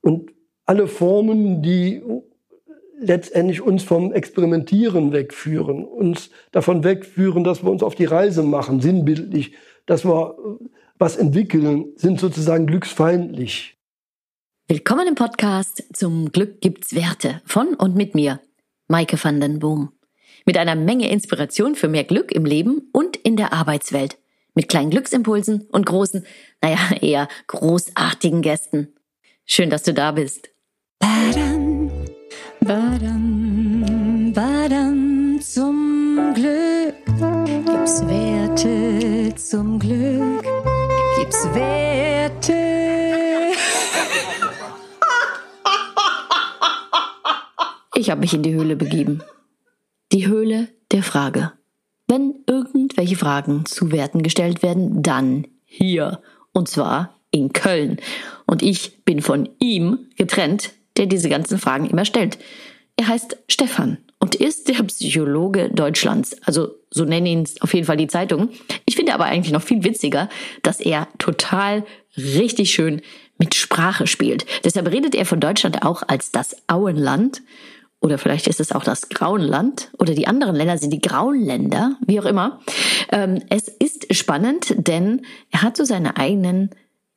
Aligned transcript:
Und 0.00 0.32
alle 0.66 0.86
Formen, 0.86 1.62
die 1.62 2.02
letztendlich 3.00 3.60
uns 3.60 3.84
vom 3.84 4.12
Experimentieren 4.12 5.12
wegführen, 5.12 5.84
uns 5.84 6.30
davon 6.52 6.84
wegführen, 6.84 7.44
dass 7.44 7.62
wir 7.62 7.70
uns 7.70 7.82
auf 7.82 7.94
die 7.94 8.04
Reise 8.04 8.42
machen, 8.42 8.80
sinnbildlich, 8.80 9.54
dass 9.86 10.04
wir 10.04 10.36
was 10.98 11.16
entwickeln, 11.16 11.92
sind 11.96 12.18
sozusagen 12.18 12.66
glücksfeindlich. 12.66 13.76
Willkommen 14.66 15.06
im 15.06 15.14
Podcast 15.14 15.84
Zum 15.94 16.30
Glück 16.32 16.60
gibt's 16.60 16.94
Werte 16.94 17.40
von 17.46 17.74
und 17.74 17.94
mit 17.94 18.14
mir, 18.14 18.40
Maike 18.88 19.22
van 19.22 19.40
den 19.40 19.60
Boom. 19.60 19.92
Mit 20.44 20.58
einer 20.58 20.74
Menge 20.74 21.10
Inspiration 21.10 21.74
für 21.74 21.88
mehr 21.88 22.04
Glück 22.04 22.32
im 22.32 22.44
Leben 22.44 22.88
und 22.92 23.16
in 23.16 23.36
der 23.36 23.52
Arbeitswelt. 23.52 24.18
Mit 24.54 24.68
kleinen 24.68 24.90
Glücksimpulsen 24.90 25.68
und 25.70 25.86
großen, 25.86 26.26
naja, 26.60 26.78
eher 27.00 27.28
großartigen 27.46 28.42
Gästen. 28.42 28.94
Schön, 29.50 29.70
dass 29.70 29.82
du 29.82 29.94
da 29.94 30.12
bist. 30.12 30.50
Badam, 30.98 31.90
badam, 32.60 34.32
badam, 34.34 35.40
zum 35.40 36.34
Glück 36.34 36.94
gibt's 37.64 38.06
Werte, 38.06 39.34
zum 39.36 39.78
Glück 39.78 40.44
gibt's 41.18 41.46
Werte. 41.54 42.52
Ich 47.94 48.10
habe 48.10 48.20
mich 48.20 48.34
in 48.34 48.42
die 48.42 48.52
Höhle 48.52 48.76
begeben. 48.76 49.22
Die 50.12 50.26
Höhle 50.26 50.68
der 50.92 51.02
Frage. 51.02 51.52
Wenn 52.06 52.44
irgendwelche 52.46 53.16
Fragen 53.16 53.64
zu 53.64 53.92
Werten 53.92 54.22
gestellt 54.22 54.62
werden, 54.62 55.02
dann 55.02 55.46
hier. 55.64 56.20
Und 56.52 56.68
zwar 56.68 57.17
in 57.30 57.52
Köln. 57.52 57.98
Und 58.46 58.62
ich 58.62 59.04
bin 59.04 59.22
von 59.22 59.48
ihm 59.58 60.06
getrennt, 60.16 60.70
der 60.96 61.06
diese 61.06 61.28
ganzen 61.28 61.58
Fragen 61.58 61.88
immer 61.88 62.04
stellt. 62.04 62.38
Er 62.96 63.08
heißt 63.08 63.36
Stefan 63.48 63.98
und 64.18 64.34
ist 64.34 64.68
der 64.68 64.82
Psychologe 64.84 65.70
Deutschlands. 65.70 66.36
Also 66.42 66.70
so 66.90 67.04
nennen 67.04 67.26
ihn 67.26 67.48
auf 67.60 67.74
jeden 67.74 67.86
Fall 67.86 67.96
die 67.96 68.08
Zeitungen. 68.08 68.50
Ich 68.86 68.96
finde 68.96 69.14
aber 69.14 69.26
eigentlich 69.26 69.52
noch 69.52 69.62
viel 69.62 69.84
witziger, 69.84 70.28
dass 70.62 70.80
er 70.80 71.08
total 71.18 71.84
richtig 72.16 72.72
schön 72.72 73.02
mit 73.38 73.54
Sprache 73.54 74.06
spielt. 74.06 74.46
Deshalb 74.64 74.90
redet 74.90 75.14
er 75.14 75.26
von 75.26 75.38
Deutschland 75.38 75.84
auch 75.84 76.02
als 76.06 76.32
das 76.32 76.56
Auenland 76.66 77.42
oder 78.00 78.18
vielleicht 78.18 78.46
ist 78.46 78.60
es 78.60 78.72
auch 78.72 78.84
das 78.84 79.08
Grauenland 79.08 79.90
oder 79.98 80.14
die 80.14 80.26
anderen 80.26 80.54
Länder 80.54 80.78
sind 80.78 80.92
die 80.92 81.00
Grauenländer, 81.00 81.96
wie 82.06 82.20
auch 82.20 82.24
immer. 82.24 82.60
Ähm, 83.10 83.42
es 83.50 83.68
ist 83.68 84.14
spannend, 84.14 84.74
denn 84.76 85.22
er 85.50 85.62
hat 85.62 85.76
so 85.76 85.84
seine 85.84 86.16
eigenen 86.16 86.70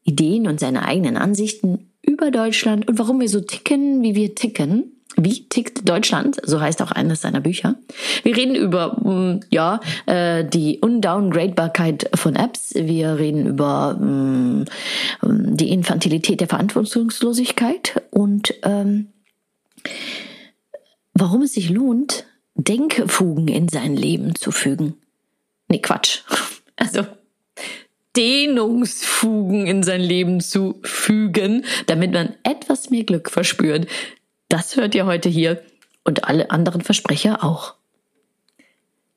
Ideen 0.04 0.48
und 0.48 0.60
seine 0.60 0.86
eigenen 0.86 1.18
Ansichten 1.18 1.92
über 2.02 2.32
Deutschland 2.32 2.88
und 2.88 3.00
warum 3.00 3.20
wir 3.20 3.30
so 3.30 3.42
ticken, 3.42 4.02
wie 4.02 4.16
wir 4.16 4.36
ticken. 4.36 4.98
Wie 5.18 5.48
tickt 5.50 5.88
Deutschland? 5.88 6.38
So 6.44 6.62
heißt 6.62 6.82
auch 6.82 6.92
eines 6.92 7.22
seiner 7.22 7.42
Bücher. 7.42 7.76
Wir 8.24 8.36
reden 8.36 8.56
über 8.56 8.94
mm, 8.94 9.42
ja 9.50 9.82
äh, 10.06 10.46
die 10.46 10.80
Undowngradebarkeit 10.80 12.10
von 12.16 12.36
Apps. 12.36 12.74
Wir 12.76 13.18
reden 13.20 13.46
über 13.46 13.98
mh, 14.00 14.66
mm, 15.22 15.58
die 15.58 15.70
Infantilität 15.70 16.40
der 16.40 16.48
Verantwortungslosigkeit 16.48 18.02
und 18.10 18.54
ähm, 18.64 19.08
warum 21.14 21.42
es 21.42 21.54
sich 21.54 21.70
lohnt, 21.70 22.26
Denkfugen 22.56 23.50
in 23.50 23.68
sein 23.68 23.96
Leben 23.96 24.36
zu 24.36 24.52
fügen. 24.52 24.96
Nee, 25.68 25.80
Quatsch. 25.80 26.22
Also 26.78 27.06
Dehnungsfugen 28.16 29.68
in 29.68 29.84
sein 29.84 30.02
Leben 30.02 30.42
zu 30.42 30.80
fügen, 30.84 31.66
damit 31.88 32.12
man 32.12 32.36
etwas 32.44 32.90
mehr 32.90 33.04
Glück 33.04 33.30
verspürt. 33.30 33.88
Das 34.50 34.76
hört 34.76 34.96
ihr 34.96 35.06
heute 35.06 35.30
hier 35.30 35.62
und 36.04 36.26
alle 36.26 36.52
anderen 36.52 36.82
Versprecher 36.82 37.44
auch. 37.44 37.76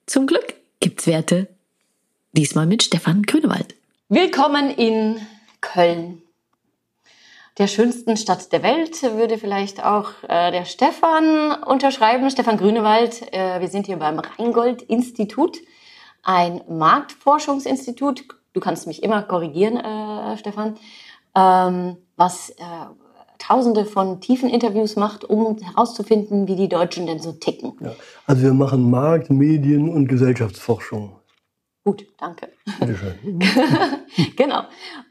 Zum 0.07 0.27
Glück 0.27 0.55
gibt's 0.81 1.07
Werte. 1.07 1.49
Diesmal 2.33 2.67
mit 2.67 2.83
Stefan 2.83 3.23
Grünewald. 3.23 3.75
Willkommen 4.09 4.71
in 4.71 5.21
Köln 5.61 6.25
der 7.59 7.69
schönsten 7.69 8.17
Stadt 8.17 8.53
der 8.53 8.63
Welt, 8.63 9.03
würde 9.03 9.39
vielleicht 9.39 9.85
auch 9.85 10.11
äh, 10.29 10.51
der 10.51 10.65
Stefan 10.65 11.53
unterschreiben, 11.63 12.29
Stefan 12.31 12.57
Grünewald. 12.57 13.33
Äh, 13.33 13.61
wir 13.61 13.69
sind 13.69 13.87
hier 13.87 13.97
beim 13.97 14.19
Rheingold-Institut, 14.19 15.59
ein 16.23 16.63
Marktforschungsinstitut. 16.69 18.25
Du 18.55 18.61
kannst 18.61 18.87
mich 18.87 19.03
immer 19.03 19.23
korrigieren, 19.23 19.77
äh, 19.77 20.39
Stefan, 20.39 20.77
ähm, 21.35 21.97
was 22.17 22.51
äh, 22.51 22.55
tausende 23.39 23.85
von 23.85 24.21
tiefen 24.21 24.49
Interviews 24.49 24.97
macht, 24.97 25.25
um 25.25 25.59
herauszufinden, 25.59 26.49
wie 26.49 26.57
die 26.57 26.69
Deutschen 26.69 27.07
denn 27.07 27.19
so 27.19 27.33
ticken. 27.33 27.75
Ja. 27.81 27.93
Also 28.27 28.43
wir 28.43 28.55
machen 28.55 28.91
Markt-, 28.91 29.31
Medien- 29.31 29.91
und 29.91 30.09
Gesellschaftsforschung. 30.09 31.17
Gut, 31.85 32.07
danke. 32.19 32.49
genau. 34.37 34.63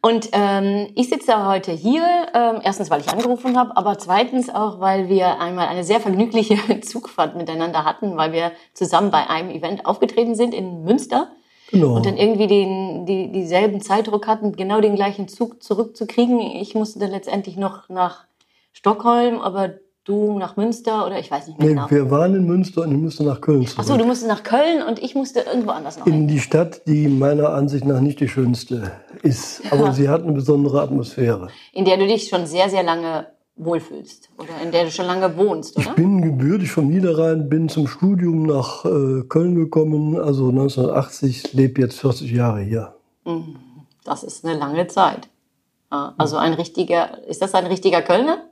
Und 0.01 0.29
ähm, 0.31 0.87
ich 0.95 1.07
sitze 1.09 1.45
heute 1.47 1.71
hier, 1.71 2.03
ähm, 2.33 2.61
erstens, 2.63 2.89
weil 2.89 3.01
ich 3.01 3.09
angerufen 3.09 3.55
habe, 3.55 3.77
aber 3.77 3.99
zweitens 3.99 4.49
auch, 4.49 4.79
weil 4.79 5.07
wir 5.07 5.39
einmal 5.39 5.67
eine 5.67 5.83
sehr 5.83 5.99
vergnügliche 5.99 6.79
Zugfahrt 6.81 7.35
miteinander 7.35 7.85
hatten, 7.85 8.17
weil 8.17 8.31
wir 8.31 8.53
zusammen 8.73 9.11
bei 9.11 9.29
einem 9.29 9.51
Event 9.51 9.85
aufgetreten 9.85 10.33
sind 10.33 10.55
in 10.55 10.83
Münster. 10.83 11.33
Genau. 11.73 11.95
Und 11.95 12.05
dann 12.05 12.17
irgendwie 12.17 12.45
den, 12.45 13.05
die, 13.07 13.31
dieselben 13.31 13.81
Zeitdruck 13.81 14.27
hatten, 14.27 14.51
genau 14.51 14.79
den 14.79 14.95
gleichen 14.95 15.27
Zug 15.27 15.63
zurückzukriegen. 15.63 16.39
Ich 16.39 16.75
musste 16.75 16.99
dann 16.99 17.09
letztendlich 17.09 17.57
noch 17.57 17.89
nach 17.89 18.25
Stockholm, 18.73 19.39
aber 19.39 19.71
du 20.03 20.37
nach 20.37 20.55
Münster 20.55 21.07
oder 21.07 21.17
ich 21.17 21.31
weiß 21.31 21.47
nicht 21.47 21.57
mehr 21.57 21.69
nee, 21.69 21.73
genau. 21.73 21.89
Wir 21.89 22.11
waren 22.11 22.35
in 22.35 22.45
Münster 22.45 22.81
und 22.83 22.91
ich 22.91 22.97
musste 22.99 23.23
nach 23.23 23.41
Köln 23.41 23.65
zurück. 23.65 23.79
Achso, 23.79 23.97
du 23.97 24.05
musstest 24.05 24.29
nach 24.29 24.43
Köln 24.43 24.83
und 24.87 25.01
ich 25.01 25.15
musste 25.15 25.39
irgendwo 25.39 25.71
anders 25.71 25.97
noch. 25.97 26.05
In 26.05 26.13
hin. 26.13 26.27
die 26.27 26.39
Stadt, 26.39 26.85
die 26.85 27.07
meiner 27.07 27.49
Ansicht 27.49 27.85
nach 27.85 28.01
nicht 28.01 28.19
die 28.19 28.29
schönste 28.29 28.91
ist. 29.23 29.63
Aber 29.71 29.91
sie 29.93 30.09
hat 30.09 30.21
eine 30.21 30.33
besondere 30.33 30.79
Atmosphäre. 30.79 31.47
In 31.71 31.85
der 31.85 31.97
du 31.97 32.05
dich 32.05 32.29
schon 32.29 32.45
sehr, 32.45 32.69
sehr 32.69 32.83
lange 32.83 33.25
wohlfühlst 33.55 34.29
oder 34.37 34.61
in 34.63 34.71
der 34.71 34.85
du 34.85 34.91
schon 34.91 35.05
lange 35.05 35.37
wohnst, 35.37 35.77
oder? 35.77 35.89
Ich 35.89 35.95
bin 35.95 36.21
gebürtig 36.21 36.71
vom 36.71 36.87
Niederrhein, 36.87 37.49
bin 37.49 37.69
zum 37.69 37.87
Studium 37.87 38.43
nach 38.43 38.83
äh, 38.85 39.23
Köln 39.29 39.55
gekommen, 39.55 40.19
also 40.19 40.49
1980, 40.49 41.53
lebe 41.53 41.81
jetzt 41.81 41.99
40 41.99 42.31
Jahre 42.31 42.61
hier. 42.61 42.95
Mhm. 43.25 43.55
Das 44.03 44.23
ist 44.23 44.45
eine 44.45 44.57
lange 44.57 44.87
Zeit. 44.87 45.29
Also 46.17 46.37
ein 46.37 46.53
richtiger, 46.53 47.23
ist 47.27 47.43
das 47.43 47.53
ein 47.53 47.67
richtiger 47.67 48.01
Kölner? 48.01 48.49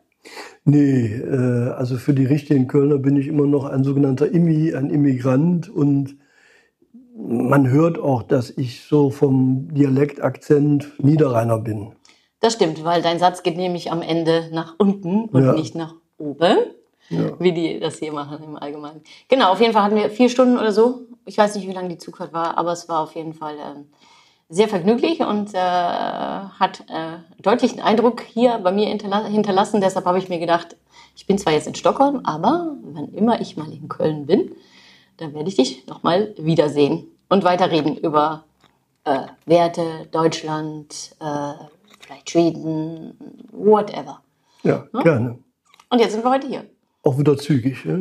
Nee, 0.63 1.07
äh, 1.07 1.71
also 1.71 1.97
für 1.97 2.13
die 2.13 2.25
richtigen 2.25 2.67
Kölner 2.67 2.99
bin 2.99 3.15
ich 3.15 3.27
immer 3.27 3.47
noch 3.47 3.65
ein 3.65 3.83
sogenannter 3.83 4.31
Immi, 4.31 4.75
ein 4.75 4.91
Immigrant 4.91 5.67
und 5.67 6.17
man 7.17 7.67
hört 7.69 7.99
auch, 7.99 8.21
dass 8.21 8.51
ich 8.51 8.83
so 8.83 9.09
vom 9.09 9.73
Dialektakzent 9.73 11.03
Niederrheiner 11.03 11.57
bin. 11.57 11.93
Das 12.41 12.53
stimmt, 12.53 12.83
weil 12.83 13.01
dein 13.01 13.19
Satz 13.19 13.43
geht 13.43 13.55
nämlich 13.55 13.91
am 13.91 14.01
Ende 14.01 14.49
nach 14.51 14.75
unten 14.77 15.25
und 15.25 15.45
ja. 15.45 15.53
nicht 15.53 15.75
nach 15.75 15.93
oben, 16.17 16.57
ja. 17.09 17.39
wie 17.39 17.53
die 17.53 17.79
das 17.79 17.99
hier 17.99 18.11
machen 18.11 18.43
im 18.43 18.57
Allgemeinen. 18.57 19.01
Genau, 19.29 19.51
auf 19.51 19.61
jeden 19.61 19.73
Fall 19.73 19.83
hatten 19.83 19.95
wir 19.95 20.09
vier 20.09 20.27
Stunden 20.27 20.57
oder 20.57 20.71
so. 20.71 21.01
Ich 21.25 21.37
weiß 21.37 21.55
nicht, 21.55 21.67
wie 21.67 21.73
lange 21.73 21.89
die 21.89 21.99
Zugfahrt 21.99 22.33
war, 22.33 22.57
aber 22.57 22.71
es 22.71 22.89
war 22.89 23.01
auf 23.01 23.15
jeden 23.15 23.35
Fall 23.35 23.55
äh, 23.55 23.83
sehr 24.49 24.67
vergnüglich 24.67 25.19
und 25.21 25.53
äh, 25.53 25.57
hat 25.59 26.83
äh, 26.89 27.19
deutlichen 27.41 27.79
Eindruck 27.79 28.21
hier 28.21 28.57
bei 28.57 28.71
mir 28.71 28.87
hinterlassen. 28.87 29.79
Deshalb 29.79 30.05
habe 30.05 30.17
ich 30.17 30.27
mir 30.27 30.39
gedacht, 30.39 30.75
ich 31.15 31.27
bin 31.27 31.37
zwar 31.37 31.53
jetzt 31.53 31.67
in 31.67 31.75
Stockholm, 31.75 32.21
aber 32.23 32.75
wenn 32.81 33.13
immer 33.13 33.39
ich 33.39 33.55
mal 33.55 33.71
in 33.71 33.87
Köln 33.87 34.25
bin, 34.25 34.55
dann 35.17 35.35
werde 35.35 35.47
ich 35.47 35.57
dich 35.57 35.85
nochmal 35.85 36.33
wiedersehen 36.37 37.07
und 37.29 37.43
weiterreden 37.43 37.95
über 37.97 38.45
äh, 39.03 39.27
Werte, 39.45 40.07
Deutschland, 40.11 41.15
äh, 41.19 41.53
vielleicht 42.11 42.29
Schweden, 42.29 43.13
whatever. 43.51 44.21
Ja, 44.63 44.87
ja, 44.93 45.01
gerne. 45.01 45.39
Und 45.89 45.99
jetzt 45.99 46.13
sind 46.13 46.23
wir 46.23 46.31
heute 46.31 46.47
hier. 46.47 46.65
Auch 47.03 47.17
wieder 47.17 47.35
zügig, 47.35 47.83
ja? 47.83 47.97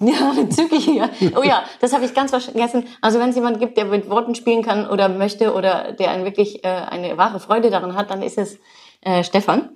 Ja, 0.00 0.48
zügig, 0.48 0.86
ja. 0.86 1.10
Oh 1.36 1.42
ja, 1.42 1.64
das 1.80 1.92
habe 1.92 2.04
ich 2.04 2.14
ganz 2.14 2.30
vergessen. 2.30 2.84
Also 3.02 3.18
wenn 3.18 3.28
es 3.30 3.36
jemand 3.36 3.58
gibt, 3.58 3.76
der 3.76 3.84
mit 3.84 4.08
Worten 4.08 4.34
spielen 4.34 4.62
kann 4.62 4.88
oder 4.88 5.08
möchte 5.08 5.52
oder 5.52 5.92
der 5.92 6.10
einen 6.10 6.24
wirklich 6.24 6.64
äh, 6.64 6.68
eine 6.68 7.18
wahre 7.18 7.40
Freude 7.40 7.70
daran 7.70 7.94
hat, 7.94 8.10
dann 8.10 8.22
ist 8.22 8.38
es 8.38 8.58
äh, 9.02 9.22
Stefan. 9.22 9.70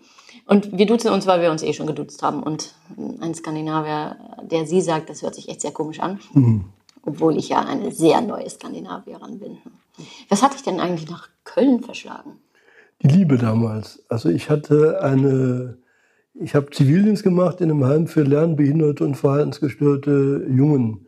Und 0.46 0.76
wir 0.76 0.86
duzen 0.86 1.10
uns, 1.10 1.26
weil 1.26 1.42
wir 1.42 1.50
uns 1.50 1.62
eh 1.62 1.72
schon 1.72 1.86
geduzt 1.86 2.22
haben. 2.22 2.42
Und 2.42 2.74
ein 3.20 3.34
Skandinavier, 3.34 4.16
der 4.42 4.66
sie 4.66 4.80
sagt, 4.80 5.10
das 5.10 5.22
hört 5.22 5.34
sich 5.34 5.48
echt 5.48 5.60
sehr 5.60 5.72
komisch 5.72 6.00
an. 6.00 6.18
Mhm. 6.32 6.64
Obwohl 7.04 7.36
ich 7.36 7.50
ja 7.50 7.60
eine 7.60 7.92
sehr 7.92 8.20
neue 8.22 8.48
Skandinavierin 8.48 9.38
bin. 9.38 9.58
Was 10.28 10.42
hat 10.42 10.54
dich 10.54 10.62
denn 10.62 10.80
eigentlich 10.80 11.10
nach 11.10 11.28
Köln 11.44 11.82
verschlagen? 11.82 12.38
Die 13.02 13.08
Liebe 13.08 13.36
damals. 13.36 14.04
Also 14.08 14.28
ich 14.28 14.48
hatte 14.48 15.02
eine 15.02 15.78
ich 16.34 16.54
habe 16.54 16.70
Zivildienst 16.70 17.22
gemacht 17.22 17.60
in 17.60 17.70
einem 17.70 17.84
Heim 17.84 18.06
für 18.06 18.22
lernbehinderte 18.22 19.04
und 19.04 19.16
verhaltensgestörte 19.16 20.46
Jungen 20.48 21.06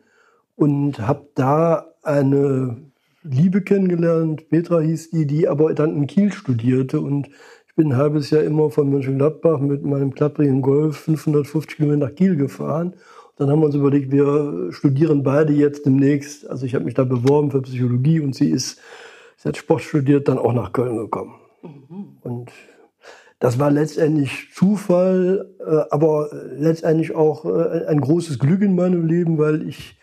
und 0.55 0.99
habe 0.99 1.27
da 1.33 1.87
eine 2.03 2.77
Liebe 3.23 3.61
kennengelernt, 3.61 4.49
Petra 4.49 4.79
hieß 4.79 5.09
die, 5.09 5.25
die 5.25 5.47
aber 5.47 5.73
dann 5.73 5.95
in 5.95 6.05
Kiel 6.05 6.31
studierte 6.31 6.99
und 7.01 7.27
ich 7.67 7.75
bin 7.75 7.91
ein 7.91 7.97
halbes 7.97 8.29
Jahr 8.29 8.43
immer 8.43 8.69
von 8.69 8.89
Mönchengladbach 8.89 9.59
mit 9.59 9.83
meinem 9.83 10.13
klapprigen 10.13 10.61
Golf 10.61 10.97
550 10.97 11.77
Kilometer 11.77 12.05
nach 12.05 12.15
Kiel 12.15 12.35
gefahren. 12.35 12.93
Dann 13.37 13.49
haben 13.49 13.59
wir 13.59 13.65
uns 13.65 13.75
überlegt, 13.75 14.11
wir 14.11 14.71
studieren 14.71 15.23
beide 15.23 15.53
jetzt 15.53 15.85
demnächst. 15.85 16.47
Also 16.47 16.65
ich 16.65 16.75
habe 16.75 16.85
mich 16.85 16.93
da 16.93 17.03
beworben 17.03 17.51
für 17.51 17.63
Psychologie 17.63 18.19
und 18.19 18.35
sie 18.35 18.49
ist, 18.49 18.79
sie 19.37 19.49
hat 19.49 19.57
Sport 19.57 19.81
studiert, 19.81 20.27
dann 20.27 20.37
auch 20.37 20.53
nach 20.53 20.71
Köln 20.71 20.95
gekommen. 20.97 21.33
Und 22.21 22.51
das 23.39 23.59
war 23.59 23.69
letztendlich 23.69 24.49
Zufall, 24.53 25.53
äh, 25.59 25.91
aber 25.91 26.29
letztendlich 26.57 27.15
auch 27.15 27.45
äh, 27.45 27.85
ein 27.87 28.01
großes 28.01 28.39
Glück 28.39 28.61
in 28.61 28.75
meinem 28.75 29.05
Leben, 29.05 29.37
weil 29.37 29.67
ich 29.67 29.97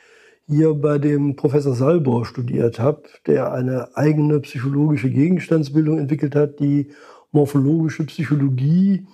hier 0.47 0.75
bei 0.75 0.99
dem 0.99 1.37
Professor 1.37 1.75
Salbor 1.75 2.27
studiert 2.27 2.79
habe, 2.79 3.03
der 3.27 3.53
eine 3.53 3.97
eigene 3.97 4.41
psychologische 4.41 5.11
Gegenstandsbildung 5.11 5.99
entwickelt 5.99 6.35
hat, 6.35 6.61
die 6.61 6.91
morphologische 7.31 8.05
Psychologie, 8.05 9.07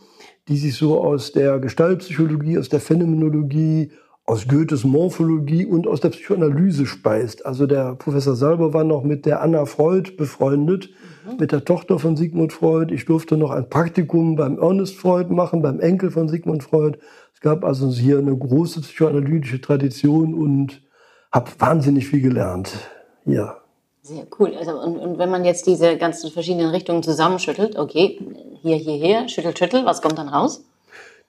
die 0.49 0.57
sich 0.57 0.75
so 0.75 1.01
aus 1.01 1.33
der 1.33 1.61
Gestaltpsychologie, 1.61 2.59
aus 2.59 2.69
der 2.69 2.81
Phänomenologie, 2.81 3.93
aus 4.25 4.47
Goethes 4.47 4.85
Morphologie 4.85 5.65
und 5.65 5.87
aus 5.87 6.01
der 6.01 6.11
Psychoanalyse 6.11 6.87
speist. 6.87 7.47
Also 7.47 7.67
der 7.67 7.95
Professor 7.95 8.35
Salber 8.35 8.75
war 8.75 8.85
noch 8.85 9.03
mit 9.03 9.25
der 9.25 9.41
Anna 9.41 9.65
Freud 9.65 10.13
befreundet. 10.17 10.91
Mit 11.39 11.53
der 11.53 11.65
Tochter 11.65 11.99
von 11.99 12.17
Sigmund 12.17 12.53
Freud. 12.53 12.95
Ich 12.95 13.05
durfte 13.05 13.37
noch 13.37 13.51
ein 13.51 13.69
Praktikum 13.69 14.37
beim 14.37 14.59
Ernest 14.59 14.97
Freud 14.97 15.33
machen, 15.33 15.63
beim 15.63 15.81
Enkel 15.81 16.11
von 16.11 16.29
Sigmund 16.29 16.63
Freud. 16.63 16.99
Es 17.35 17.41
gab 17.41 17.65
also 17.65 17.91
hier 17.91 18.19
eine 18.19 18.37
große 18.37 18.81
psychoanalytische 18.81 19.61
Tradition 19.61 20.35
und 20.35 20.83
habe 21.31 21.51
wahnsinnig 21.59 22.09
viel 22.09 22.21
gelernt. 22.21 22.73
Ja. 23.25 23.59
Sehr 24.03 24.27
cool. 24.39 24.55
Also, 24.59 24.81
und, 24.81 24.97
und 24.97 25.19
wenn 25.19 25.31
man 25.31 25.45
jetzt 25.45 25.67
diese 25.67 25.99
ganzen 25.99 26.31
verschiedenen 26.31 26.71
Richtungen 26.71 27.03
zusammenschüttelt, 27.03 27.77
okay, 27.77 28.19
hier, 28.63 28.77
hier, 28.77 28.95
hier, 28.95 29.29
schüttel, 29.29 29.57
schüttel, 29.57 29.85
was 29.85 30.01
kommt 30.01 30.19
dann 30.19 30.29
raus? 30.29 30.65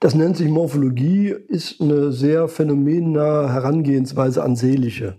Das 0.00 0.14
nennt 0.14 0.38
sich 0.38 0.48
Morphologie, 0.48 1.28
ist 1.28 1.80
eine 1.80 2.10
sehr 2.10 2.48
phänomennahe 2.48 3.52
Herangehensweise 3.52 4.42
an 4.42 4.56
Seelische. 4.56 5.18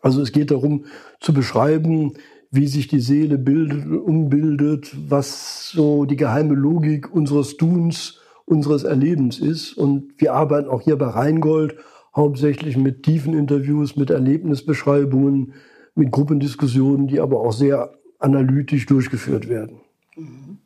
Also 0.00 0.22
es 0.22 0.30
geht 0.30 0.52
darum 0.52 0.84
zu 1.18 1.34
beschreiben, 1.34 2.14
wie 2.50 2.66
sich 2.66 2.88
die 2.88 3.00
Seele 3.00 3.38
bildet, 3.38 3.86
umbildet, 3.86 4.94
was 5.08 5.70
so 5.70 6.04
die 6.04 6.16
geheime 6.16 6.54
Logik 6.54 7.12
unseres 7.14 7.56
Tuns, 7.56 8.18
unseres 8.44 8.82
Erlebens 8.82 9.38
ist. 9.38 9.74
Und 9.74 10.14
wir 10.18 10.34
arbeiten 10.34 10.68
auch 10.68 10.80
hier 10.80 10.96
bei 10.96 11.06
Rheingold 11.06 11.76
hauptsächlich 12.14 12.76
mit 12.76 13.04
tiefen 13.04 13.34
Interviews, 13.34 13.94
mit 13.94 14.10
Erlebnisbeschreibungen, 14.10 15.54
mit 15.94 16.10
Gruppendiskussionen, 16.10 17.06
die 17.06 17.20
aber 17.20 17.40
auch 17.40 17.52
sehr 17.52 17.92
analytisch 18.18 18.86
durchgeführt 18.86 19.48
werden. 19.48 19.80
Mhm. 20.16 20.58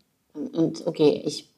Und 0.52 0.86
okay, 0.86 1.22
ich, 1.24 1.50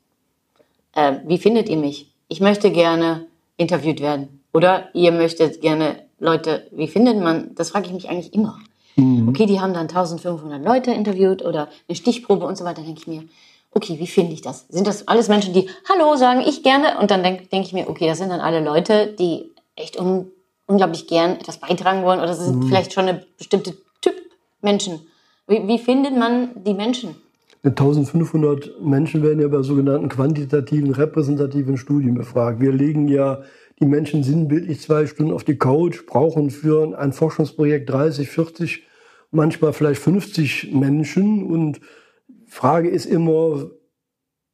äh, 0.92 1.18
wie 1.26 1.38
findet 1.38 1.68
ihr 1.68 1.76
mich? 1.76 2.12
Ich 2.28 2.40
möchte 2.40 2.72
gerne 2.72 3.26
interviewt 3.56 4.00
werden. 4.00 4.40
Oder 4.52 4.88
ihr 4.94 5.12
möchtet 5.12 5.60
gerne 5.60 5.96
Leute, 6.18 6.66
wie 6.72 6.88
findet 6.88 7.18
man, 7.20 7.54
das 7.54 7.70
frage 7.70 7.86
ich 7.86 7.92
mich 7.92 8.08
eigentlich 8.08 8.34
immer. 8.34 8.58
Mhm. 8.96 9.28
Okay, 9.28 9.46
die 9.46 9.60
haben 9.60 9.74
dann 9.74 9.88
1500 9.88 10.64
Leute 10.64 10.90
interviewt 10.90 11.44
oder 11.44 11.68
eine 11.88 11.96
Stichprobe 11.96 12.46
und 12.46 12.56
so 12.56 12.64
weiter, 12.64 12.82
denke 12.82 13.00
ich 13.00 13.06
mir, 13.06 13.24
okay, 13.72 13.98
wie 13.98 14.06
finde 14.06 14.32
ich 14.32 14.40
das? 14.40 14.66
Sind 14.68 14.86
das 14.86 15.06
alles 15.06 15.28
Menschen, 15.28 15.52
die 15.52 15.68
Hallo 15.88 16.16
sagen, 16.16 16.40
ich 16.46 16.62
gerne? 16.62 16.98
Und 16.98 17.10
dann 17.10 17.22
denke 17.22 17.46
denk 17.46 17.66
ich 17.66 17.72
mir, 17.72 17.88
okay, 17.88 18.06
das 18.06 18.18
sind 18.18 18.30
dann 18.30 18.40
alle 18.40 18.64
Leute, 18.64 19.14
die 19.18 19.52
echt 19.76 20.00
un 20.00 20.30
unglaublich 20.68 21.06
gern 21.06 21.32
etwas 21.32 21.58
beitragen 21.58 22.02
wollen 22.02 22.18
oder 22.18 22.34
sind 22.34 22.56
mhm. 22.56 22.66
vielleicht 22.66 22.92
schon 22.92 23.06
eine 23.06 23.24
bestimmte 23.38 23.76
Typ 24.00 24.14
Menschen. 24.62 25.00
Wie, 25.46 25.66
wie 25.68 25.78
findet 25.78 26.16
man 26.16 26.50
die 26.64 26.74
Menschen? 26.74 27.14
1500 27.62 28.80
Menschen 28.80 29.22
werden 29.22 29.40
ja 29.40 29.48
bei 29.48 29.62
sogenannten 29.62 30.08
quantitativen, 30.08 30.92
repräsentativen 30.92 31.76
Studien 31.76 32.14
befragt. 32.14 32.60
Wir 32.60 32.72
legen 32.72 33.08
ja 33.08 33.42
die 33.80 33.86
Menschen 33.86 34.22
sinnbildlich 34.22 34.80
zwei 34.80 35.06
Stunden 35.06 35.32
auf 35.32 35.44
die 35.44 35.58
Couch, 35.58 36.06
brauchen 36.06 36.50
für 36.50 36.98
ein 36.98 37.12
Forschungsprojekt 37.12 37.90
30, 37.90 38.28
40, 38.28 38.86
manchmal 39.30 39.72
vielleicht 39.72 40.00
50 40.00 40.72
Menschen. 40.72 41.44
Und 41.44 41.80
Frage 42.46 42.88
ist 42.88 43.06
immer, 43.06 43.70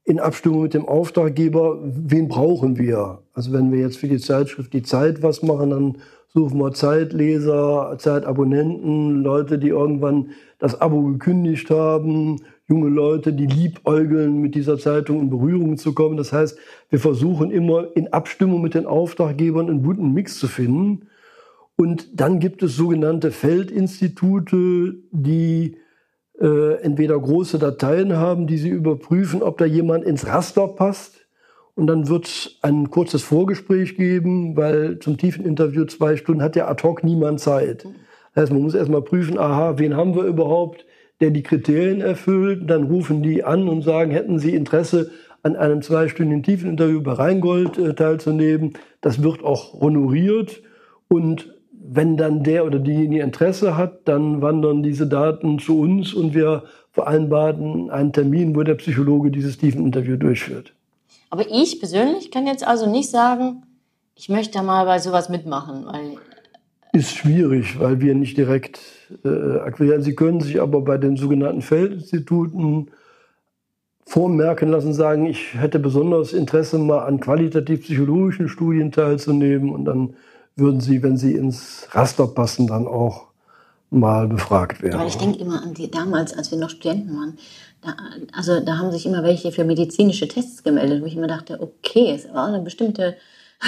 in 0.04 0.18
Abstimmung 0.18 0.62
mit 0.62 0.74
dem 0.74 0.86
Auftraggeber, 0.86 1.78
wen 1.82 2.28
brauchen 2.28 2.78
wir? 2.78 3.22
Also 3.32 3.52
wenn 3.52 3.70
wir 3.70 3.78
jetzt 3.78 3.98
für 3.98 4.08
die 4.08 4.18
Zeitschrift 4.18 4.72
die 4.72 4.82
Zeit 4.82 5.22
was 5.22 5.42
machen, 5.42 5.70
dann 5.70 5.98
suchen 6.28 6.58
wir 6.58 6.72
Zeitleser, 6.72 7.96
Zeitabonnenten, 7.98 9.22
Leute, 9.22 9.58
die 9.58 9.68
irgendwann 9.68 10.30
das 10.58 10.80
Abo 10.80 11.02
gekündigt 11.02 11.70
haben, 11.70 12.40
junge 12.72 12.88
Leute, 12.88 13.34
die 13.34 13.44
liebäugeln, 13.44 14.40
mit 14.40 14.54
dieser 14.54 14.78
Zeitung 14.78 15.20
in 15.20 15.28
Berührung 15.28 15.76
zu 15.76 15.92
kommen. 15.92 16.16
Das 16.16 16.32
heißt, 16.32 16.58
wir 16.88 16.98
versuchen 16.98 17.50
immer 17.50 17.94
in 17.94 18.10
Abstimmung 18.14 18.62
mit 18.62 18.72
den 18.72 18.86
Auftraggebern 18.86 19.68
einen 19.68 19.82
guten 19.82 20.14
Mix 20.14 20.38
zu 20.38 20.48
finden. 20.48 21.08
Und 21.76 22.18
dann 22.18 22.40
gibt 22.40 22.62
es 22.62 22.74
sogenannte 22.74 23.30
Feldinstitute, 23.30 24.94
die 25.10 25.76
äh, 26.40 26.80
entweder 26.80 27.20
große 27.20 27.58
Dateien 27.58 28.16
haben, 28.16 28.46
die 28.46 28.56
sie 28.56 28.70
überprüfen, 28.70 29.42
ob 29.42 29.58
da 29.58 29.66
jemand 29.66 30.04
ins 30.04 30.26
Raster 30.26 30.66
passt. 30.66 31.26
Und 31.74 31.88
dann 31.88 32.08
wird 32.08 32.26
es 32.26 32.58
ein 32.62 32.88
kurzes 32.88 33.22
Vorgespräch 33.22 33.96
geben, 33.96 34.56
weil 34.56 34.98
zum 34.98 35.18
tiefen 35.18 35.44
Interview 35.44 35.84
zwei 35.84 36.16
Stunden 36.16 36.42
hat 36.42 36.56
ja 36.56 36.68
ad 36.68 36.82
hoc 36.82 37.04
niemand 37.04 37.40
Zeit. 37.40 37.84
Das 38.34 38.44
heißt, 38.44 38.52
man 38.52 38.62
muss 38.62 38.74
erstmal 38.74 39.02
prüfen, 39.02 39.38
aha, 39.38 39.78
wen 39.78 39.94
haben 39.94 40.14
wir 40.14 40.24
überhaupt, 40.24 40.86
der 41.22 41.30
die 41.30 41.42
Kriterien 41.42 42.02
erfüllt. 42.02 42.68
Dann 42.68 42.84
rufen 42.84 43.22
die 43.22 43.44
an 43.44 43.68
und 43.68 43.82
sagen, 43.82 44.10
hätten 44.10 44.38
sie 44.38 44.54
Interesse, 44.54 45.10
an 45.42 45.56
einem 45.56 45.82
zweistündigen 45.82 46.42
tiefen 46.42 46.70
Interview 46.70 47.02
bei 47.02 47.12
Rheingold 47.12 47.76
äh, 47.78 47.94
teilzunehmen. 47.94 48.74
Das 49.00 49.22
wird 49.22 49.42
auch 49.42 49.80
honoriert. 49.80 50.62
Und 51.08 51.52
wenn 51.72 52.16
dann 52.16 52.44
der 52.44 52.64
oder 52.64 52.78
diejenige 52.78 53.22
Interesse 53.22 53.76
hat, 53.76 54.06
dann 54.06 54.40
wandern 54.40 54.82
diese 54.82 55.06
Daten 55.06 55.58
zu 55.58 55.80
uns 55.80 56.14
und 56.14 56.34
wir 56.34 56.64
vereinbaren 56.92 57.90
einen 57.90 58.12
Termin, 58.12 58.54
wo 58.54 58.62
der 58.62 58.74
Psychologe 58.74 59.30
dieses 59.30 59.58
Tiefeninterview 59.58 60.16
durchführt. 60.16 60.74
Aber 61.30 61.44
ich 61.50 61.80
persönlich 61.80 62.30
kann 62.30 62.46
jetzt 62.46 62.66
also 62.66 62.88
nicht 62.88 63.10
sagen, 63.10 63.62
ich 64.14 64.28
möchte 64.28 64.62
mal 64.62 64.84
bei 64.84 64.98
sowas 64.98 65.28
mitmachen, 65.28 65.86
weil 65.86 66.18
ist 66.92 67.16
schwierig, 67.16 67.80
weil 67.80 68.00
wir 68.00 68.14
nicht 68.14 68.36
direkt 68.36 68.78
äh, 69.24 69.60
akquirieren. 69.60 70.02
Sie 70.02 70.14
können 70.14 70.40
sich 70.40 70.60
aber 70.60 70.80
bei 70.80 70.98
den 70.98 71.16
sogenannten 71.16 71.62
Feldinstituten 71.62 72.90
vormerken 74.04 74.70
lassen, 74.70 74.92
sagen, 74.92 75.26
ich 75.26 75.54
hätte 75.54 75.78
besonders 75.78 76.32
Interesse, 76.32 76.78
mal 76.78 77.00
an 77.06 77.20
qualitativ-psychologischen 77.20 78.48
Studien 78.48 78.92
teilzunehmen 78.92 79.70
und 79.70 79.84
dann 79.84 80.14
würden 80.56 80.80
sie, 80.80 81.02
wenn 81.02 81.16
sie 81.16 81.34
ins 81.34 81.88
Raster 81.92 82.26
passen, 82.26 82.66
dann 82.66 82.86
auch 82.86 83.28
mal 83.90 84.26
befragt 84.26 84.82
werden. 84.82 84.98
Weil 84.98 85.08
ich 85.08 85.18
denke 85.18 85.38
immer 85.38 85.62
an 85.62 85.74
die 85.74 85.90
damals, 85.90 86.36
als 86.36 86.50
wir 86.50 86.58
noch 86.58 86.70
Studenten 86.70 87.14
waren. 87.14 87.38
Da, 87.82 87.94
also 88.32 88.60
da 88.60 88.78
haben 88.78 88.90
sich 88.90 89.06
immer 89.06 89.22
welche 89.22 89.52
für 89.52 89.64
medizinische 89.64 90.28
Tests 90.28 90.62
gemeldet, 90.62 91.02
wo 91.02 91.06
ich 91.06 91.16
immer 91.16 91.26
dachte, 91.26 91.60
okay, 91.60 92.12
es 92.14 92.32
war 92.32 92.48
eine 92.48 92.60
bestimmte 92.60 93.16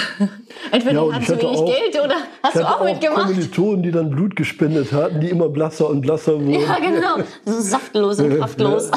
Entweder 0.71 1.05
ja, 1.07 1.13
hast 1.13 1.29
du 1.29 1.37
wenig 1.37 1.57
auch, 1.57 1.65
Geld 1.65 2.03
oder 2.03 2.15
hast 2.43 2.55
du 2.55 2.67
auch, 2.67 2.81
auch 2.81 2.83
mitgemacht. 2.83 3.27
Kommilitonen, 3.27 3.83
die 3.83 3.91
dann 3.91 4.09
Blut 4.09 4.35
gespendet 4.35 4.91
hatten, 4.91 5.21
die 5.21 5.29
immer 5.29 5.49
blasser 5.49 5.89
und 5.89 6.01
blasser 6.01 6.33
wurden. 6.33 6.59
Ja, 6.59 6.77
genau. 6.79 7.17
So 7.45 7.61
saftlos 7.61 8.19
und 8.19 8.37
kraftlos. 8.37 8.91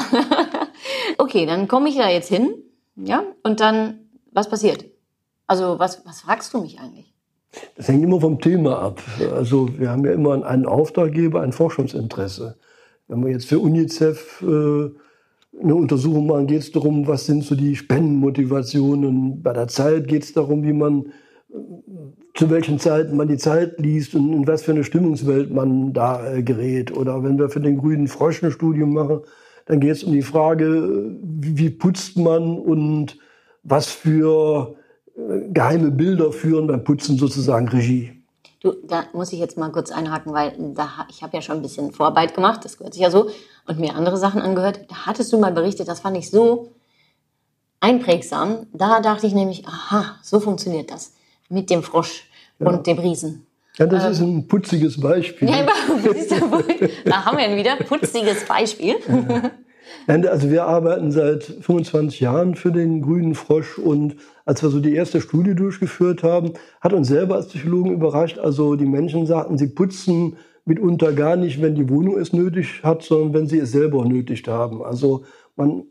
okay, 1.17 1.45
dann 1.45 1.67
komme 1.67 1.89
ich 1.89 1.97
da 1.97 2.09
jetzt 2.09 2.29
hin. 2.29 2.53
Ja, 2.95 3.23
und 3.43 3.59
dann, 3.59 4.09
was 4.31 4.49
passiert? 4.49 4.85
Also, 5.47 5.79
was, 5.79 6.05
was 6.05 6.21
fragst 6.21 6.53
du 6.53 6.61
mich 6.61 6.79
eigentlich? 6.79 7.13
Das 7.75 7.87
hängt 7.87 8.03
immer 8.03 8.21
vom 8.21 8.39
Thema 8.39 8.79
ab. 8.79 9.01
Also 9.33 9.69
wir 9.79 9.89
haben 9.89 10.05
ja 10.05 10.11
immer 10.11 10.45
einen 10.45 10.65
Auftraggeber, 10.65 11.41
ein 11.41 11.51
Forschungsinteresse. 11.51 12.57
Wenn 13.07 13.25
wir 13.25 13.31
jetzt 13.31 13.47
für 13.47 13.57
UNICEF 13.57 14.43
äh, 14.43 14.91
eine 15.61 15.75
Untersuchung 15.75 16.27
machen, 16.27 16.47
geht 16.47 16.61
es 16.61 16.71
darum, 16.71 17.07
was 17.07 17.25
sind 17.25 17.43
so 17.43 17.55
die 17.55 17.75
Spendenmotivationen. 17.75 19.41
Bei 19.41 19.53
der 19.53 19.67
Zeit 19.67 20.07
geht 20.07 20.23
es 20.23 20.33
darum, 20.33 20.63
wie 20.63 20.73
man 20.73 21.07
äh, 21.49 21.57
zu 22.33 22.49
welchen 22.49 22.79
Zeiten 22.79 23.17
man 23.17 23.27
die 23.27 23.37
Zeit 23.37 23.79
liest 23.79 24.15
und 24.15 24.31
in 24.31 24.47
was 24.47 24.63
für 24.63 24.71
eine 24.71 24.83
Stimmungswelt 24.83 25.51
man 25.53 25.93
da 25.93 26.33
äh, 26.33 26.43
gerät. 26.43 26.95
Oder 26.95 27.23
wenn 27.23 27.37
wir 27.37 27.49
für 27.49 27.59
den 27.59 27.77
grünen 27.77 28.07
Frosch 28.07 28.43
ein 28.43 28.51
Studium 28.51 28.93
machen, 28.93 29.21
dann 29.65 29.79
geht 29.79 29.91
es 29.91 30.03
um 30.03 30.13
die 30.13 30.21
Frage, 30.21 30.65
äh, 30.65 31.17
wie 31.21 31.69
putzt 31.69 32.17
man 32.17 32.57
und 32.57 33.17
was 33.63 33.87
für 33.87 34.75
geheime 35.51 35.91
Bilder 35.91 36.31
führen 36.31 36.67
beim 36.67 36.85
Putzen 36.85 37.17
sozusagen 37.17 37.67
Regie. 37.67 38.18
Du, 38.61 38.73
da 38.83 39.05
muss 39.13 39.31
ich 39.31 39.39
jetzt 39.39 39.57
mal 39.57 39.71
kurz 39.71 39.89
einhaken, 39.89 40.33
weil 40.33 40.53
da, 40.57 41.07
ich 41.09 41.23
habe 41.23 41.37
ja 41.37 41.41
schon 41.41 41.57
ein 41.57 41.61
bisschen 41.61 41.93
Vorarbeit 41.93 42.33
gemacht, 42.33 42.65
das 42.65 42.77
gehört 42.77 42.93
sich 42.93 43.01
ja 43.01 43.09
so, 43.09 43.29
und 43.67 43.79
mir 43.79 43.95
andere 43.95 44.17
Sachen 44.17 44.41
angehört. 44.41 44.81
Da 44.89 45.05
hattest 45.05 45.31
du 45.31 45.37
mal 45.37 45.53
berichtet, 45.53 45.87
das 45.87 46.01
fand 46.01 46.17
ich 46.17 46.29
so 46.29 46.71
einprägsam. 47.79 48.67
Da 48.73 48.99
dachte 48.99 49.27
ich 49.27 49.33
nämlich, 49.33 49.65
aha, 49.65 50.17
so 50.21 50.39
funktioniert 50.39 50.91
das 50.91 51.13
mit 51.47 51.69
dem 51.69 51.83
Frosch 51.83 52.25
ja. 52.59 52.67
und 52.67 52.85
dem 52.85 52.99
Riesen. 52.99 53.45
Ja, 53.77 53.85
das 53.85 54.03
ähm, 54.03 54.11
ist 54.11 54.19
ein 54.19 54.47
putziges 54.47 54.99
Beispiel. 54.99 55.49
Ja, 55.49 55.65
da 57.05 57.25
haben 57.25 57.37
wir 57.37 57.47
ihn 57.47 57.55
wieder, 57.55 57.77
putziges 57.77 58.45
Beispiel. 58.45 58.95
Also 60.07 60.49
wir 60.49 60.65
arbeiten 60.65 61.11
seit 61.11 61.43
25 61.43 62.19
Jahren 62.19 62.55
für 62.55 62.71
den 62.71 63.01
Grünen 63.01 63.35
Frosch 63.35 63.77
und 63.77 64.15
als 64.45 64.63
wir 64.63 64.69
so 64.69 64.79
die 64.79 64.95
erste 64.95 65.21
Studie 65.21 65.53
durchgeführt 65.53 66.23
haben, 66.23 66.53
hat 66.81 66.93
uns 66.93 67.07
selber 67.07 67.35
als 67.35 67.47
Psychologen 67.47 67.91
überrascht. 67.91 68.39
Also 68.39 68.75
die 68.75 68.87
Menschen 68.87 69.27
sagten, 69.27 69.57
sie 69.57 69.67
putzen 69.67 70.37
mitunter 70.65 71.13
gar 71.13 71.35
nicht, 71.35 71.61
wenn 71.61 71.75
die 71.75 71.89
Wohnung 71.89 72.17
es 72.17 72.33
nötig 72.33 72.81
hat, 72.83 73.03
sondern 73.03 73.33
wenn 73.33 73.47
sie 73.47 73.59
es 73.59 73.71
selber 73.71 74.05
nötig 74.05 74.43
haben. 74.47 74.83
Also 74.83 75.23
man 75.55 75.83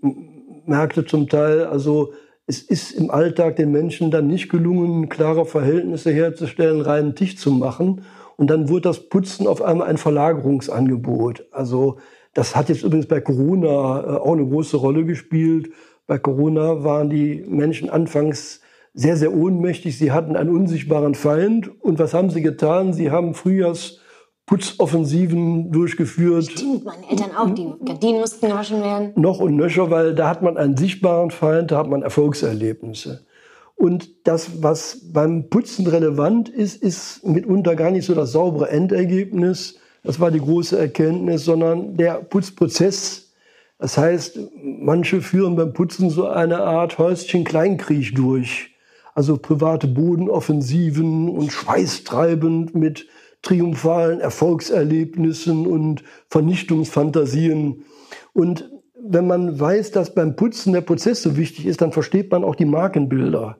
merkte 0.66 1.04
zum 1.04 1.28
Teil, 1.28 1.66
also 1.66 2.12
es 2.46 2.62
ist 2.62 2.92
im 2.92 3.10
Alltag 3.10 3.56
den 3.56 3.70
Menschen 3.70 4.10
dann 4.10 4.26
nicht 4.26 4.48
gelungen, 4.48 5.08
klare 5.08 5.44
Verhältnisse 5.44 6.10
herzustellen, 6.10 6.80
reinen 6.80 7.14
Tisch 7.14 7.36
zu 7.36 7.50
machen. 7.52 8.02
Und 8.36 8.48
dann 8.48 8.68
wurde 8.68 8.82
das 8.82 9.08
Putzen 9.08 9.46
auf 9.46 9.60
einmal 9.62 9.88
ein 9.88 9.98
Verlagerungsangebot. 9.98 11.44
Also 11.50 11.98
das 12.38 12.54
hat 12.54 12.68
jetzt 12.68 12.84
übrigens 12.84 13.06
bei 13.06 13.20
Corona 13.20 13.66
äh, 13.66 14.18
auch 14.18 14.34
eine 14.34 14.46
große 14.46 14.76
Rolle 14.76 15.04
gespielt. 15.04 15.72
Bei 16.06 16.18
Corona 16.18 16.84
waren 16.84 17.10
die 17.10 17.44
Menschen 17.48 17.90
anfangs 17.90 18.60
sehr, 18.94 19.16
sehr 19.16 19.34
ohnmächtig. 19.34 19.98
Sie 19.98 20.12
hatten 20.12 20.36
einen 20.36 20.50
unsichtbaren 20.50 21.16
Feind. 21.16 21.68
Und 21.82 21.98
was 21.98 22.14
haben 22.14 22.30
sie 22.30 22.40
getan? 22.40 22.92
Sie 22.92 23.10
haben 23.10 23.34
Frühjahrsputzoffensiven 23.34 25.72
durchgeführt. 25.72 26.44
Stimmt, 26.44 26.84
meine 26.84 27.10
Eltern 27.10 27.32
auch. 27.36 27.50
Die 27.50 27.72
Gardinen 27.84 28.20
mussten 28.20 28.46
gewaschen 28.46 28.82
werden. 28.82 29.14
Noch 29.16 29.40
und 29.40 29.56
nöcher, 29.56 29.90
weil 29.90 30.14
da 30.14 30.28
hat 30.28 30.42
man 30.42 30.56
einen 30.56 30.76
sichtbaren 30.76 31.32
Feind, 31.32 31.72
da 31.72 31.78
hat 31.78 31.88
man 31.88 32.02
Erfolgserlebnisse. 32.02 33.26
Und 33.74 34.28
das, 34.28 34.62
was 34.62 35.10
beim 35.12 35.50
Putzen 35.50 35.88
relevant 35.88 36.48
ist, 36.48 36.80
ist 36.80 37.26
mitunter 37.26 37.74
gar 37.74 37.90
nicht 37.90 38.06
so 38.06 38.14
das 38.14 38.30
saubere 38.30 38.70
Endergebnis, 38.70 39.77
das 40.02 40.20
war 40.20 40.30
die 40.30 40.40
große 40.40 40.78
Erkenntnis, 40.78 41.44
sondern 41.44 41.96
der 41.96 42.14
Putzprozess. 42.14 43.32
Das 43.78 43.96
heißt, 43.96 44.38
manche 44.62 45.20
führen 45.20 45.56
beim 45.56 45.72
Putzen 45.72 46.10
so 46.10 46.28
eine 46.28 46.58
Art 46.58 46.98
Häuschen-Kleinkrieg 46.98 48.14
durch. 48.14 48.74
Also 49.14 49.36
private 49.36 49.86
Bodenoffensiven 49.86 51.28
und 51.28 51.52
schweißtreibend 51.52 52.74
mit 52.74 53.06
triumphalen 53.42 54.20
Erfolgserlebnissen 54.20 55.66
und 55.66 56.02
Vernichtungsfantasien. 56.28 57.84
Und 58.32 58.70
wenn 59.00 59.26
man 59.26 59.58
weiß, 59.58 59.92
dass 59.92 60.14
beim 60.14 60.36
Putzen 60.36 60.72
der 60.72 60.80
Prozess 60.80 61.22
so 61.22 61.36
wichtig 61.36 61.66
ist, 61.66 61.80
dann 61.80 61.92
versteht 61.92 62.30
man 62.30 62.44
auch 62.44 62.54
die 62.54 62.64
Markenbilder 62.64 63.58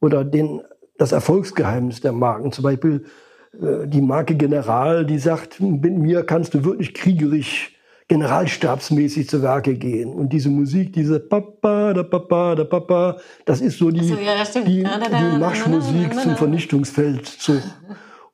oder 0.00 0.24
den, 0.24 0.62
das 0.96 1.12
Erfolgsgeheimnis 1.12 2.00
der 2.00 2.12
Marken. 2.12 2.52
Zum 2.52 2.64
Beispiel 2.64 3.04
die 3.52 4.00
Marke 4.00 4.34
General, 4.34 5.06
die 5.06 5.18
sagt, 5.18 5.60
mit 5.60 5.96
mir 5.96 6.22
kannst 6.24 6.54
du 6.54 6.64
wirklich 6.64 6.94
kriegerisch, 6.94 7.74
generalstabsmäßig 8.08 9.28
zu 9.28 9.42
Werke 9.42 9.74
gehen. 9.74 10.10
Und 10.12 10.32
diese 10.32 10.48
Musik, 10.48 10.92
diese 10.92 11.20
Papa, 11.20 11.92
da 11.92 12.02
Papa, 12.02 12.54
da 12.54 12.64
Papa, 12.64 13.18
das 13.44 13.60
ist 13.60 13.78
so 13.78 13.90
die, 13.90 14.04
so, 14.04 14.14
ja, 14.14 14.42
die, 14.64 14.82
die 14.82 15.38
Marschmusik 15.38 16.14
zum 16.14 16.36
Vernichtungsfeldzug. 16.36 17.62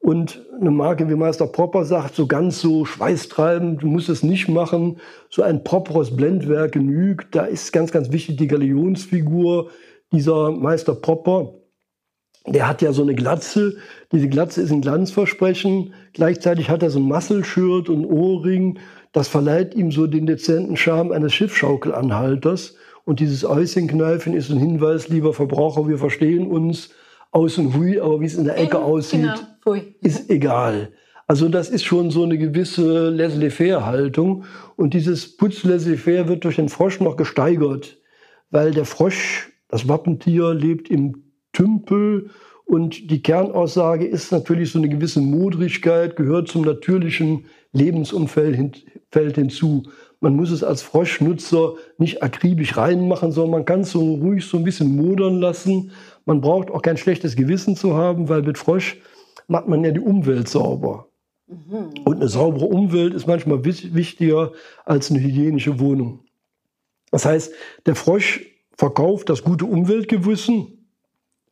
Und 0.05 0.45
eine 0.61 0.71
Marke 0.71 1.09
wie 1.09 1.15
Meister 1.15 1.47
Popper 1.47 1.87
sagt, 1.87 2.15
so 2.15 2.27
ganz 2.27 2.61
so 2.61 2.85
schweißtreibend, 2.85 3.83
du 3.83 3.87
musst 3.87 4.11
es 4.11 4.23
nicht 4.23 4.49
machen. 4.49 4.99
So 5.31 5.43
ein 5.43 5.65
properes 5.65 6.15
Blendwerk 6.15 6.73
genügt. 6.73 7.35
Da 7.35 7.47
ist 7.47 7.73
ganz, 7.73 7.91
ganz 7.91 8.13
wichtig 8.13 8.37
die 8.37 8.47
Galionsfigur 8.47 9.71
dieser 10.13 10.51
Meister 10.51 10.95
Popper 10.95 11.55
der 12.47 12.69
hat 12.69 12.83
ja 12.83 12.93
so 12.93 13.03
eine 13.03 13.15
Glatze. 13.15 13.77
Diese 14.13 14.29
Glatze 14.29 14.61
ist 14.63 14.71
ein 14.71 14.83
Glanzversprechen. 14.83 15.95
Gleichzeitig 16.13 16.69
hat 16.69 16.83
er 16.83 16.91
so 16.91 16.99
ein 16.99 17.05
Muscle-Shirt 17.05 17.89
und 17.89 18.05
Ohrring. 18.05 18.79
Das 19.13 19.29
verleiht 19.29 19.75
ihm 19.75 19.91
so 19.91 20.07
den 20.07 20.27
dezenten 20.27 20.77
Charme 20.77 21.13
eines 21.13 21.33
Schiffschaukelanhalters. 21.33 22.77
Und 23.05 23.21
dieses 23.21 23.45
Äußchenkneifen 23.45 24.35
ist 24.35 24.51
ein 24.51 24.59
Hinweis, 24.59 25.09
lieber 25.09 25.33
Verbraucher, 25.33 25.89
wir 25.89 25.99
verstehen 25.99 26.47
uns. 26.47 26.91
Außen 27.31 27.75
hui, 27.75 27.99
aber 27.99 28.21
wie 28.21 28.27
es 28.27 28.37
in 28.37 28.45
der 28.45 28.59
Ecke 28.59 28.79
aussieht, 28.79 29.29
genau. 29.65 29.81
ist 30.01 30.31
egal. 30.31 30.93
Also 31.27 31.49
das 31.49 31.69
ist 31.69 31.83
schon 31.83 32.11
so 32.11 32.23
eine 32.23 32.39
gewisse 32.39 33.09
laissez-faire-Haltung. 33.09 34.45
Und 34.77 34.95
dieses 34.95 35.37
Putz 35.37 35.65
laissez-faire 35.65 36.29
wird 36.29 36.45
durch 36.45 36.57
den 36.57 36.69
Frosch 36.69 37.01
noch 37.01 37.17
gesteigert, 37.17 37.99
weil 38.51 38.71
der 38.71 38.85
Frosch, 38.85 39.51
das 39.69 39.89
Wappentier, 39.89 40.55
lebt 40.55 40.91
im 40.91 41.24
Tümpel. 41.55 42.29
Und 42.67 43.11
die 43.11 43.23
Kernaussage 43.23 44.07
ist 44.07 44.33
natürlich 44.33 44.73
so 44.73 44.79
eine 44.79 44.89
gewisse 44.89 45.21
Modrigkeit, 45.21 46.17
gehört 46.17 46.49
zum 46.49 46.63
natürlichen 46.63 47.47
Lebensumfeld 47.73 48.85
hinzu. 49.11 49.85
Man 50.21 50.37
muss 50.37 50.51
es 50.51 50.63
als 50.63 50.81
Froschnutzer 50.81 51.75
nicht 51.99 52.23
akribisch 52.23 52.77
reinmachen, 52.77 53.33
sondern 53.33 53.53
man 53.53 53.65
kann 53.65 53.81
es 53.81 53.91
so 53.91 54.01
ruhig 54.15 54.47
so 54.47 54.57
ein 54.57 54.65
bisschen 54.65 54.97
modern 54.97 55.41
lassen. 55.41 55.91
Man 56.25 56.41
braucht 56.41 56.71
auch 56.71 56.81
kein 56.81 56.97
schlechtes 56.97 57.37
Gewissen 57.37 57.77
zu 57.77 57.95
haben, 57.95 58.29
weil 58.31 58.43
mit 58.43 58.57
Frosch 58.57 58.97
macht 59.49 59.69
man 59.69 59.85
ja 59.85 59.91
die 59.91 60.01
Umwelt 60.01 60.49
sauber. 60.49 61.09
Mhm. 61.47 61.91
Und 62.05 62.17
eine 62.17 62.29
saubere 62.29 62.65
Umwelt 62.65 63.13
ist 63.13 63.27
manchmal 63.27 63.65
wichtiger 63.65 64.53
als 64.87 65.11
eine 65.11 65.21
hygienische 65.21 65.79
Wohnung. 65.79 66.21
Das 67.11 67.27
heißt, 67.27 67.53
der 67.85 67.95
Frosch 67.95 68.41
verkauft 68.77 69.29
das 69.29 69.45
gute 69.45 69.67
Umweltgewissen 69.67 70.84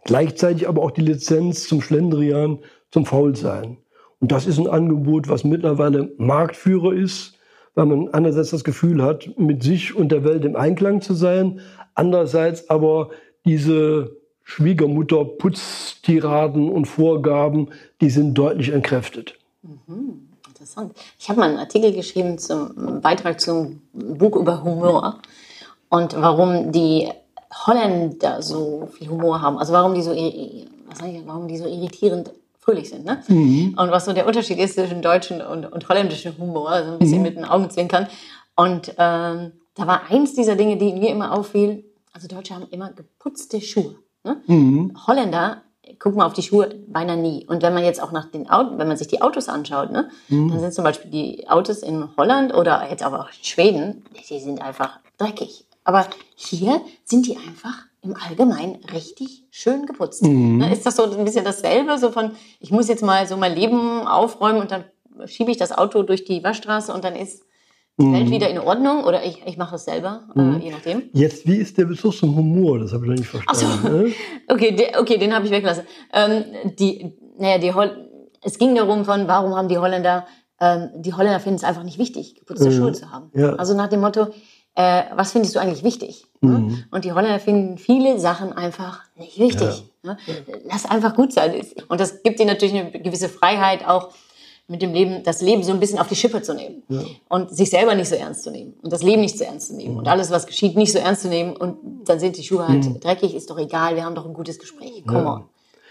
Gleichzeitig 0.05 0.69
aber 0.69 0.83
auch 0.83 0.91
die 0.91 1.03
Lizenz 1.03 1.69
zum 1.69 1.81
Schlendrian, 1.81 2.59
zum 2.91 3.07
Faulsein. 3.07 3.79
Und 4.21 4.33
das 4.33 4.47
ist 4.47 4.59
ein 4.59 4.69
Angebot, 4.69 5.29
was 5.29 5.45
mittlerweile 5.45 6.13
Marktführer 6.17 6.93
ist, 6.93 7.39
weil 7.75 7.87
man 7.87 8.13
einerseits 8.13 8.51
das 8.51 8.65
Gefühl 8.65 9.03
hat, 9.03 9.31
mit 9.39 9.63
sich 9.63 9.97
und 9.97 10.13
der 10.13 10.25
Welt 10.25 10.45
im 10.45 10.57
Einklang 10.57 11.01
zu 11.01 11.15
sein, 11.15 11.61
andererseits 11.95 12.69
aber 12.71 13.09
diese 13.45 14.17
Schwiegermutter-Putztiraden 14.45 16.69
und 16.69 16.87
Vorgaben, 16.87 17.71
die 18.01 18.11
sind 18.11 18.35
deutlich 18.35 18.71
entkräftet. 18.71 19.39
Mhm, 19.63 20.29
interessant. 20.47 20.93
Ich 21.19 21.29
habe 21.29 21.41
mal 21.41 21.49
einen 21.49 21.59
Artikel 21.59 21.93
geschrieben 21.93 22.39
zum 22.39 23.01
Beitrag 23.01 23.41
zum 23.41 23.83
Buch 23.93 24.37
über 24.37 24.63
Humor 24.63 25.19
und 25.89 26.15
warum 26.15 26.71
die 26.73 27.09
Holländer 27.53 28.43
so 28.43 28.89
viel 28.93 29.09
Humor 29.09 29.41
haben. 29.41 29.59
Also 29.59 29.73
warum 29.73 29.95
die 29.95 30.03
so, 30.03 30.11
was 30.11 30.99
sag 30.99 31.09
ich, 31.09 31.27
warum 31.27 31.49
die 31.49 31.59
so 31.59 31.67
irritierend 31.67 32.31
fröhlich 32.59 32.89
sind. 32.89 33.05
Ne? 33.05 33.23
Mhm. 33.29 33.75
Und 33.77 33.91
was 33.91 34.05
so 34.05 34.13
der 34.13 34.27
Unterschied 34.27 34.59
ist 34.59 34.75
zwischen 34.75 35.03
deutschen 35.03 35.43
und, 35.43 35.67
und 35.67 35.89
holländischen 35.89 36.37
Humor, 36.39 36.71
also 36.71 36.93
ein 36.93 36.99
bisschen 36.99 37.19
mhm. 37.19 37.23
mit 37.23 37.37
den 37.37 37.45
Augenzwinkern. 37.45 38.07
Und 38.55 38.91
ähm, 38.99 39.53
da 39.75 39.87
war 39.87 40.11
eins 40.11 40.35
dieser 40.35 40.57
Dinge, 40.57 40.77
die 40.77 40.93
mir 40.93 41.11
immer 41.11 41.33
auffiel, 41.33 41.85
also 42.13 42.29
Deutsche 42.29 42.55
haben 42.55 42.67
immer 42.71 42.93
geputzte 42.93 43.61
Schuhe. 43.61 43.97
Ne? 44.23 44.43
Mhm. 44.47 44.93
Holländer 45.07 45.63
guck 45.99 46.15
mal 46.17 46.27
auf 46.27 46.33
die 46.33 46.43
Schuhe, 46.43 46.75
beinahe 46.89 47.17
nie. 47.17 47.47
Und 47.47 47.63
wenn 47.63 47.75
man 47.75 47.85
jetzt 47.85 48.03
auch 48.03 48.13
nach 48.13 48.31
den 48.31 48.49
Autos, 48.49 48.79
wenn 48.79 48.89
man 48.89 48.97
sich 48.97 49.09
die 49.09 49.23
Autos 49.23 49.49
anschaut, 49.49 49.91
ne, 49.91 50.09
mhm. 50.29 50.51
dann 50.51 50.61
sind 50.61 50.75
zum 50.75 50.85
Beispiel 50.85 51.11
die 51.11 51.49
Autos 51.49 51.83
in 51.83 52.09
Holland 52.17 52.55
oder 52.55 52.89
jetzt 52.91 53.03
aber 53.03 53.21
auch 53.21 53.29
in 53.29 53.45
Schweden, 53.45 54.05
die 54.31 54.39
sind 54.39 54.63
einfach 54.63 55.01
dreckig. 55.19 55.67
Aber 55.85 56.07
hier 56.35 56.81
sind 57.05 57.27
die 57.27 57.37
einfach 57.37 57.87
im 58.03 58.17
Allgemeinen 58.17 58.77
richtig 58.93 59.45
schön 59.51 59.87
geputzt. 59.87 60.23
Mhm. 60.23 60.59
Ne, 60.59 60.73
ist 60.73 60.87
das 60.87 60.97
so 60.97 61.05
ein 61.05 61.25
bisschen 61.25 61.45
dasselbe? 61.45 61.99
So 61.99 62.11
von, 62.11 62.33
ich 62.61 62.71
muss 62.71 62.89
jetzt 62.89 63.03
mal 63.03 63.27
so 63.27 63.37
mein 63.37 63.55
Leben 63.55 64.07
aufräumen 64.07 64.61
und 64.61 64.71
dann 64.71 64.85
schiebe 65.27 65.51
ich 65.51 65.57
das 65.57 65.73
Auto 65.73 66.03
durch 66.03 66.25
die 66.25 66.43
Waschstraße 66.43 66.93
und 66.93 67.05
dann 67.05 67.15
ist 67.15 67.45
die 67.99 68.07
mhm. 68.07 68.15
Welt 68.15 68.31
wieder 68.31 68.49
in 68.49 68.59
Ordnung 68.59 69.05
oder 69.05 69.25
ich, 69.25 69.43
ich 69.47 69.57
mache 69.57 69.77
es 69.77 69.85
selber, 69.85 70.29
äh, 70.35 70.41
mhm. 70.41 70.57
äh, 70.57 70.65
je 70.65 70.71
nachdem. 70.71 71.03
Jetzt, 71.13 71.47
wie 71.47 71.57
ist 71.57 71.79
der 71.79 71.85
Bezug 71.85 72.15
zum 72.15 72.35
Humor? 72.35 72.79
Das 72.79 72.93
habe 72.93 73.05
ich 73.05 73.11
noch 73.11 73.19
nicht 73.19 73.29
verstanden. 73.29 73.79
So. 73.83 73.89
Ne? 73.89 74.13
Okay, 74.49 74.75
de, 74.75 74.97
okay, 74.99 75.19
den 75.19 75.35
habe 75.35 75.45
ich 75.45 75.53
weggelassen. 75.53 75.85
Ähm, 76.13 76.45
die, 76.79 77.15
naja, 77.39 77.59
die 77.59 77.73
Hol 77.73 78.09
es 78.43 78.59
ging 78.59 78.75
darum 78.75 79.05
von, 79.05 79.29
warum 79.29 79.55
haben 79.55 79.69
die 79.69 79.79
Holländer, 79.79 80.27
ähm, 80.61 80.91
die 80.97 81.15
Holländer 81.15 81.41
finden 81.41 81.57
es 81.57 81.65
einfach 81.65 81.85
nicht 81.85 81.99
wichtig, 81.99 82.35
geputzte 82.35 82.71
mhm. 82.71 82.73
Schuhe 82.73 82.93
zu 82.93 83.11
haben. 83.11 83.31
Ja. 83.35 83.55
Also 83.55 83.75
nach 83.75 83.89
dem 83.89 84.01
Motto, 84.01 84.29
äh, 84.75 85.03
was 85.15 85.33
findest 85.33 85.55
du 85.55 85.61
eigentlich 85.61 85.85
wichtig? 85.85 86.27
Mhm. 86.41 86.85
Und 86.91 87.05
die 87.05 87.13
Holländer 87.13 87.39
finden 87.39 87.79
viele 87.79 88.19
Sachen 88.19 88.53
einfach 88.53 89.01
nicht 89.17 89.39
wichtig. 89.39 89.85
Ja. 90.03 90.17
Lass 90.65 90.87
einfach 90.87 91.15
gut 91.15 91.33
sein. 91.33 91.55
Und 91.89 92.01
das 92.01 92.23
gibt 92.23 92.41
ihnen 92.41 92.49
natürlich 92.49 92.75
eine 92.75 92.91
gewisse 92.91 93.29
Freiheit, 93.29 93.87
auch 93.87 94.11
mit 94.69 94.81
dem 94.81 94.93
Leben, 94.93 95.23
das 95.23 95.43
Leben 95.43 95.63
so 95.63 95.73
ein 95.73 95.81
bisschen 95.81 95.99
auf 95.99 96.09
die 96.09 96.17
Schippe 96.17 96.41
zu 96.41 96.55
nehmen. 96.55 96.83
Ja. 96.89 97.03
Und 97.29 97.55
sich 97.55 97.69
selber 97.71 97.95
nicht 97.95 98.09
so 98.09 98.15
ernst 98.15 98.43
zu 98.43 98.51
nehmen. 98.51 98.75
Und 98.83 98.93
das 98.93 99.03
Leben 99.03 99.21
nicht 99.21 99.37
so 99.37 99.45
ernst 99.45 99.69
zu 99.69 99.77
nehmen. 99.77 99.93
Mhm. 99.93 99.99
Und 99.99 100.09
alles, 100.09 100.31
was 100.31 100.47
geschieht, 100.47 100.77
nicht 100.77 100.93
so 100.93 100.99
ernst 100.99 101.23
zu 101.23 101.29
nehmen. 101.29 101.55
Und 101.57 102.09
dann 102.09 102.19
sind 102.19 102.39
die 102.39 102.43
Schuhe 102.43 102.67
halt 102.67 102.85
mhm. 102.85 103.01
dreckig, 103.01 103.35
ist 103.35 103.51
doch 103.51 103.59
egal, 103.59 103.97
wir 103.97 104.05
haben 104.05 104.15
doch 104.15 104.27
ein 104.27 104.33
gutes 104.33 104.59
Gespräch. 104.59 105.03
Komm 105.07 105.17
ja. 105.17 105.45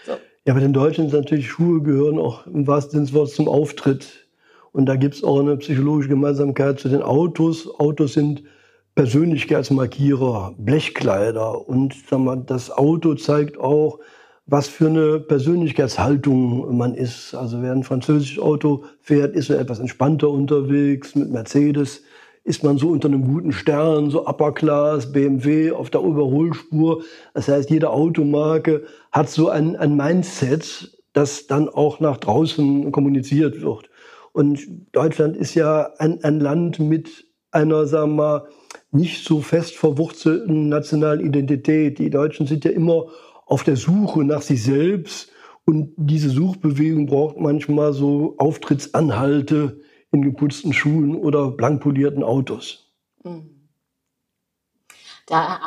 So. 0.04 0.12
Ja, 0.44 0.54
bei 0.54 0.60
den 0.60 0.72
Deutschen 0.72 1.08
sind 1.08 1.20
natürlich 1.20 1.48
Schuhe 1.48 1.82
gehören 1.82 2.18
auch 2.18 2.46
im 2.46 2.66
wahrsten 2.66 2.90
Sinne 2.92 3.04
des 3.04 3.14
Wortes 3.14 3.34
zum 3.36 3.48
Auftritt. 3.48 4.26
Und 4.72 4.86
da 4.86 4.96
gibt 4.96 5.14
es 5.14 5.22
auch 5.22 5.38
eine 5.38 5.56
psychologische 5.58 6.08
Gemeinsamkeit 6.08 6.80
zu 6.80 6.88
den 6.88 7.02
Autos. 7.02 7.68
Autos 7.78 8.14
sind 8.14 8.42
Persönlichkeitsmarkierer, 8.94 10.54
Blechkleider 10.58 11.66
und 11.66 11.94
sagen 12.08 12.24
wir, 12.24 12.36
das 12.36 12.70
Auto 12.70 13.14
zeigt 13.14 13.58
auch, 13.58 14.00
was 14.46 14.68
für 14.68 14.88
eine 14.88 15.20
Persönlichkeitshaltung 15.20 16.76
man 16.76 16.94
ist. 16.94 17.34
Also 17.34 17.62
wer 17.62 17.72
ein 17.72 17.84
französisches 17.84 18.42
Auto 18.42 18.84
fährt, 19.00 19.34
ist 19.34 19.50
er 19.50 19.60
etwas 19.60 19.78
entspannter 19.78 20.28
unterwegs. 20.28 21.14
Mit 21.14 21.30
Mercedes 21.30 22.02
ist 22.44 22.64
man 22.64 22.76
so 22.76 22.90
unter 22.90 23.08
einem 23.08 23.24
guten 23.24 23.52
Stern, 23.52 24.10
so 24.10 24.26
Upper 24.26 24.52
Class, 24.52 25.10
BMW 25.12 25.72
auf 25.72 25.90
der 25.90 26.02
Überholspur. 26.02 27.02
Das 27.34 27.48
heißt, 27.48 27.70
jede 27.70 27.90
Automarke 27.90 28.84
hat 29.12 29.30
so 29.30 29.48
ein, 29.48 29.76
ein 29.76 29.96
Mindset, 29.96 30.98
das 31.12 31.46
dann 31.46 31.68
auch 31.68 32.00
nach 32.00 32.18
draußen 32.18 32.90
kommuniziert 32.90 33.62
wird. 33.62 33.90
Und 34.32 34.60
Deutschland 34.92 35.36
ist 35.36 35.54
ja 35.54 35.90
ein, 35.98 36.22
ein 36.24 36.40
Land 36.40 36.78
mit 36.78 37.26
einer, 37.52 37.86
sagen 37.86 38.12
wir 38.12 38.16
mal, 38.16 38.48
nicht 38.90 39.24
so 39.24 39.40
fest 39.40 39.76
verwurzelten 39.76 40.68
nationalen 40.68 41.20
Identität. 41.20 41.98
Die 41.98 42.10
Deutschen 42.10 42.46
sind 42.46 42.64
ja 42.64 42.70
immer 42.70 43.06
auf 43.46 43.64
der 43.64 43.76
Suche 43.76 44.24
nach 44.24 44.42
sich 44.42 44.62
selbst 44.62 45.30
und 45.64 45.92
diese 45.96 46.30
Suchbewegung 46.30 47.06
braucht 47.06 47.38
manchmal 47.38 47.92
so 47.92 48.34
Auftrittsanhalte 48.38 49.80
in 50.10 50.22
geputzten 50.22 50.72
Schuhen 50.72 51.16
oder 51.16 51.50
blankpolierten 51.50 52.22
Autos. 52.22 52.90
Mhm. 53.22 53.68
Da 55.26 55.60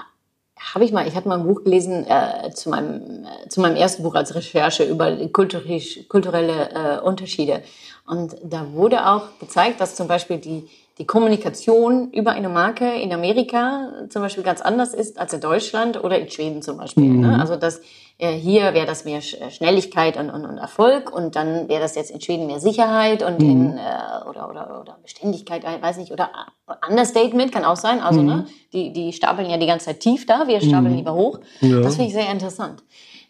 habe 0.74 0.86
ich 0.86 0.92
mal, 0.92 1.08
ich 1.08 1.16
hatte 1.16 1.28
mal 1.28 1.40
ein 1.40 1.48
Buch 1.48 1.64
gelesen 1.64 2.06
äh, 2.08 2.52
zu, 2.54 2.70
meinem, 2.70 3.26
äh, 3.26 3.50
zu 3.50 3.62
meinem 3.62 3.76
ersten 3.76 4.04
Buch 4.04 4.16
als 4.16 4.36
Recherche 4.36 4.84
über 4.84 5.16
kulturelle 5.28 6.70
äh, 6.72 7.00
Unterschiede. 7.02 7.64
Und 8.06 8.36
da 8.44 8.72
wurde 8.74 9.08
auch 9.08 9.40
gezeigt, 9.40 9.80
dass 9.80 9.96
zum 9.96 10.08
Beispiel 10.08 10.38
die, 10.38 10.68
die 10.98 11.06
Kommunikation 11.06 12.10
über 12.12 12.32
eine 12.32 12.48
Marke 12.48 12.90
in 12.96 13.12
Amerika 13.12 13.92
zum 14.10 14.22
Beispiel 14.22 14.44
ganz 14.44 14.62
anders 14.62 14.94
ist 14.94 15.20
als 15.20 15.34
in 15.34 15.42
Deutschland 15.42 16.02
oder 16.02 16.18
in 16.18 16.30
Schweden 16.30 16.62
zum 16.62 16.78
Beispiel. 16.78 17.04
Ne? 17.04 17.10
Mhm. 17.10 17.22
Ne? 17.22 17.40
Also 17.40 17.58
dass 17.58 17.82
äh, 18.18 18.32
hier 18.32 18.74
wäre 18.74 18.86
das 18.86 19.04
mehr 19.04 19.20
Schnelligkeit 19.22 20.16
und, 20.16 20.30
und, 20.30 20.46
und 20.46 20.58
Erfolg 20.58 21.14
und 21.14 21.36
dann 21.36 21.68
wäre 21.68 21.82
das 21.82 21.96
jetzt 21.96 22.12
in 22.12 22.22
Schweden 22.22 22.48
mehr 22.48 22.62
Sicherheit 22.62 23.24
und 23.24 23.42
mhm. 23.42 23.50
in, 23.50 23.78
äh, 23.78 24.30
oder, 24.30 24.50
oder, 24.50 24.82
oder 24.82 24.98
Beständigkeit, 25.02 25.64
weiß 25.66 25.98
nicht, 25.98 26.14
oder 26.14 26.30
Understatement 26.88 27.52
kann 27.52 27.66
auch 27.66 27.76
sein. 27.76 28.00
Also 28.00 28.22
mhm. 28.22 28.28
ne, 28.28 28.46
die, 28.72 28.94
die 28.94 29.12
stapeln 29.12 29.50
ja 29.50 29.58
die 29.58 29.68
ganze 29.68 29.88
Zeit 29.88 30.00
tief 30.00 30.26
da, 30.26 30.48
wir 30.48 30.62
stapeln 30.62 30.92
mhm. 30.92 30.98
lieber 30.98 31.14
hoch. 31.14 31.40
Ja. 31.60 31.82
Das 31.82 31.96
finde 31.96 32.08
ich 32.08 32.14
sehr 32.14 32.32
interessant. 32.32 32.84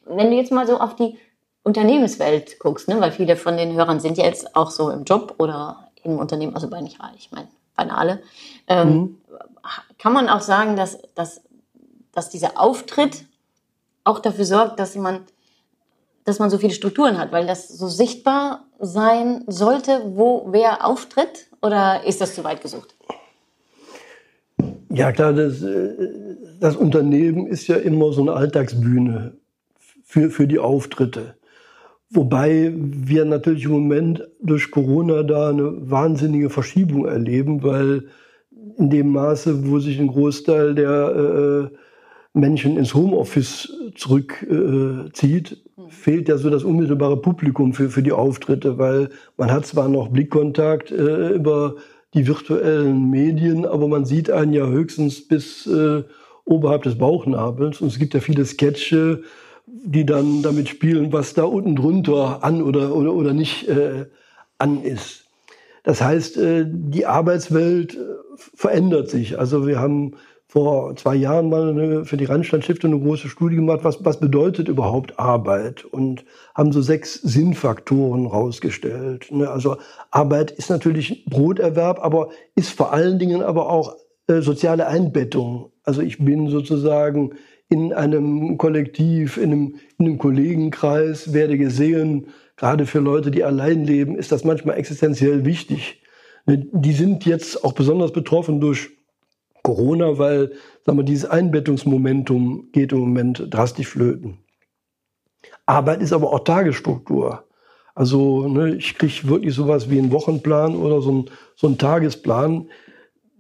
Wenn 0.06 0.30
du 0.30 0.38
jetzt 0.38 0.52
mal 0.52 0.68
so 0.68 0.80
auf 0.80 0.96
die 0.96 1.18
Unternehmenswelt 1.64 2.60
guckst, 2.60 2.88
ne, 2.88 3.02
weil 3.02 3.12
viele 3.12 3.36
von 3.36 3.58
den 3.58 3.74
Hörern 3.74 4.00
sind 4.00 4.20
ja 4.20 4.26
jetzt 4.26 4.56
auch 4.56 4.70
so 4.70 4.92
im 4.92 5.04
Job 5.04 5.34
oder 5.40 5.85
im 6.06 6.20
Unternehmen, 6.20 6.56
also 6.56 6.70
bei 6.70 6.82
nicht 6.82 7.00
ich 7.18 7.32
meine, 7.32 7.48
beinahe 7.76 7.98
alle, 7.98 8.22
ähm, 8.68 8.90
mhm. 8.90 9.18
kann 9.98 10.14
man 10.14 10.30
auch 10.30 10.42
sagen, 10.42 10.76
dass, 10.76 10.98
dass, 11.16 11.42
dass 12.14 12.30
dieser 12.30 12.60
Auftritt 12.60 13.26
auch 14.04 14.20
dafür 14.20 14.46
sorgt, 14.46 14.80
dass 14.80 14.96
man, 14.96 15.22
dass 16.24 16.40
man 16.40 16.50
so 16.50 16.58
viele 16.58 16.74
Strukturen 16.74 17.18
hat, 17.18 17.32
weil 17.32 17.48
das 17.48 17.68
so 17.68 17.88
sichtbar 17.88 18.66
sein 18.80 19.44
sollte, 19.48 20.02
wo 20.16 20.48
wer 20.52 20.86
auftritt? 20.86 21.48
Oder 21.62 22.04
ist 22.06 22.22
das 22.22 22.36
zu 22.36 22.44
weit 22.44 22.62
gesucht? 22.62 22.96
Ja, 24.90 25.12
klar, 25.12 25.34
das, 25.34 25.62
äh, 25.62 26.36
das 26.60 26.76
Unternehmen 26.76 27.48
ist 27.48 27.68
ja 27.68 27.76
immer 27.76 28.14
so 28.14 28.22
eine 28.22 28.34
Alltagsbühne 28.34 29.38
für, 30.04 30.30
für 30.30 30.48
die 30.48 30.60
Auftritte. 30.60 31.36
Wobei 32.12 32.72
wir 32.76 33.26
natürlich 33.26 33.66
im 33.66 33.72
Moment 33.72 34.24
durch 34.42 34.72
Corona 34.72 35.24
da 35.24 35.50
eine 35.50 35.90
wahnsinnige 35.90 36.50
Verschiebung 36.50 37.06
erleben, 37.06 37.64
weil 37.64 38.06
in 38.78 38.90
dem 38.90 39.10
Maße, 39.10 39.70
wo 39.70 39.80
sich 39.80 40.00
ein 40.00 40.08
Großteil 40.08 40.76
der 40.76 41.72
äh, 41.72 41.78
Menschen 42.38 42.78
ins 42.78 42.94
Homeoffice 42.94 43.74
zurückzieht, 43.96 45.52
äh, 45.52 45.90
fehlt 45.90 46.28
ja 46.28 46.38
so 46.38 46.50
das 46.50 46.64
unmittelbare 46.64 47.22
Publikum 47.22 47.74
für, 47.74 47.90
für 47.90 48.04
die 48.04 48.12
Auftritte, 48.12 48.78
weil 48.78 49.10
man 49.38 49.52
hat 49.52 49.66
zwar 49.66 49.88
noch 49.88 50.10
Blickkontakt 50.10 50.92
äh, 50.92 51.30
über 51.30 51.76
die 52.14 52.28
virtuellen 52.28 53.10
Medien, 53.10 53.66
aber 53.66 53.88
man 53.88 54.06
sieht 54.06 54.30
einen 54.30 54.54
ja 54.54 54.68
höchstens 54.68 55.28
bis 55.28 55.66
äh, 55.68 56.04
oberhalb 56.46 56.84
des 56.84 56.98
Bauchnabels. 56.98 57.82
Und 57.82 57.88
es 57.88 58.00
gibt 58.00 58.14
ja 58.14 58.20
viele 58.20 58.46
Sketche, 58.46 59.24
die 59.84 60.06
dann 60.06 60.42
damit 60.42 60.70
spielen, 60.70 61.12
was 61.12 61.34
da 61.34 61.44
unten 61.44 61.76
drunter 61.76 62.44
an 62.44 62.62
oder, 62.62 62.96
oder, 62.96 63.14
oder 63.14 63.34
nicht 63.34 63.68
äh, 63.68 64.06
an 64.58 64.82
ist. 64.84 65.26
Das 65.84 66.02
heißt, 66.02 66.38
äh, 66.38 66.66
die 66.68 67.06
Arbeitswelt 67.06 67.96
äh, 67.96 67.98
verändert 68.36 69.10
sich. 69.10 69.38
Also 69.38 69.68
wir 69.68 69.80
haben 69.80 70.14
vor 70.48 70.96
zwei 70.96 71.16
Jahren 71.16 71.50
mal 71.50 71.70
eine, 71.70 72.06
für 72.06 72.16
die 72.16 72.26
Randstadtstiftung 72.26 72.94
eine 72.94 73.02
große 73.02 73.28
Studie 73.28 73.58
gemacht, 73.58 73.82
was, 73.84 74.06
was 74.06 74.20
bedeutet 74.20 74.70
überhaupt 74.70 75.20
Arbeit 75.20 75.84
und 75.84 76.24
haben 76.56 76.72
so 76.72 76.82
sechs 76.82 77.16
Sinnfaktoren 77.16 78.26
rausgestellt. 78.26 79.32
Ne? 79.32 79.50
Also 79.50 79.78
Arbeit 80.12 80.52
ist 80.52 80.70
natürlich 80.70 81.26
Broterwerb, 81.26 82.00
aber 82.02 82.30
ist 82.56 82.70
vor 82.70 82.94
allen 82.94 83.20
Dingen 83.20 83.42
aber 83.42 83.70
auch 83.70 83.96
äh, 84.28 84.40
soziale 84.40 84.88
Einbettung. 84.88 85.72
Also 85.84 86.02
ich 86.02 86.24
bin 86.24 86.48
sozusagen 86.48 87.34
in 87.70 87.94
einem 87.94 88.58
Kollektiv, 88.58 89.38
in 89.38 89.52
einem, 89.52 89.76
in 89.98 90.06
einem 90.06 90.18
Kollegenkreis, 90.18 91.34
werde 91.34 91.58
gesehen. 91.58 92.28
Gerade 92.58 92.86
für 92.86 93.00
Leute, 93.00 93.32
die 93.32 93.44
allein 93.44 93.84
leben, 93.84 94.16
ist 94.16 94.32
das 94.32 94.44
manchmal 94.44 94.78
existenziell 94.78 95.46
wichtig. 95.46 96.02
Ne? 96.46 96.66
Die 96.72 96.94
sind 96.94 97.26
jetzt 97.26 97.64
auch 97.64 97.74
besonders 97.74 98.12
betroffen 98.12 98.62
durch 98.62 98.92
Corona, 99.64 100.20
weil 100.20 100.52
sagen 100.86 101.00
wir, 101.00 101.04
dieses 101.04 101.26
Einbettungsmomentum 101.26 102.70
geht 102.72 102.92
im 102.92 103.00
Moment 103.00 103.48
drastisch 103.50 103.88
flöten. 103.88 104.38
Arbeit 105.66 106.02
ist 106.02 106.14
aber 106.14 106.32
auch 106.32 106.44
Tagesstruktur. 106.44 107.46
Also 107.96 108.48
ne, 108.48 108.76
ich 108.76 108.98
kriege 108.98 109.28
wirklich 109.28 109.56
sowas 109.56 109.90
wie 109.90 109.98
einen 109.98 110.12
Wochenplan 110.12 110.76
oder 110.76 111.02
so, 111.02 111.12
ein, 111.12 111.26
so 111.56 111.68
einen 111.68 111.78
Tagesplan. 111.78 112.70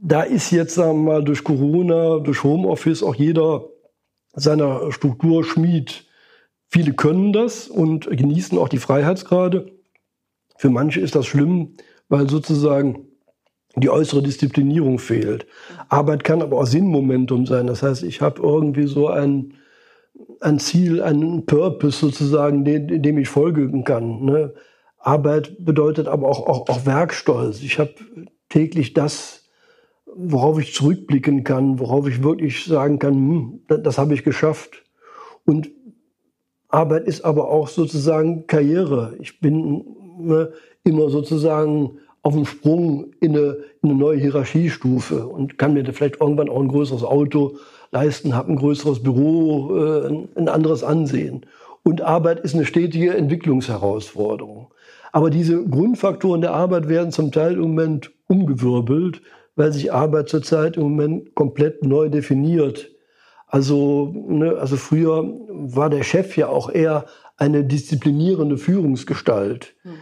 Da 0.02 0.24
ist 0.24 0.52
jetzt 0.52 0.76
sagen 0.76 1.06
wir 1.06 1.14
mal 1.14 1.24
durch 1.24 1.44
Corona, 1.44 2.20
durch 2.20 2.44
Homeoffice 2.44 3.04
auch 3.04 3.16
jeder 3.16 3.66
seiner 4.36 4.91
Struktur 4.91 5.43
Schmied. 5.43 6.06
Viele 6.69 6.93
können 6.93 7.34
das 7.34 7.67
und 7.67 8.10
genießen 8.10 8.58
auch 8.58 8.69
die 8.69 8.78
Freiheitsgrade. 8.78 9.71
Für 10.58 10.69
manche 10.69 11.02
ist 11.02 11.15
das 11.15 11.26
schlimm, 11.26 11.76
weil 12.10 12.30
sozusagen 12.30 13.08
die 13.76 13.89
äußere 13.89 14.24
Disziplinierung 14.24 15.00
fehlt. 15.00 15.45
Arbeit 15.89 16.24
kann 16.24 16.41
aber 16.41 16.60
auch 16.60 16.65
Sinnmomentum 16.65 17.45
sein. 17.45 17.67
Das 17.67 17.84
heißt, 17.84 18.04
ich 18.04 18.21
habe 18.21 18.41
irgendwie 18.41 18.88
so 18.88 19.08
ein, 19.08 19.54
ein 20.39 20.60
Ziel, 20.60 21.02
einen 21.02 21.45
Purpose 21.45 22.00
sozusagen, 22.00 22.63
dem, 22.63 23.02
dem 23.02 23.17
ich 23.17 23.28
folgen 23.28 23.84
kann. 23.84 24.24
Ne? 24.24 24.54
Arbeit 24.98 25.56
bedeutet 25.60 26.08
aber 26.08 26.28
auch, 26.30 26.48
auch, 26.48 26.69
auch 26.69 26.86
Werkstolz. 26.86 27.62
Ich 27.62 27.80
habe 27.80 27.93
täglich 28.50 28.93
das, 28.93 29.45
worauf 30.15 30.60
ich 30.60 30.73
zurückblicken 30.73 31.43
kann, 31.43 31.80
worauf 31.80 32.08
ich 32.08 32.23
wirklich 32.23 32.65
sagen 32.65 32.99
kann, 32.99 33.13
hm, 33.13 33.60
das, 33.67 33.84
das 33.84 33.97
habe 33.97 34.13
ich 34.13 34.23
geschafft. 34.23 34.84
Und 35.45 35.69
Arbeit 36.69 37.06
ist 37.06 37.23
aber 37.23 37.49
auch 37.49 37.67
sozusagen 37.67 38.47
Karriere. 38.47 39.15
Ich 39.19 39.39
bin 39.39 39.86
ne, 40.19 40.51
immer 40.84 41.10
sozusagen 41.10 41.99
auf 42.21 42.34
dem 42.34 42.45
Sprung 42.45 43.13
in 43.19 43.38
eine, 43.38 43.58
in 43.84 43.89
eine 43.89 43.99
neue 43.99 44.17
Hierarchiestufe 44.17 45.28
und 45.28 45.58
kann 45.58 45.73
mir 45.73 45.86
vielleicht 45.93 46.19
irgendwann 46.19 46.49
auch 46.49 46.60
ein 46.60 46.69
größeres 46.69 47.04
Auto 47.04 47.58
leisten, 47.91 48.36
habe 48.36 48.51
ein 48.51 48.58
größeres 48.58 49.04
Büro, 49.04 49.75
äh, 49.78 50.25
ein 50.36 50.49
anderes 50.49 50.84
Ansehen. 50.84 51.45
Und 51.84 52.01
Arbeit 52.01 52.39
ist 52.39 52.56
eine 52.56 52.65
stetige 52.65 53.15
Entwicklungsherausforderung. 53.15 54.73
Aber 55.12 55.30
diese 55.30 55.63
Grundfaktoren 55.63 56.41
der 56.41 56.54
Arbeit 56.54 56.89
werden 56.89 57.12
zum 57.12 57.32
Teil 57.32 57.54
im 57.54 57.62
Moment 57.62 58.12
umgewirbelt, 58.28 59.21
weil 59.56 59.72
sich 59.72 59.94
Arbeit 59.94 60.30
zurzeit 60.30 60.78
im 60.78 60.84
Moment 60.84 61.36
komplett 61.36 61.84
neu 61.84 62.10
definiert. 62.10 62.91
Also, 63.48 64.12
ne, 64.28 64.58
also 64.58 64.76
früher 64.76 65.24
war 65.50 65.89
der 65.89 66.04
Chef 66.04 66.36
ja 66.36 66.50
auch 66.50 66.70
eher 66.70 67.06
eine 67.38 67.63
disziplinierende 67.63 68.58
Führungsgestalt. 68.58 69.76
Hm 69.84 69.94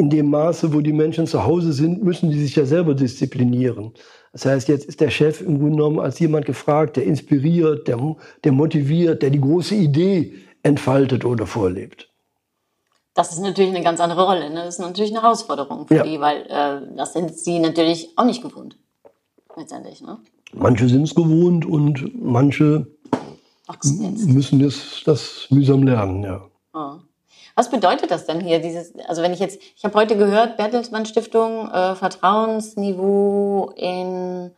in 0.00 0.08
dem 0.08 0.30
Maße, 0.30 0.72
wo 0.72 0.80
die 0.80 0.94
Menschen 0.94 1.26
zu 1.26 1.44
Hause 1.44 1.72
sind, 1.72 2.02
müssen 2.02 2.30
die 2.30 2.40
sich 2.40 2.56
ja 2.56 2.64
selber 2.64 2.94
disziplinieren. 2.94 3.92
Das 4.32 4.46
heißt, 4.46 4.68
jetzt 4.68 4.86
ist 4.86 5.00
der 5.00 5.10
Chef 5.10 5.42
im 5.42 5.58
Grunde 5.58 5.76
genommen 5.76 6.00
als 6.00 6.18
jemand 6.18 6.46
gefragt, 6.46 6.96
der 6.96 7.04
inspiriert, 7.04 7.86
der, 7.86 7.98
der 8.42 8.52
motiviert, 8.52 9.22
der 9.22 9.30
die 9.30 9.40
große 9.40 9.74
Idee 9.74 10.34
entfaltet 10.62 11.24
oder 11.24 11.46
vorlebt. 11.46 12.08
Das 13.14 13.32
ist 13.32 13.40
natürlich 13.40 13.74
eine 13.74 13.84
ganz 13.84 14.00
andere 14.00 14.24
Rolle. 14.24 14.48
Ne? 14.48 14.64
Das 14.64 14.76
ist 14.76 14.78
natürlich 14.78 15.10
eine 15.10 15.22
Herausforderung 15.22 15.86
für 15.86 15.96
ja. 15.96 16.02
die, 16.04 16.18
weil 16.18 16.46
äh, 16.48 16.96
das 16.96 17.12
sind 17.12 17.36
sie 17.36 17.58
natürlich 17.58 18.16
auch 18.16 18.24
nicht 18.24 18.42
gewohnt. 18.42 18.78
Letztendlich. 19.56 20.00
Ne? 20.00 20.18
Manche 20.52 20.88
sind 20.88 21.04
es 21.04 21.14
gewohnt 21.14 21.66
und 21.66 22.12
manche 22.20 22.86
müssen 23.84 24.60
das, 24.60 25.02
das 25.04 25.46
mühsam 25.50 25.82
lernen. 25.82 26.22
Ja. 26.22 26.42
Oh. 26.74 26.96
Was 27.54 27.70
bedeutet 27.70 28.10
das 28.10 28.26
denn 28.26 28.40
hier? 28.40 28.60
Dieses, 28.60 28.94
also 29.06 29.22
wenn 29.22 29.32
ich 29.32 29.38
jetzt, 29.38 29.60
ich 29.76 29.84
habe 29.84 29.94
heute 29.94 30.16
gehört, 30.16 30.56
Bertelsmann 30.56 31.06
Stiftung, 31.06 31.70
äh, 31.70 31.94
Vertrauensniveau 31.94 33.72
in 33.76 34.50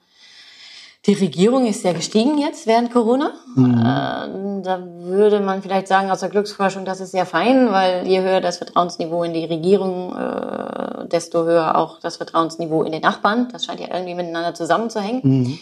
die 1.06 1.14
Regierung 1.14 1.66
ist 1.66 1.82
ja 1.82 1.92
gestiegen 1.92 2.38
jetzt 2.38 2.66
während 2.66 2.92
Corona. 2.92 3.32
Mhm. 3.56 3.74
Äh, 3.74 4.62
da 4.62 4.80
würde 5.00 5.40
man 5.40 5.60
vielleicht 5.60 5.88
sagen 5.88 6.10
aus 6.10 6.20
der 6.20 6.28
Glücksforschung, 6.28 6.84
das 6.84 7.00
ist 7.00 7.10
sehr 7.10 7.26
fein, 7.26 7.72
weil 7.72 8.06
je 8.06 8.20
höher 8.20 8.40
das 8.40 8.58
Vertrauensniveau 8.58 9.24
in 9.24 9.34
die 9.34 9.44
Regierung, 9.44 10.14
äh, 10.14 11.08
desto 11.08 11.44
höher 11.44 11.76
auch 11.76 11.98
das 11.98 12.18
Vertrauensniveau 12.18 12.84
in 12.84 12.92
den 12.92 13.02
Nachbarn. 13.02 13.48
Das 13.50 13.64
scheint 13.64 13.80
ja 13.80 13.88
irgendwie 13.92 14.14
miteinander 14.14 14.54
zusammenzuhängen. 14.54 15.20
Mhm. 15.24 15.58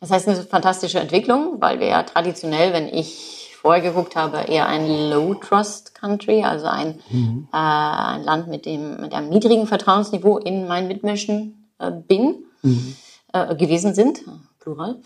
Das 0.00 0.10
heißt, 0.10 0.28
eine 0.28 0.36
fantastische 0.42 1.00
Entwicklung, 1.00 1.56
weil 1.60 1.80
wir 1.80 1.88
ja 1.88 2.02
traditionell, 2.04 2.72
wenn 2.72 2.86
ich 2.86 3.50
vorher 3.60 3.82
geguckt 3.82 4.14
habe, 4.14 4.42
eher 4.42 4.68
ein 4.68 5.10
Low-Trust-Country, 5.10 6.44
also 6.44 6.66
ein, 6.66 7.00
mhm. 7.10 7.48
äh, 7.52 7.56
ein 7.56 8.22
Land 8.22 8.46
mit, 8.46 8.64
dem, 8.66 9.00
mit 9.00 9.12
einem 9.12 9.30
niedrigen 9.30 9.66
Vertrauensniveau 9.66 10.38
in 10.38 10.68
meinen 10.68 10.86
Mitmenschen 10.86 11.70
äh, 11.80 11.90
bin, 11.90 12.44
mhm. 12.62 12.94
äh, 13.32 13.56
gewesen 13.56 13.94
sind, 13.94 14.20
plural. 14.64 14.96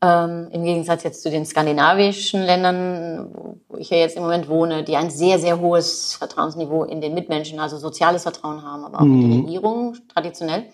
Ähm, 0.00 0.48
Im 0.52 0.62
Gegensatz 0.62 1.02
jetzt 1.02 1.22
zu 1.22 1.30
den 1.30 1.44
skandinavischen 1.44 2.42
Ländern, 2.42 3.30
wo 3.68 3.76
ich 3.76 3.90
ja 3.90 3.96
jetzt 3.96 4.16
im 4.16 4.22
Moment 4.22 4.48
wohne, 4.48 4.84
die 4.84 4.96
ein 4.96 5.10
sehr, 5.10 5.40
sehr 5.40 5.60
hohes 5.60 6.14
Vertrauensniveau 6.14 6.84
in 6.84 7.00
den 7.00 7.14
Mitmenschen, 7.14 7.58
also 7.58 7.78
soziales 7.78 8.22
Vertrauen 8.22 8.62
haben, 8.62 8.84
aber 8.84 9.00
auch 9.00 9.04
mhm. 9.04 9.22
in 9.22 9.30
die 9.30 9.40
Regierung 9.40 9.96
traditionell. 10.14 10.66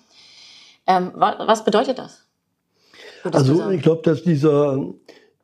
Ähm, 0.87 1.13
was 1.15 1.65
bedeutet 1.65 1.99
das? 1.99 2.21
Also 3.33 3.71
ich 3.71 3.81
glaube, 3.81 4.03
dass 4.03 4.23
dieser, 4.23 4.85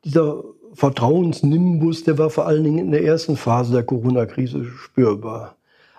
dieser 0.05 0.43
Vertrauensnimbus, 0.73 2.03
der 2.03 2.19
war 2.19 2.29
vor 2.29 2.45
allen 2.45 2.63
Dingen 2.63 2.77
in 2.77 2.91
der 2.91 3.03
ersten 3.03 3.35
Phase 3.35 3.73
der 3.73 3.83
Corona-Krise 3.83 4.65
spürbar. 4.65 5.55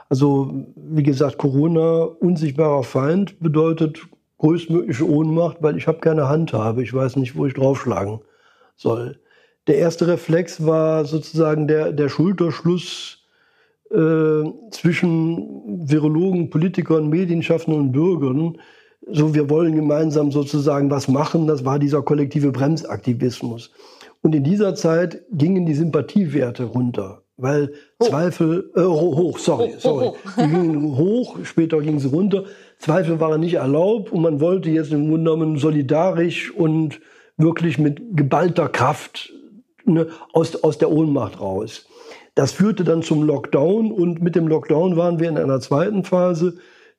Also 0.09 0.53
wie 0.77 1.03
gesagt, 1.03 1.39
Corona, 1.39 2.05
unsichtbarer 2.05 2.85
Feind, 2.85 3.41
bedeutet 3.41 4.03
größtmögliche 4.43 5.09
Ohnmacht, 5.09 5.59
weil 5.61 5.77
ich 5.77 5.87
habe 5.87 6.01
keine 6.01 6.29
Handhabe, 6.29 6.83
ich 6.83 6.93
weiß 6.93 7.15
nicht, 7.15 7.37
wo 7.37 7.47
ich 7.47 7.55
draufschlagen 7.55 8.19
soll. 8.75 9.21
Der 9.69 9.79
erste 9.79 10.09
Reflex 10.09 10.67
war 10.67 11.05
sozusagen 11.05 11.69
der, 11.69 11.93
der 11.93 12.09
Schulterschluss 12.09 13.19
äh, 13.93 14.43
zwischen 14.73 15.89
Virologen, 15.89 16.51
Politikern, 16.51 17.09
Medienschaffenden 17.09 17.81
und 17.81 17.93
Bürgern. 17.93 18.59
So, 19.09 19.33
wir 19.33 19.49
wollen 19.49 19.77
gemeinsam 19.77 20.33
sozusagen 20.33 20.91
was 20.91 21.07
machen. 21.07 21.47
Das 21.47 21.65
war 21.65 21.79
dieser 21.79 22.03
kollektive 22.03 22.51
Bremsaktivismus. 22.51 23.71
Und 24.23 24.35
in 24.35 24.43
dieser 24.43 24.75
Zeit 24.75 25.23
gingen 25.31 25.67
die 25.67 25.75
Sympathiewerte 25.75 26.65
runter, 26.65 27.23
weil 27.37 27.75
hoch. 28.03 28.09
Zweifel, 28.09 28.73
äh, 28.75 28.83
hoch, 28.83 29.39
sorry, 29.39 29.75
sorry. 29.79 30.11
Die 30.37 30.49
gingen 30.49 30.97
hoch, 30.97 31.39
später 31.45 31.81
gingen 31.81 32.01
sie 32.01 32.09
runter. 32.09 32.45
Zweifel 32.83 33.21
waren 33.21 33.41
nicht 33.41 33.55
erlaubt 33.55 34.11
und 34.11 34.23
man 34.23 34.41
wollte 34.41 34.69
jetzt 34.69 34.93
im 34.93 35.09
Grunde 35.09 35.31
genommen 35.31 35.57
solidarisch 35.57 36.53
und 36.53 37.01
wirklich 37.37 37.79
mit 37.79 38.01
geballter 38.17 38.69
Kraft 38.69 39.33
ne, 39.85 40.09
aus, 40.33 40.65
aus 40.65 40.79
der 40.79 40.91
Ohnmacht 40.91 41.41
raus. 41.41 41.87
Das 42.35 42.51
führte 42.51 42.83
dann 42.83 43.03
zum 43.03 43.23
Lockdown 43.23 43.93
und 43.93 44.21
mit 44.21 44.35
dem 44.35 44.49
Lockdown 44.49 44.97
waren 44.97 45.21
wir 45.21 45.29
in 45.29 45.39
einer 45.39 45.61
zweiten 45.61 46.03
Phase, 46.03 46.57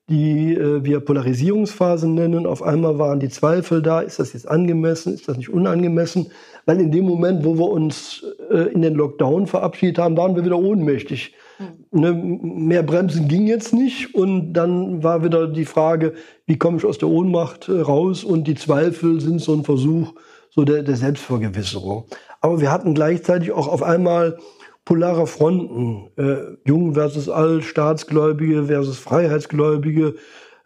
die 0.08 0.54
äh, 0.54 0.82
wir 0.82 1.00
Polarisierungsphase 1.00 2.08
nennen. 2.08 2.46
Auf 2.46 2.62
einmal 2.62 2.98
waren 2.98 3.20
die 3.20 3.28
Zweifel 3.28 3.82
da, 3.82 4.00
ist 4.00 4.18
das 4.18 4.32
jetzt 4.32 4.48
angemessen, 4.48 5.12
ist 5.12 5.28
das 5.28 5.36
nicht 5.36 5.50
unangemessen? 5.50 6.30
Weil 6.64 6.80
in 6.80 6.92
dem 6.92 7.04
Moment, 7.04 7.44
wo 7.44 7.58
wir 7.58 7.68
uns 7.68 8.24
äh, 8.50 8.72
in 8.72 8.80
den 8.80 8.94
Lockdown 8.94 9.46
verabschiedet 9.46 9.98
haben, 9.98 10.16
waren 10.16 10.34
wir 10.34 10.46
wieder 10.46 10.58
ohnmächtig. 10.58 11.34
Mhm. 11.58 12.00
Ne, 12.00 12.12
mehr 12.12 12.82
Bremsen 12.82 13.28
ging 13.28 13.46
jetzt 13.46 13.72
nicht 13.72 14.14
und 14.14 14.52
dann 14.52 15.02
war 15.02 15.24
wieder 15.24 15.46
die 15.46 15.64
Frage, 15.64 16.14
wie 16.46 16.58
komme 16.58 16.78
ich 16.78 16.84
aus 16.84 16.98
der 16.98 17.08
Ohnmacht 17.08 17.68
äh, 17.68 17.80
raus? 17.80 18.24
Und 18.24 18.48
die 18.48 18.54
Zweifel 18.54 19.20
sind 19.20 19.40
so 19.40 19.54
ein 19.54 19.64
Versuch 19.64 20.14
so 20.50 20.64
der, 20.64 20.82
der 20.82 20.96
Selbstvergewisserung. 20.96 22.06
Aber 22.40 22.60
wir 22.60 22.70
hatten 22.70 22.94
gleichzeitig 22.94 23.52
auch 23.52 23.68
auf 23.68 23.82
einmal 23.82 24.38
polare 24.84 25.26
Fronten, 25.26 26.10
äh, 26.16 26.56
Jung 26.66 26.94
versus 26.94 27.28
Alt, 27.28 27.64
Staatsgläubige 27.64 28.64
versus 28.64 28.98
Freiheitsgläubige, 28.98 30.14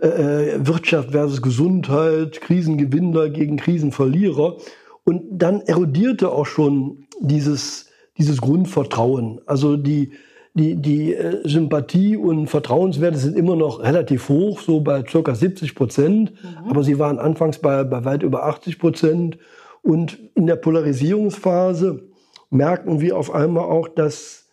äh, 0.01 0.07
äh, 0.07 0.67
Wirtschaft 0.67 1.13
versus 1.13 1.41
Gesundheit, 1.41 2.41
Krisengewinner 2.41 3.31
gegen 3.31 3.57
Krisenverlierer. 3.57 4.57
Und 5.05 5.23
dann 5.31 5.61
erodierte 5.63 6.31
auch 6.31 6.47
schon 6.47 7.07
dieses, 7.21 7.87
dieses 8.19 8.41
Grundvertrauen. 8.41 9.41
Also 9.47 9.77
die, 9.77 10.13
die, 10.59 10.77
die 10.77 11.15
äh, 11.15 11.41
Sympathie 11.49 12.17
und 12.17 12.49
Vertrauenswerte 12.49 13.19
sind 13.19 13.37
immer 13.37 13.57
noch 13.57 13.83
relativ 13.83 14.29
hoch, 14.29 14.61
so 14.61 14.81
bei 14.81 15.03
ca. 15.03 15.35
70 15.35 15.75
Prozent. 15.75 16.33
Mhm. 16.33 16.71
Aber 16.71 16.85
sie 16.85 16.99
waren 16.99 17.19
anfangs 17.19 17.59
bei, 17.59 17.85
bei 17.85 18.05
weit 18.05 18.23
über 18.23 18.45
80 18.45 18.79
Prozent. 18.79 19.39
Und 19.83 20.19
in 20.35 20.47
der 20.47 20.57
Polarisierungsphase 20.57 22.03
merken 22.51 23.01
wir 23.01 23.17
auf 23.17 23.35
einmal 23.35 23.65
auch, 23.65 23.89
dass 23.89 24.49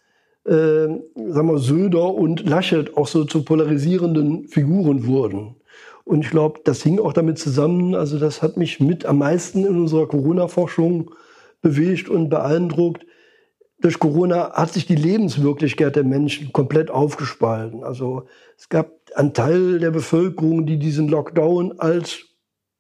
äh, 0.46 0.52
sagen 0.52 1.48
wir, 1.48 1.58
Söder 1.58 2.14
und 2.14 2.48
Laschet 2.48 2.96
auch 2.96 3.08
so 3.08 3.26
zu 3.26 3.44
polarisierenden 3.44 4.48
Figuren 4.48 5.08
wurden. 5.08 5.56
Und 6.04 6.24
ich 6.24 6.30
glaube, 6.30 6.60
das 6.64 6.84
hing 6.84 7.00
auch 7.00 7.14
damit 7.14 7.40
zusammen, 7.40 7.96
also 7.96 8.20
das 8.20 8.44
hat 8.44 8.58
mich 8.58 8.80
mit 8.80 9.06
am 9.06 9.18
meisten 9.18 9.66
in 9.66 9.76
unserer 9.76 10.08
Corona-Forschung 10.08 11.12
bewegt 11.64 12.10
und 12.10 12.30
beeindruckt. 12.30 13.08
Durch 13.80 14.00
Corona 14.00 14.54
hat 14.54 14.74
sich 14.74 14.86
die 14.86 14.96
Lebenswirklichkeit 14.96 15.96
der 15.96 16.06
Menschen 16.06 16.54
komplett 16.54 16.90
aufgespalten. 16.90 17.84
Also 17.84 18.26
es 18.58 18.70
gab 18.70 18.92
einen 19.16 19.34
Teil 19.34 19.80
der 19.80 19.92
Bevölkerung, 19.92 20.66
die 20.66 20.80
diesen 20.80 21.08
Lockdown 21.10 21.80
als 21.80 22.26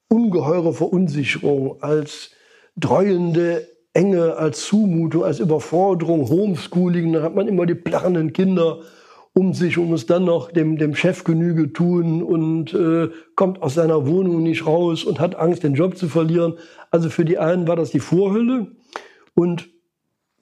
ungeheure 0.07 0.73
Verunsicherung, 0.73 1.81
als 1.81 2.31
dreuende 2.77 3.67
Enge, 3.93 4.35
als 4.37 4.65
Zumutung, 4.65 5.23
als 5.23 5.39
Überforderung, 5.39 6.29
Homeschooling, 6.29 7.13
dann 7.13 7.23
hat 7.23 7.35
man 7.35 7.47
immer 7.47 7.65
die 7.65 7.75
plärrenden 7.75 8.33
Kinder 8.33 8.79
um 9.33 9.53
sich 9.53 9.77
und 9.77 9.89
muss 9.89 10.05
dann 10.05 10.23
noch 10.23 10.51
dem, 10.51 10.77
dem 10.77 10.95
Chef 10.95 11.25
Genüge 11.25 11.73
tun 11.73 12.23
und 12.23 12.73
äh, 12.73 13.09
kommt 13.35 13.61
aus 13.61 13.73
seiner 13.73 14.07
Wohnung 14.07 14.43
nicht 14.43 14.65
raus 14.65 15.03
und 15.03 15.19
hat 15.19 15.35
Angst, 15.35 15.63
den 15.63 15.73
Job 15.73 15.97
zu 15.97 16.07
verlieren. 16.07 16.53
Also 16.89 17.09
für 17.09 17.25
die 17.25 17.37
einen 17.37 17.67
war 17.67 17.75
das 17.75 17.91
die 17.91 17.99
Vorhülle 17.99 18.67
und 19.33 19.69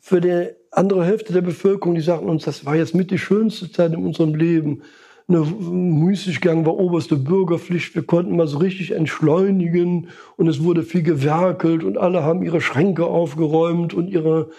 für 0.05 0.19
die 0.19 0.49
andere 0.69 1.05
Hälfte 1.05 1.31
der 1.31 1.41
Bevölkerung, 1.41 1.95
die 1.95 2.01
sagten 2.01 2.27
uns, 2.27 2.43
das 2.43 2.65
war 2.65 2.75
jetzt 2.75 2.93
mit 2.93 3.09
die 3.09 3.17
schönste 3.17 3.71
Zeit 3.71 3.93
in 3.93 4.05
unserem 4.05 4.35
Leben 4.35 4.81
eine 5.29 5.39
Müßiggang 5.39 6.65
war 6.65 6.77
oberste 6.77 7.15
Bürgerpflicht. 7.15 7.95
Wir 7.95 8.03
konnten 8.03 8.35
mal 8.35 8.47
so 8.47 8.57
richtig 8.57 8.91
entschleunigen 8.91 10.09
und 10.35 10.49
es 10.49 10.61
wurde 10.61 10.83
viel 10.83 11.03
gewerkelt 11.03 11.85
und 11.85 11.97
alle 11.97 12.21
haben 12.21 12.43
ihre 12.43 12.59
Schränke 12.59 13.05
aufgeräumt 13.05 13.93
und 13.93 14.09
ihre 14.09 14.49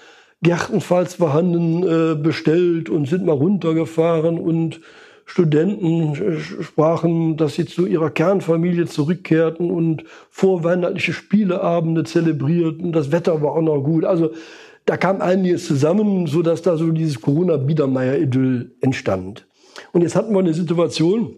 Gärten, 0.41 0.81
falls 0.81 1.17
vorhanden, 1.17 1.83
äh, 1.83 2.15
bestellt 2.15 2.89
und 2.89 3.07
sind 3.07 3.27
mal 3.27 3.33
runtergefahren 3.33 4.39
und 4.39 4.81
Studenten 5.27 6.41
sprachen, 6.63 7.37
dass 7.37 7.57
sie 7.57 7.67
zu 7.67 7.85
ihrer 7.85 8.11
Kernfamilie 8.11 8.87
zurückkehrten 8.87 9.71
und 9.71 10.05
vorweihnachtliche 10.31 11.13
Spieleabende 11.13 12.05
zelebrierten. 12.05 12.93
Das 12.93 13.13
Wetter 13.13 13.43
war 13.43 13.53
auch 13.53 13.63
noch 13.63 13.83
gut. 13.83 14.07
Also 14.07 14.33
da 14.87 14.97
kam 14.97 15.21
einiges 15.21 15.67
zusammen, 15.67 16.27
so 16.27 16.43
dass 16.43 16.63
da 16.63 16.77
so 16.77 16.91
dieses 16.91 17.21
Corona-Biedermeier-Idyll 17.21 18.77
entstand. 18.81 19.47
Und 19.93 20.03
jetzt 20.03 20.15
hatten 20.15 20.33
wir 20.33 20.41
eine 20.41 20.55
Situation, 20.55 21.37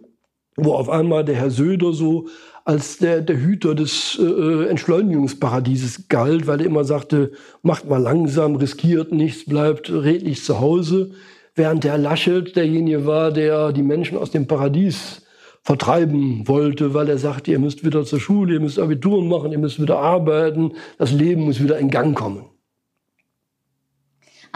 wo 0.57 0.73
auf 0.73 0.89
einmal 0.89 1.25
der 1.25 1.37
Herr 1.37 1.51
Söder 1.51 1.93
so 1.93 2.29
als 2.65 2.99
der, 2.99 3.21
der 3.21 3.39
Hüter 3.39 3.77
des 3.77 4.19
äh, 4.21 4.69
Entschleunigungsparadieses 4.69 6.09
galt, 6.09 6.49
weil 6.49 6.61
er 6.61 6.67
immer 6.67 6.83
sagte, 6.83 7.33
macht 7.63 7.89
mal 7.89 8.03
langsam, 8.03 8.57
riskiert 8.57 9.13
nichts, 9.13 9.45
bleibt 9.47 9.91
redlich 9.91 10.43
zu 10.43 10.59
Hause. 10.59 11.13
Während 11.55 11.85
der 11.85 11.97
Laschet 11.97 12.57
derjenige 12.57 13.07
war, 13.07 13.31
der 13.31 13.73
die 13.73 13.83
Menschen 13.85 14.19
aus 14.19 14.33
dem 14.33 14.49
Paradies 14.49 15.23
vertreiben 15.63 16.47
wollte, 16.49 16.93
weil 16.93 17.09
er 17.09 17.19
sagte, 17.19 17.53
ihr 17.53 17.59
müsst 17.61 17.85
wieder 17.85 18.05
zur 18.05 18.21
Schule, 18.21 18.55
ihr 18.55 18.61
müsst 18.61 18.79
Abitur 18.79 19.23
machen, 19.25 19.53
ihr 19.53 19.59
müsst 19.59 19.81
wieder 19.81 19.99
arbeiten, 19.99 20.73
das 20.99 21.13
Leben 21.13 21.43
muss 21.43 21.63
wieder 21.63 21.79
in 21.79 21.91
Gang 21.91 22.17
kommen. 22.17 22.47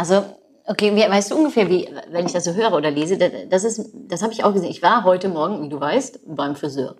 Also 0.00 0.24
Okay, 0.66 0.94
weißt 0.94 1.32
du 1.32 1.36
ungefähr, 1.36 1.68
wie, 1.68 1.88
wenn 2.10 2.26
ich 2.26 2.32
das 2.32 2.44
so 2.44 2.54
höre 2.54 2.72
oder 2.72 2.92
lese, 2.92 3.18
das 3.18 3.64
ist, 3.64 3.90
das 3.92 4.22
habe 4.22 4.32
ich 4.32 4.44
auch 4.44 4.52
gesehen. 4.52 4.70
Ich 4.70 4.82
war 4.82 5.02
heute 5.02 5.28
Morgen, 5.28 5.62
wie 5.62 5.68
du 5.68 5.80
weißt, 5.80 6.20
beim 6.26 6.54
Friseur 6.54 6.94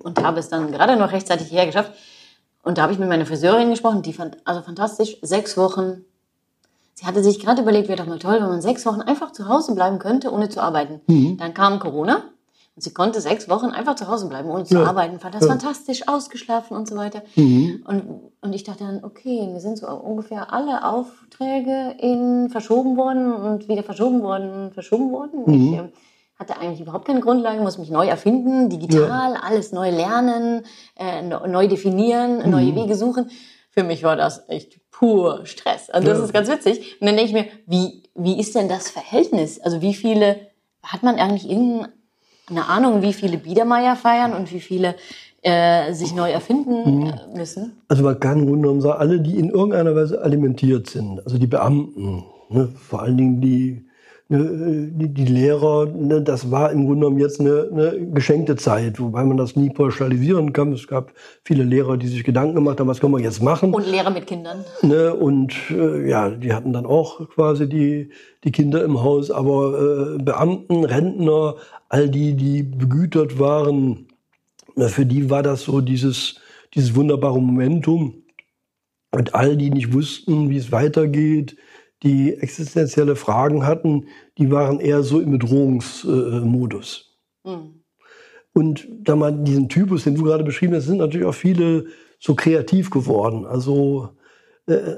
und 0.00 0.22
habe 0.22 0.40
es 0.40 0.50
dann 0.50 0.70
gerade 0.70 0.96
noch 0.96 1.10
rechtzeitig 1.10 1.48
hierher 1.48 1.64
geschafft. 1.64 1.92
Und 2.62 2.76
da 2.76 2.82
habe 2.82 2.92
ich 2.92 2.98
mit 2.98 3.08
meiner 3.08 3.24
Friseurin 3.24 3.70
gesprochen, 3.70 4.02
die 4.02 4.12
fand 4.12 4.36
also 4.44 4.60
fantastisch, 4.60 5.16
sechs 5.22 5.56
Wochen. 5.56 6.04
Sie 6.92 7.06
hatte 7.06 7.22
sich 7.22 7.40
gerade 7.40 7.62
überlegt, 7.62 7.88
wäre 7.88 7.96
doch 7.96 8.06
mal 8.06 8.18
toll, 8.18 8.34
wenn 8.34 8.48
man 8.48 8.60
sechs 8.60 8.84
Wochen 8.84 9.00
einfach 9.00 9.32
zu 9.32 9.48
Hause 9.48 9.74
bleiben 9.74 9.98
könnte, 9.98 10.30
ohne 10.30 10.50
zu 10.50 10.60
arbeiten. 10.60 11.00
Mhm. 11.06 11.38
Dann 11.38 11.54
kam 11.54 11.78
Corona 11.78 12.24
sie 12.82 12.92
konnte 12.92 13.20
sechs 13.20 13.48
Wochen 13.48 13.66
einfach 13.66 13.94
zu 13.94 14.08
Hause 14.08 14.28
bleiben, 14.28 14.50
ohne 14.50 14.64
zu 14.64 14.74
ja. 14.74 14.84
arbeiten. 14.84 15.20
Fand 15.20 15.34
das 15.34 15.42
ja. 15.42 15.48
fantastisch, 15.48 16.08
ausgeschlafen 16.08 16.76
und 16.76 16.88
so 16.88 16.96
weiter. 16.96 17.22
Mhm. 17.36 17.84
Und, 17.86 18.04
und 18.40 18.52
ich 18.52 18.64
dachte 18.64 18.84
dann, 18.84 19.04
okay, 19.04 19.46
mir 19.46 19.60
sind 19.60 19.78
so 19.78 19.86
ungefähr 19.88 20.52
alle 20.52 20.84
Aufträge 20.84 21.96
in, 21.98 22.48
verschoben 22.50 22.96
worden 22.96 23.32
und 23.32 23.68
wieder 23.68 23.82
verschoben 23.82 24.22
worden, 24.22 24.72
verschoben 24.72 25.12
worden. 25.12 25.42
Mhm. 25.46 25.72
Ich 25.72 25.78
äh, 25.78 25.88
hatte 26.38 26.58
eigentlich 26.58 26.80
überhaupt 26.80 27.06
keine 27.06 27.20
Grundlage, 27.20 27.60
muss 27.60 27.78
mich 27.78 27.90
neu 27.90 28.06
erfinden, 28.06 28.70
digital, 28.70 29.34
ja. 29.34 29.40
alles 29.42 29.72
neu 29.72 29.90
lernen, 29.90 30.62
äh, 30.96 31.22
neu 31.22 31.68
definieren, 31.68 32.44
mhm. 32.44 32.50
neue 32.50 32.74
Wege 32.74 32.96
suchen. 32.96 33.30
Für 33.70 33.84
mich 33.84 34.02
war 34.02 34.16
das 34.16 34.48
echt 34.48 34.80
pur 34.90 35.46
Stress. 35.46 35.90
Also 35.90 36.08
das 36.08 36.18
ist 36.18 36.32
ganz 36.32 36.48
witzig. 36.48 37.00
Und 37.00 37.06
dann 37.06 37.16
denke 37.16 37.30
ich 37.30 37.32
mir, 37.32 37.46
wie, 37.66 38.02
wie 38.14 38.40
ist 38.40 38.54
denn 38.54 38.68
das 38.68 38.90
Verhältnis? 38.90 39.60
Also 39.60 39.80
wie 39.80 39.94
viele, 39.94 40.50
hat 40.82 41.02
man 41.02 41.16
eigentlich 41.16 41.48
irgendeinen 41.48 41.92
eine 42.50 42.66
Ahnung, 42.66 43.02
wie 43.02 43.12
viele 43.12 43.38
Biedermeier 43.38 43.96
feiern 43.96 44.32
und 44.32 44.52
wie 44.52 44.60
viele 44.60 44.96
äh, 45.42 45.92
sich 45.92 46.14
neu 46.14 46.30
erfinden 46.30 47.00
mhm. 47.00 47.06
Äh, 47.06 47.38
müssen? 47.38 47.72
Also 47.88 48.02
man 48.02 48.18
kann 48.20 48.40
im 48.40 48.46
Grunde 48.46 48.62
genommen 48.62 48.80
sagen, 48.80 49.00
alle, 49.00 49.20
die 49.20 49.38
in 49.38 49.50
irgendeiner 49.50 49.94
Weise 49.94 50.20
alimentiert 50.22 50.88
sind, 50.88 51.20
also 51.24 51.38
die 51.38 51.46
Beamten, 51.46 52.24
ne, 52.48 52.68
vor 52.68 53.02
allen 53.02 53.16
Dingen 53.16 53.40
die 53.40 53.84
die, 54.32 55.08
die 55.08 55.24
Lehrer, 55.24 55.86
ne, 55.86 56.22
das 56.22 56.52
war 56.52 56.70
im 56.70 56.86
Grunde 56.86 57.00
genommen 57.00 57.18
jetzt 57.18 57.40
eine, 57.40 57.68
eine 57.72 58.10
geschenkte 58.12 58.54
Zeit, 58.54 59.00
wobei 59.00 59.24
man 59.24 59.36
das 59.36 59.56
nie 59.56 59.70
pauschalisieren 59.70 60.52
kann. 60.52 60.72
Es 60.72 60.86
gab 60.86 61.12
viele 61.42 61.64
Lehrer, 61.64 61.96
die 61.96 62.06
sich 62.06 62.22
Gedanken 62.22 62.54
gemacht 62.54 62.78
haben, 62.78 62.86
was 62.86 63.00
können 63.00 63.12
wir 63.12 63.20
jetzt 63.20 63.42
machen. 63.42 63.74
Und 63.74 63.90
Lehrer 63.90 64.10
mit 64.10 64.28
Kindern. 64.28 64.64
Ne, 64.82 65.12
und 65.12 65.52
äh, 65.70 66.08
ja, 66.08 66.30
die 66.30 66.52
hatten 66.52 66.72
dann 66.72 66.86
auch 66.86 67.28
quasi 67.30 67.68
die, 67.68 68.10
die 68.44 68.52
Kinder 68.52 68.84
im 68.84 69.02
Haus, 69.02 69.32
aber 69.32 70.14
äh, 70.18 70.22
Beamten, 70.22 70.84
Rentner, 70.84 71.56
all 71.88 72.08
die, 72.08 72.34
die 72.34 72.62
begütert 72.62 73.40
waren, 73.40 74.06
für 74.76 75.06
die 75.06 75.28
war 75.28 75.42
das 75.42 75.62
so 75.62 75.80
dieses, 75.80 76.36
dieses 76.74 76.94
wunderbare 76.94 77.42
Momentum. 77.42 78.22
Und 79.10 79.34
all 79.34 79.56
die 79.56 79.70
nicht 79.70 79.92
wussten, 79.92 80.50
wie 80.50 80.56
es 80.56 80.70
weitergeht, 80.70 81.56
die 82.02 82.34
existenzielle 82.34 83.16
Fragen 83.16 83.66
hatten, 83.66 84.06
die 84.38 84.50
waren 84.50 84.80
eher 84.80 85.02
so 85.02 85.20
im 85.20 85.32
Bedrohungsmodus. 85.32 87.18
Mhm. 87.44 87.80
Und 88.52 88.88
da 89.02 89.16
man 89.16 89.44
diesen 89.44 89.68
Typus, 89.68 90.04
den 90.04 90.14
du 90.14 90.24
gerade 90.24 90.44
beschrieben 90.44 90.74
hast, 90.74 90.86
sind 90.86 90.98
natürlich 90.98 91.26
auch 91.26 91.34
viele 91.34 91.86
so 92.18 92.34
kreativ 92.34 92.90
geworden. 92.90 93.46
Also 93.46 94.10
äh, 94.66 94.96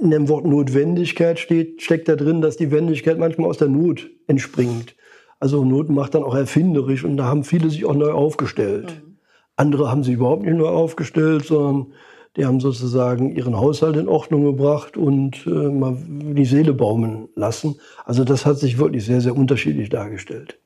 in 0.00 0.10
dem 0.10 0.28
Wort 0.28 0.46
Notwendigkeit 0.46 1.38
steht, 1.38 1.82
steckt 1.82 2.08
da 2.08 2.16
drin, 2.16 2.42
dass 2.42 2.56
die 2.56 2.70
Wendigkeit 2.70 3.18
manchmal 3.18 3.48
aus 3.48 3.58
der 3.58 3.68
Not 3.68 4.08
entspringt. 4.26 4.94
Also 5.40 5.64
Not 5.64 5.90
macht 5.90 6.14
dann 6.14 6.22
auch 6.22 6.34
erfinderisch 6.34 7.04
und 7.04 7.16
da 7.16 7.24
haben 7.24 7.44
viele 7.44 7.70
sich 7.70 7.84
auch 7.84 7.94
neu 7.94 8.12
aufgestellt. 8.12 8.86
Mhm. 8.86 9.16
Andere 9.56 9.90
haben 9.90 10.04
sich 10.04 10.14
überhaupt 10.14 10.44
nicht 10.44 10.56
neu 10.56 10.68
aufgestellt, 10.68 11.46
sondern 11.46 11.92
die 12.36 12.44
haben 12.44 12.60
sozusagen 12.60 13.34
ihren 13.34 13.56
Haushalt 13.56 13.96
in 13.96 14.08
Ordnung 14.08 14.44
gebracht 14.44 14.96
und 14.96 15.46
äh, 15.46 15.50
mal 15.50 15.96
die 15.98 16.44
Seele 16.44 16.74
baumeln 16.74 17.28
lassen. 17.34 17.80
Also 18.04 18.24
das 18.24 18.44
hat 18.44 18.58
sich 18.58 18.78
wirklich 18.78 19.04
sehr, 19.06 19.20
sehr 19.20 19.34
unterschiedlich 19.34 19.88
dargestellt. 19.88 20.58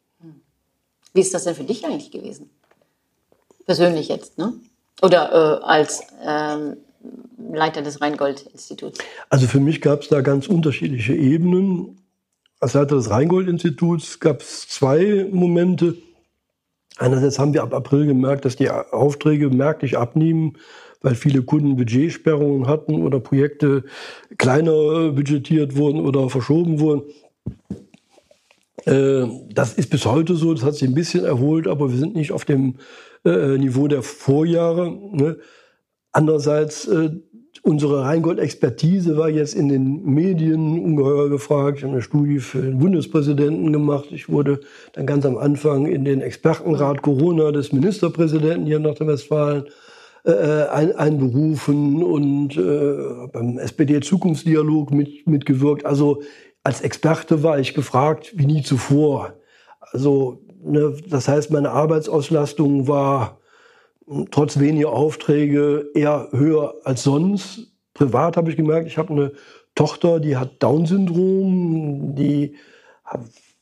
Wie 1.15 1.21
ist 1.21 1.33
das 1.33 1.45
denn 1.45 1.55
für 1.55 1.65
dich 1.65 1.85
eigentlich 1.85 2.11
gewesen? 2.11 2.51
Persönlich 3.67 4.09
jetzt, 4.09 4.39
ne? 4.39 4.53
Oder 5.03 5.61
äh, 5.61 5.65
als 5.65 6.03
ähm, 6.25 6.77
Leiter 7.53 7.83
des 7.83 8.01
Rheingold-Instituts? 8.01 8.99
Also 9.29 9.47
für 9.47 9.61
mich 9.61 9.81
gab 9.81 10.03
es 10.03 10.09
da 10.09 10.21
ganz 10.21 10.49
unterschiedliche 10.49 11.15
Ebenen. 11.15 12.01
Als 12.59 12.75
Leiter 12.75 12.97
des 12.97 13.11
Rheingold-Instituts 13.11 14.21
gab 14.21 14.41
es 14.41 14.69
zwei 14.69 15.27
Momente. 15.31 15.97
Einerseits 16.99 17.39
haben 17.39 17.55
wir 17.55 17.63
ab 17.63 17.73
April 17.73 18.07
gemerkt, 18.07 18.45
dass 18.45 18.57
die 18.57 18.71
Aufträge 18.71 19.49
merklich 19.49 19.97
abnehmen 19.97 20.59
weil 21.01 21.15
viele 21.15 21.43
Kunden 21.43 21.77
Budgetsperrungen 21.77 22.67
hatten 22.67 23.03
oder 23.03 23.21
Projekte 23.21 23.85
kleiner 24.39 25.13
budgetiert 25.13 25.77
wurden 25.77 26.01
oder 26.01 26.29
verschoben 26.29 26.81
wurden. 26.81 27.03
Äh, 28.85 29.27
das 29.53 29.75
ist 29.75 29.91
bis 29.91 30.07
heute 30.07 30.35
so, 30.35 30.55
das 30.55 30.65
hat 30.65 30.75
sich 30.75 30.89
ein 30.89 30.95
bisschen 30.95 31.25
erholt, 31.25 31.67
aber 31.67 31.91
wir 31.91 31.99
sind 31.99 32.15
nicht 32.15 32.33
auf 32.33 32.45
dem 32.45 32.77
äh, 33.25 33.59
Niveau 33.59 33.89
der 33.89 34.03
Vorjahre. 34.03 34.91
Ne? 35.13 35.37
Andererseits, 36.13 36.87
äh, 36.89 37.11
unsere 37.63 38.05
Rheingold-Expertise 38.05 39.17
war 39.17 39.29
jetzt 39.29 39.55
in 39.55 39.69
den 39.69 40.05
Medien 40.05 40.79
ungeheuer 40.83 41.29
gefragt. 41.29 41.79
Ich 41.79 41.85
habe 41.85 41.93
eine 41.93 42.03
Studie 42.03 42.39
für 42.39 42.63
den 42.63 42.79
Bundespräsidenten 42.79 43.73
gemacht. 43.73 44.07
Ich 44.11 44.29
wurde 44.29 44.61
dann 44.95 45.07
ganz 45.07 45.27
am 45.27 45.37
Anfang 45.37 45.87
in 45.87 46.05
den 46.05 46.21
Expertenrat 46.21 47.03
Corona 47.03 47.53
des 47.53 47.73
Ministerpräsidenten 47.73 48.67
hier 48.67 48.77
in 48.77 48.83
Nordrhein-Westfalen 48.83 49.65
äh, 50.25 50.69
ein, 50.69 50.95
einberufen 50.95 52.03
und 52.03 52.57
äh, 52.57 53.29
beim 53.33 53.59
SPD-Zukunftsdialog 53.59 54.91
mit, 54.91 55.27
mitgewirkt. 55.27 55.87
Also 55.87 56.23
als 56.63 56.83
Experte 56.83 57.43
war 57.43 57.59
ich 57.59 57.75
gefragt 57.75 58.33
wie 58.35 58.47
nie 58.47 58.63
zuvor. 58.63 59.35
Also 59.93 60.43
ne, 60.63 60.95
das 61.09 61.29
heißt, 61.29 61.51
meine 61.51 61.71
Arbeitsauslastung 61.71 62.87
war 62.87 63.41
hm, 64.07 64.27
trotz 64.31 64.59
weniger 64.59 64.93
Aufträge 64.93 65.91
eher 65.95 66.29
höher 66.33 66.75
als 66.85 67.03
sonst. 67.03 67.73
Privat 67.95 68.37
habe 68.37 68.51
ich 68.51 68.57
gemerkt, 68.57 68.87
ich 68.87 68.99
habe 68.99 69.13
eine 69.13 69.33
Tochter, 69.75 70.21
die 70.21 70.37
hat 70.37 70.63
Down-Syndrom, 70.63 72.15
die 72.15 72.57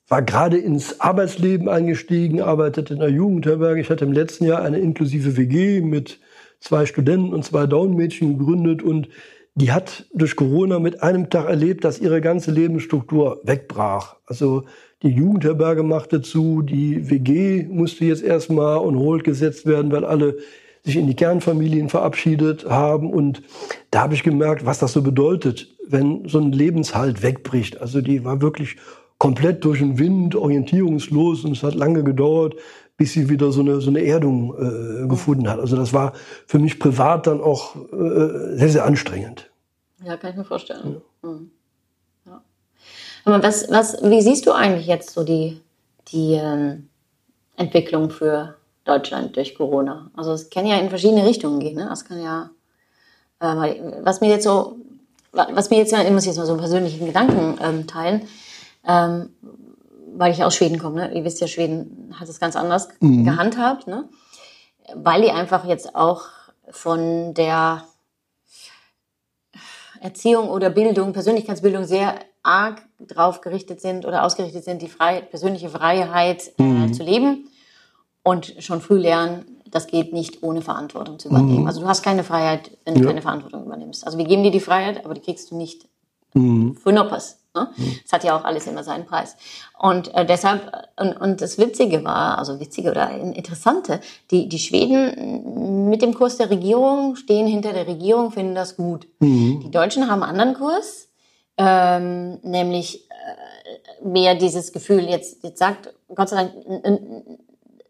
war 0.08 0.22
gerade 0.22 0.56
ins 0.56 1.00
Arbeitsleben 1.00 1.68
eingestiegen, 1.68 2.40
arbeitet 2.40 2.90
in 2.90 2.98
der 2.98 3.10
Jugendherberge. 3.10 3.80
Ich 3.80 3.90
hatte 3.90 4.04
im 4.04 4.12
letzten 4.12 4.44
Jahr 4.44 4.62
eine 4.62 4.78
inklusive 4.78 5.36
WG 5.36 5.82
mit 5.82 6.18
zwei 6.60 6.86
Studenten 6.86 7.32
und 7.32 7.44
zwei 7.44 7.66
Down-Mädchen 7.66 8.38
gegründet 8.38 8.82
und 8.82 9.08
die 9.54 9.72
hat 9.72 10.06
durch 10.14 10.36
Corona 10.36 10.78
mit 10.78 11.02
einem 11.02 11.30
Tag 11.30 11.48
erlebt, 11.48 11.84
dass 11.84 11.98
ihre 11.98 12.20
ganze 12.20 12.52
Lebensstruktur 12.52 13.40
wegbrach. 13.42 14.16
Also 14.26 14.64
die 15.02 15.08
Jugendherberge 15.08 15.82
machte 15.82 16.22
zu, 16.22 16.62
die 16.62 17.10
WG 17.10 17.66
musste 17.68 18.04
jetzt 18.04 18.22
erstmal 18.22 18.78
on 18.78 18.96
hold 18.96 19.24
gesetzt 19.24 19.66
werden, 19.66 19.90
weil 19.90 20.04
alle 20.04 20.36
sich 20.84 20.96
in 20.96 21.08
die 21.08 21.16
Kernfamilien 21.16 21.88
verabschiedet 21.88 22.66
haben. 22.68 23.10
Und 23.10 23.42
da 23.90 24.02
habe 24.02 24.14
ich 24.14 24.22
gemerkt, 24.22 24.64
was 24.64 24.78
das 24.78 24.92
so 24.92 25.02
bedeutet, 25.02 25.74
wenn 25.88 26.28
so 26.28 26.38
ein 26.38 26.52
Lebenshalt 26.52 27.22
wegbricht. 27.22 27.80
Also 27.80 28.00
die 28.00 28.24
war 28.24 28.40
wirklich 28.40 28.76
komplett 29.18 29.64
durch 29.64 29.80
den 29.80 29.98
Wind, 29.98 30.36
orientierungslos 30.36 31.44
und 31.44 31.52
es 31.52 31.62
hat 31.62 31.74
lange 31.74 32.04
gedauert, 32.04 32.54
bis 32.98 33.12
sie 33.12 33.28
wieder 33.28 33.52
so 33.52 33.60
eine, 33.60 33.80
so 33.80 33.88
eine 33.90 34.04
Erdung 34.04 34.54
äh, 34.58 35.06
gefunden 35.06 35.48
hat. 35.48 35.60
Also 35.60 35.76
das 35.76 35.92
war 35.94 36.12
für 36.46 36.58
mich 36.58 36.78
privat 36.80 37.28
dann 37.28 37.40
auch 37.40 37.76
äh, 37.92 38.56
sehr, 38.56 38.68
sehr 38.68 38.84
anstrengend. 38.84 39.48
Ja, 40.04 40.16
kann 40.16 40.32
ich 40.32 40.36
mir 40.36 40.44
vorstellen. 40.44 41.00
Ja. 41.22 41.28
Mhm. 41.28 41.50
Ja. 42.26 42.42
Aber 43.24 43.42
was, 43.42 43.70
was, 43.70 44.02
wie 44.02 44.20
siehst 44.20 44.46
du 44.46 44.52
eigentlich 44.52 44.88
jetzt 44.88 45.10
so 45.10 45.22
die, 45.22 45.60
die 46.08 46.34
ähm, 46.34 46.88
Entwicklung 47.56 48.10
für 48.10 48.56
Deutschland 48.84 49.36
durch 49.36 49.54
Corona? 49.54 50.10
Also 50.16 50.32
es 50.32 50.50
kann 50.50 50.66
ja 50.66 50.76
in 50.78 50.88
verschiedene 50.88 51.24
Richtungen 51.24 51.60
gehen. 51.60 51.76
Ne? 51.76 51.86
Das 51.88 52.04
kann 52.04 52.20
ja, 52.20 52.50
äh, 53.38 53.80
was 54.02 54.20
mir 54.20 54.28
jetzt 54.28 54.44
so, 54.44 54.76
was 55.30 55.70
mir 55.70 55.78
jetzt, 55.78 55.92
ich 55.92 56.10
muss 56.10 56.26
jetzt 56.26 56.36
mal 56.36 56.46
so 56.46 56.52
einen 56.52 56.60
persönlichen 56.60 57.06
Gedanken 57.06 57.58
ähm, 57.62 57.86
teilen. 57.86 58.22
Ähm, 58.84 59.30
weil 60.18 60.32
ich 60.32 60.42
aus 60.42 60.56
Schweden 60.56 60.78
komme, 60.78 60.96
ne? 60.96 61.14
ihr 61.14 61.24
wisst 61.24 61.40
ja, 61.40 61.46
Schweden 61.46 62.14
hat 62.18 62.28
es 62.28 62.40
ganz 62.40 62.56
anders 62.56 62.88
mhm. 63.00 63.24
gehandhabt, 63.24 63.86
ne? 63.86 64.08
weil 64.94 65.22
die 65.22 65.30
einfach 65.30 65.64
jetzt 65.64 65.94
auch 65.94 66.22
von 66.70 67.34
der 67.34 67.84
Erziehung 70.00 70.48
oder 70.48 70.70
Bildung, 70.70 71.12
Persönlichkeitsbildung 71.12 71.84
sehr 71.84 72.14
arg 72.42 72.82
drauf 73.00 73.40
gerichtet 73.40 73.80
sind 73.80 74.06
oder 74.06 74.24
ausgerichtet 74.24 74.64
sind, 74.64 74.82
die 74.82 74.88
Freiheit, 74.88 75.30
persönliche 75.30 75.68
Freiheit 75.68 76.52
äh, 76.58 76.62
mhm. 76.62 76.92
zu 76.92 77.02
leben 77.02 77.48
und 78.22 78.54
schon 78.58 78.80
früh 78.80 78.98
lernen, 78.98 79.44
das 79.70 79.86
geht 79.86 80.12
nicht 80.12 80.42
ohne 80.42 80.62
Verantwortung 80.62 81.18
zu 81.18 81.28
übernehmen. 81.28 81.62
Mhm. 81.62 81.66
Also 81.66 81.80
du 81.80 81.86
hast 81.86 82.02
keine 82.02 82.24
Freiheit, 82.24 82.70
wenn 82.84 82.94
du 82.94 83.00
ja. 83.00 83.06
keine 83.06 83.22
Verantwortung 83.22 83.64
übernimmst. 83.64 84.04
Also 84.06 84.18
wir 84.18 84.24
geben 84.24 84.42
dir 84.42 84.50
die 84.50 84.60
Freiheit, 84.60 85.04
aber 85.04 85.14
die 85.14 85.20
kriegst 85.20 85.50
du 85.50 85.56
nicht 85.56 85.86
mhm. 86.34 86.74
für 86.74 86.92
Noppers. 86.92 87.37
Ne? 87.54 87.68
Es 88.04 88.12
hat 88.12 88.24
ja 88.24 88.36
auch 88.36 88.44
alles 88.44 88.66
immer 88.66 88.84
seinen 88.84 89.06
Preis. 89.06 89.36
Und 89.78 90.14
äh, 90.14 90.26
deshalb, 90.26 90.72
und, 90.98 91.20
und 91.20 91.40
das 91.40 91.58
Witzige 91.58 92.04
war, 92.04 92.38
also 92.38 92.60
Witzige 92.60 92.90
oder 92.90 93.10
Interessante, 93.10 94.00
die, 94.30 94.48
die 94.48 94.58
Schweden 94.58 95.88
mit 95.88 96.02
dem 96.02 96.14
Kurs 96.14 96.36
der 96.36 96.50
Regierung 96.50 97.16
stehen 97.16 97.46
hinter 97.46 97.72
der 97.72 97.86
Regierung, 97.86 98.30
finden 98.30 98.54
das 98.54 98.76
gut. 98.76 99.06
Mhm. 99.20 99.60
Die 99.64 99.70
Deutschen 99.70 100.10
haben 100.10 100.22
einen 100.22 100.40
anderen 100.40 100.54
Kurs, 100.54 101.08
ähm, 101.56 102.38
nämlich 102.42 103.08
äh, 103.10 104.06
mehr 104.06 104.34
dieses 104.34 104.72
Gefühl, 104.72 105.08
jetzt, 105.08 105.42
jetzt 105.42 105.58
sagt, 105.58 105.92
Gott 106.14 106.28
sei 106.28 106.36
Dank, 106.36 106.52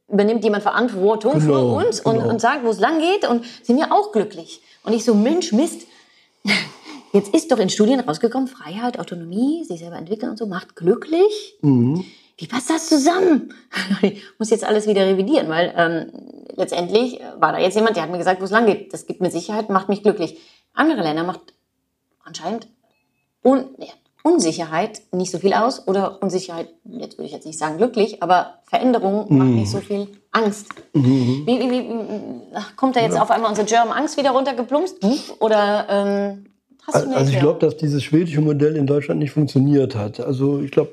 übernimmt 0.08 0.42
jemand 0.42 0.62
Verantwortung 0.62 1.34
genau, 1.34 1.44
für 1.44 1.86
uns 1.86 2.00
und, 2.00 2.16
genau. 2.16 2.30
und 2.30 2.40
sagt, 2.40 2.64
wo 2.64 2.70
es 2.70 2.80
lang 2.80 2.98
geht 2.98 3.28
und 3.28 3.44
sind 3.62 3.78
ja 3.78 3.90
auch 3.90 4.12
glücklich. 4.12 4.62
Und 4.84 4.94
ich 4.94 5.04
so, 5.04 5.14
Mensch, 5.14 5.52
Mist. 5.52 5.86
Jetzt 7.12 7.34
ist 7.34 7.50
doch 7.50 7.58
in 7.58 7.70
Studien 7.70 8.00
rausgekommen, 8.00 8.48
Freiheit, 8.48 8.98
Autonomie, 8.98 9.64
sich 9.64 9.80
selber 9.80 9.96
entwickeln 9.96 10.30
und 10.30 10.38
so, 10.38 10.46
macht 10.46 10.76
glücklich. 10.76 11.56
Mhm. 11.62 12.04
Wie 12.36 12.46
passt 12.46 12.70
das 12.70 12.88
zusammen? 12.88 13.54
Ich 14.02 14.22
muss 14.38 14.50
jetzt 14.50 14.64
alles 14.64 14.86
wieder 14.86 15.06
revidieren, 15.06 15.48
weil 15.48 15.74
ähm, 15.76 16.12
letztendlich 16.56 17.20
war 17.38 17.52
da 17.52 17.58
jetzt 17.58 17.74
jemand, 17.74 17.96
der 17.96 18.04
hat 18.04 18.10
mir 18.10 18.18
gesagt, 18.18 18.40
wo 18.40 18.44
es 18.44 18.50
lang 18.50 18.66
geht. 18.66 18.92
Das 18.92 19.06
gibt 19.06 19.20
mir 19.20 19.30
Sicherheit, 19.30 19.70
macht 19.70 19.88
mich 19.88 20.02
glücklich. 20.02 20.38
Andere 20.72 21.02
Länder 21.02 21.24
macht 21.24 21.40
anscheinend 22.22 22.68
Un 23.42 23.66
ja, 23.78 23.92
Unsicherheit 24.22 25.00
nicht 25.12 25.30
so 25.30 25.38
viel 25.38 25.54
aus 25.54 25.86
oder 25.86 26.22
Unsicherheit, 26.22 26.68
jetzt 26.84 27.18
würde 27.18 27.26
ich 27.26 27.32
jetzt 27.32 27.46
nicht 27.46 27.58
sagen 27.58 27.78
glücklich, 27.78 28.22
aber 28.22 28.58
Veränderung 28.64 29.26
mhm. 29.28 29.38
macht 29.38 29.48
nicht 29.48 29.70
so 29.70 29.78
viel 29.78 30.08
Angst. 30.32 30.68
Mhm. 30.92 31.44
Wie, 31.46 31.60
wie, 31.60 31.70
wie, 31.70 32.76
kommt 32.76 32.96
da 32.96 33.00
jetzt 33.00 33.14
ja. 33.14 33.22
auf 33.22 33.30
einmal 33.30 33.48
unsere 33.48 33.66
German 33.66 33.96
Angst 33.96 34.16
wieder 34.16 34.30
runtergeplumpst? 34.30 34.98
Oder 35.40 35.86
ähm, 35.88 36.47
also 36.92 37.32
ich 37.32 37.38
glaube, 37.38 37.60
dass 37.60 37.76
dieses 37.76 38.02
schwedische 38.02 38.40
Modell 38.40 38.76
in 38.76 38.86
Deutschland 38.86 39.20
nicht 39.20 39.32
funktioniert 39.32 39.94
hat. 39.94 40.20
Also 40.20 40.60
ich 40.60 40.70
glaube, 40.70 40.92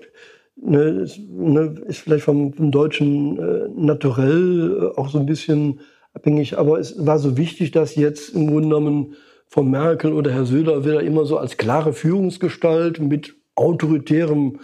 ne, 0.55 0.81
ist, 1.03 1.19
ne, 1.19 1.75
ist 1.87 1.99
vielleicht 1.99 2.25
vom, 2.25 2.53
vom 2.53 2.71
deutschen 2.71 3.37
äh, 3.37 3.69
Naturell 3.75 4.91
äh, 4.95 4.99
auch 4.99 5.09
so 5.09 5.19
ein 5.19 5.25
bisschen 5.25 5.79
abhängig, 6.13 6.57
aber 6.57 6.79
es 6.79 7.05
war 7.05 7.19
so 7.19 7.37
wichtig, 7.37 7.71
dass 7.71 7.95
jetzt 7.95 8.29
im 8.35 8.47
Grunde 8.47 8.69
genommen 8.69 9.15
von 9.47 9.69
Merkel 9.69 10.13
oder 10.13 10.31
Herr 10.31 10.45
Söder 10.45 10.85
wieder 10.85 11.01
immer 11.01 11.25
so 11.25 11.37
als 11.37 11.57
klare 11.57 11.93
Führungsgestalt 11.93 12.99
mit 12.99 13.35
autoritärem 13.55 14.59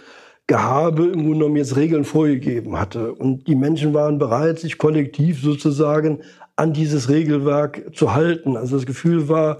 Gehabe 0.46 1.04
im 1.04 1.22
Grunde 1.22 1.38
genommen 1.38 1.56
jetzt 1.56 1.76
Regeln 1.76 2.04
vorgegeben 2.04 2.78
hatte. 2.78 3.12
Und 3.12 3.46
die 3.46 3.54
Menschen 3.54 3.94
waren 3.94 4.18
bereit, 4.18 4.58
sich 4.58 4.76
kollektiv 4.76 5.40
sozusagen 5.40 6.20
an 6.56 6.72
dieses 6.72 7.08
Regelwerk 7.08 7.94
zu 7.94 8.14
halten. 8.14 8.56
Also 8.56 8.76
das 8.76 8.86
Gefühl 8.86 9.28
war, 9.28 9.58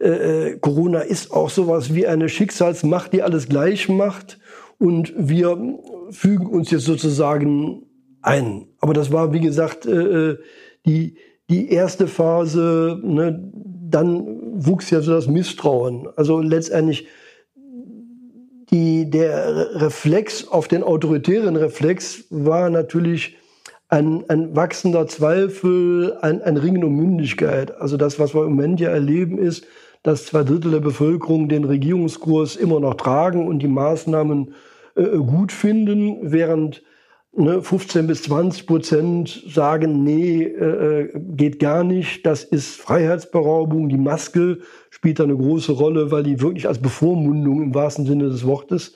äh, 0.00 0.08
äh 0.52 0.58
Corona 0.58 1.00
ist 1.00 1.32
auch 1.32 1.50
sowas 1.50 1.94
wie 1.94 2.06
eine 2.06 2.28
Schicksalsmacht, 2.28 3.12
die 3.12 3.22
alles 3.22 3.48
gleich 3.48 3.88
macht. 3.88 4.38
Und 4.78 5.12
wir 5.16 5.78
fügen 6.10 6.46
uns 6.46 6.70
jetzt 6.70 6.84
sozusagen 6.84 7.82
ein. 8.22 8.68
Aber 8.80 8.94
das 8.94 9.12
war, 9.12 9.32
wie 9.32 9.40
gesagt, 9.40 9.86
äh, 9.86 10.30
äh 10.30 10.38
die, 10.86 11.16
die 11.50 11.70
erste 11.70 12.06
Phase. 12.06 12.98
Ne, 13.02 13.52
dann 13.90 14.38
wuchs 14.54 14.90
ja 14.90 15.00
so 15.00 15.12
das 15.12 15.28
Misstrauen. 15.28 16.08
Also 16.16 16.40
letztendlich 16.40 17.06
die, 18.70 19.10
der 19.10 19.80
Reflex 19.80 20.46
auf 20.46 20.68
den 20.68 20.82
autoritären 20.82 21.56
Reflex 21.56 22.24
war 22.30 22.70
natürlich 22.70 23.36
ein, 23.88 24.24
ein 24.28 24.54
wachsender 24.54 25.08
Zweifel, 25.08 26.16
ein, 26.20 26.40
ein 26.42 26.56
Ringen 26.56 26.84
um 26.84 26.94
Mündigkeit. 26.94 27.76
Also 27.80 27.96
das, 27.96 28.20
was 28.20 28.34
wir 28.34 28.44
im 28.44 28.50
Moment 28.50 28.78
ja 28.78 28.90
erleben, 28.90 29.38
ist, 29.38 29.66
dass 30.02 30.26
zwei 30.26 30.42
Drittel 30.44 30.70
der 30.72 30.80
Bevölkerung 30.80 31.48
den 31.48 31.64
Regierungskurs 31.64 32.56
immer 32.56 32.80
noch 32.80 32.94
tragen 32.94 33.46
und 33.46 33.60
die 33.60 33.68
Maßnahmen 33.68 34.54
äh, 34.96 35.18
gut 35.18 35.52
finden, 35.52 36.18
während 36.22 36.82
ne, 37.32 37.62
15 37.62 38.06
bis 38.06 38.22
20 38.24 38.66
Prozent 38.66 39.44
sagen, 39.48 40.02
nee, 40.02 40.42
äh, 40.42 41.02
äh, 41.02 41.20
geht 41.36 41.58
gar 41.58 41.84
nicht, 41.84 42.24
das 42.26 42.44
ist 42.44 42.76
Freiheitsberaubung, 42.76 43.88
die 43.88 43.98
Maske 43.98 44.58
spielt 44.90 45.18
da 45.18 45.24
eine 45.24 45.36
große 45.36 45.72
Rolle, 45.72 46.10
weil 46.10 46.22
die 46.22 46.40
wirklich 46.40 46.66
als 46.66 46.78
Bevormundung 46.78 47.62
im 47.62 47.74
wahrsten 47.74 48.06
Sinne 48.06 48.28
des 48.28 48.46
Wortes 48.46 48.94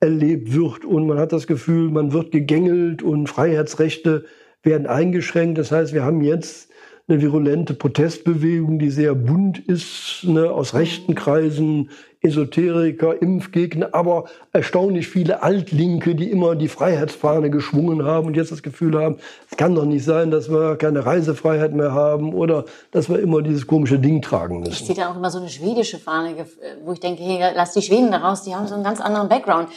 erlebt 0.00 0.52
wird. 0.52 0.84
Und 0.84 1.06
man 1.06 1.18
hat 1.18 1.32
das 1.32 1.46
Gefühl, 1.46 1.90
man 1.90 2.12
wird 2.12 2.32
gegängelt 2.32 3.02
und 3.02 3.28
Freiheitsrechte 3.28 4.24
werden 4.62 4.86
eingeschränkt. 4.86 5.58
Das 5.58 5.70
heißt, 5.72 5.94
wir 5.94 6.04
haben 6.04 6.22
jetzt 6.22 6.71
eine 7.08 7.20
virulente 7.20 7.74
Protestbewegung, 7.74 8.78
die 8.78 8.90
sehr 8.90 9.14
bunt 9.14 9.58
ist, 9.58 10.20
ne, 10.22 10.50
aus 10.50 10.74
rechten 10.74 11.14
Kreisen, 11.14 11.90
Esoteriker, 12.22 13.20
Impfgegner, 13.20 13.88
aber 13.92 14.26
erstaunlich 14.52 15.08
viele 15.08 15.42
Altlinke, 15.42 16.14
die 16.14 16.30
immer 16.30 16.54
die 16.54 16.68
Freiheitsfahne 16.68 17.50
geschwungen 17.50 18.04
haben 18.04 18.28
und 18.28 18.36
jetzt 18.36 18.52
das 18.52 18.62
Gefühl 18.62 18.96
haben, 18.96 19.16
es 19.50 19.56
kann 19.56 19.74
doch 19.74 19.84
nicht 19.84 20.04
sein, 20.04 20.30
dass 20.30 20.48
wir 20.48 20.76
keine 20.76 21.04
Reisefreiheit 21.04 21.72
mehr 21.72 21.92
haben 21.92 22.32
oder 22.32 22.64
dass 22.92 23.08
wir 23.08 23.18
immer 23.18 23.42
dieses 23.42 23.66
komische 23.66 23.98
Ding 23.98 24.22
tragen 24.22 24.60
müssen. 24.60 24.72
Ich 24.72 24.86
sehe 24.86 24.94
da 24.94 25.10
auch 25.10 25.16
immer 25.16 25.30
so 25.30 25.38
eine 25.38 25.48
schwedische 25.48 25.98
Fahne, 25.98 26.46
wo 26.84 26.92
ich 26.92 27.00
denke, 27.00 27.24
hey, 27.24 27.52
lass 27.56 27.72
die 27.72 27.82
Schweden 27.82 28.12
da 28.12 28.18
raus, 28.18 28.44
die 28.44 28.54
haben 28.54 28.68
so 28.68 28.74
einen 28.74 28.84
ganz 28.84 29.00
anderen 29.00 29.28
Background. 29.28 29.68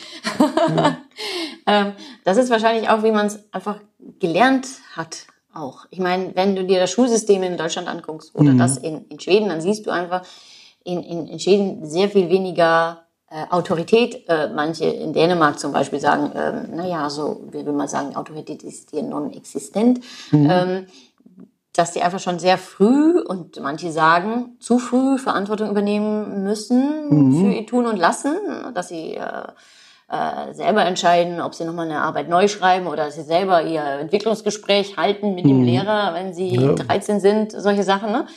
Ja. 0.76 0.98
Ähm, 1.68 1.94
das 2.26 2.38
ist 2.38 2.52
wahrscheinlich 2.52 2.90
auch, 2.90 3.02
wie 3.02 3.12
man 3.12 3.26
es 3.26 3.52
einfach 3.52 3.80
gelernt 4.20 4.68
hat 4.96 5.26
auch. 5.56 5.86
Ich 5.89 6.00
meine, 6.00 6.36
wenn 6.36 6.56
du 6.56 6.63
dir 6.65 6.80
das 6.80 6.91
Schulsystem 6.91 7.44
in 7.44 7.58
Deutschland 7.58 7.88
anguckst 7.88 8.36
oder 8.36 8.52
mhm. 8.52 8.58
das 8.58 8.78
in, 8.78 9.06
in 9.08 9.20
Schweden, 9.20 9.50
dann 9.50 9.62
siehst 9.62 9.86
du 9.86 9.91
einfach, 9.91 10.24
in, 10.84 11.02
in, 11.02 11.28
in 11.28 11.39
Schweden 11.39 11.86
sehr 11.86 12.10
viel 12.10 12.30
weniger 12.30 13.06
äh, 13.30 13.46
Autorität. 13.50 14.28
Äh, 14.30 14.50
manche 14.50 14.86
in 14.86 15.13
Dänemark 15.13 15.60
zum 15.60 15.72
Beispiel 15.72 16.00
sagen, 16.00 16.32
ähm, 16.36 16.76
naja, 16.76 17.10
so 17.10 17.48
wie 17.52 17.65
will 17.65 17.74
man 17.74 17.88
sagen, 17.88 18.15
Autorität 18.15 18.63
ist 18.63 18.91
hier 18.91 19.04
non-existent. 19.04 20.02
Mhm. 20.32 20.50
Ähm, 20.50 20.86
dass 21.74 21.91
die 21.91 22.02
einfach 22.02 22.20
schon 22.20 22.39
sehr 22.39 22.58
früh 22.58 23.20
und 23.20 23.60
manche 23.60 23.91
sagen 23.91 24.56
zu 24.62 24.80
früh 24.80 25.18
Verantwortung 25.18 25.70
übernehmen 25.70 26.44
müssen 26.44 27.10
mhm. 27.10 27.39
für 27.39 27.52
ihr 27.52 27.65
Tun 27.65 27.86
und 27.86 27.98
Lassen, 27.98 28.38
dass 28.74 28.88
sie 28.88 29.15
äh, 29.15 29.48
äh, 30.08 30.54
selber 30.54 30.86
entscheiden, 30.86 31.41
ob 31.41 31.56
sie 31.56 31.65
nochmal 31.65 31.89
eine 31.89 32.02
Arbeit 32.02 32.30
neu 32.30 32.48
schreiben 32.48 32.88
oder 32.88 33.10
sie 33.10 33.24
selber 33.24 33.63
ihr 33.63 33.84
Entwicklungsgespräch 33.84 34.98
halten 34.98 35.34
mit 35.34 35.46
mhm. 35.46 35.50
dem 35.50 35.63
Lehrer, 35.63 36.13
wenn 36.13 36.34
sie 36.34 36.56
ja. 36.56 36.74
13 36.74 37.20
sind, 37.20 37.52
solche 37.52 37.84
Sachen. 37.84 38.12
Ne? 38.12 38.28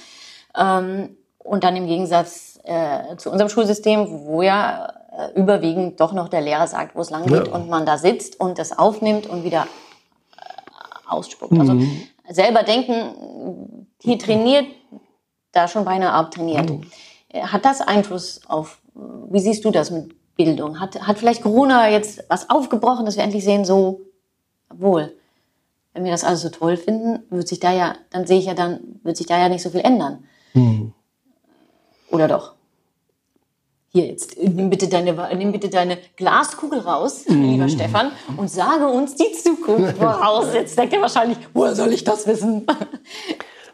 Ähm, 0.57 1.17
und 1.39 1.65
dann 1.65 1.77
im 1.77 1.87
Gegensatz 1.87 2.59
äh, 2.65 3.17
zu 3.17 3.31
unserem 3.31 3.51
Schulsystem, 3.51 4.07
wo 4.27 4.43
ja 4.43 4.93
äh, 5.13 5.39
überwiegend 5.39 6.01
doch 6.01 6.13
noch 6.13 6.29
der 6.29 6.41
Lehrer 6.41 6.67
sagt, 6.67 6.97
wo 6.97 7.01
es 7.01 7.11
lang 7.11 7.27
geht 7.27 7.49
ja. 7.49 7.53
und 7.53 7.69
man 7.69 7.85
da 7.85 7.99
sitzt 7.99 8.41
und 8.41 8.59
das 8.59 8.79
aufnimmt 8.79 9.27
und 9.27 9.45
wieder 9.45 9.67
äh, 10.37 11.11
ausspuckt. 11.11 11.59
Also 11.59 11.75
mhm. 11.75 12.03
Also 12.27 12.43
selber 12.43 12.63
denken, 12.63 13.87
hier 14.01 14.19
trainiert, 14.19 14.67
da 15.53 15.67
schon 15.67 15.85
beinahe 15.85 16.13
abtrainiert. 16.13 16.71
Mhm. 16.71 16.83
Hat 17.35 17.65
das 17.65 17.81
Einfluss 17.81 18.41
auf, 18.49 18.81
wie 18.95 19.41
siehst 19.41 19.65
du 19.65 19.71
das 19.71 19.91
mit 19.91 20.18
Bildung? 20.39 20.81
Hat, 20.81 21.07
hat 21.07 21.19
vielleicht 21.19 21.43
Corona 21.43 21.91
jetzt 21.91 22.25
was 22.29 22.49
aufgebrochen, 22.49 23.05
dass 23.05 23.17
wir 23.17 23.25
endlich 23.25 23.45
sehen, 23.45 23.67
so, 23.67 24.01
wohl, 24.71 25.13
wenn 25.93 26.05
wir 26.05 26.13
das 26.13 26.25
alles 26.25 26.43
so 26.43 26.49
toll 26.49 26.77
finden, 26.77 27.25
wird 27.29 27.49
sich 27.49 27.61
da 27.61 27.73
ja, 27.73 27.97
dann 28.11 28.27
sehe 28.27 28.39
ich 28.39 28.47
ja 28.47 28.55
dann, 28.55 29.01
wird 29.03 29.17
sich 29.17 29.27
da 29.27 29.37
ja 29.37 29.49
nicht 29.49 29.63
so 29.63 29.71
viel 29.71 29.81
ändern. 29.81 30.25
Mhm. 30.55 30.93
Oder 32.11 32.29
doch? 32.29 32.55
Hier 33.91 34.07
jetzt, 34.07 34.37
nimm 34.41 34.71
bitte 34.71 34.87
deine, 34.87 35.13
nimm 35.35 35.51
bitte 35.51 35.69
deine 35.69 35.99
Glaskugel 36.17 36.81
raus, 36.81 37.25
mhm. 37.27 37.43
lieber 37.43 37.69
Stefan, 37.69 38.13
und 38.37 38.49
sage 38.49 38.87
uns 38.87 39.17
die 39.17 39.33
Zukunft 39.33 39.97
voraus. 39.99 40.55
Jetzt 40.55 40.79
denkt 40.79 40.93
ihr 40.93 41.01
wahrscheinlich, 41.01 41.39
woher 41.53 41.75
soll 41.75 41.93
ich 41.93 42.05
das 42.05 42.27
wissen? 42.27 42.65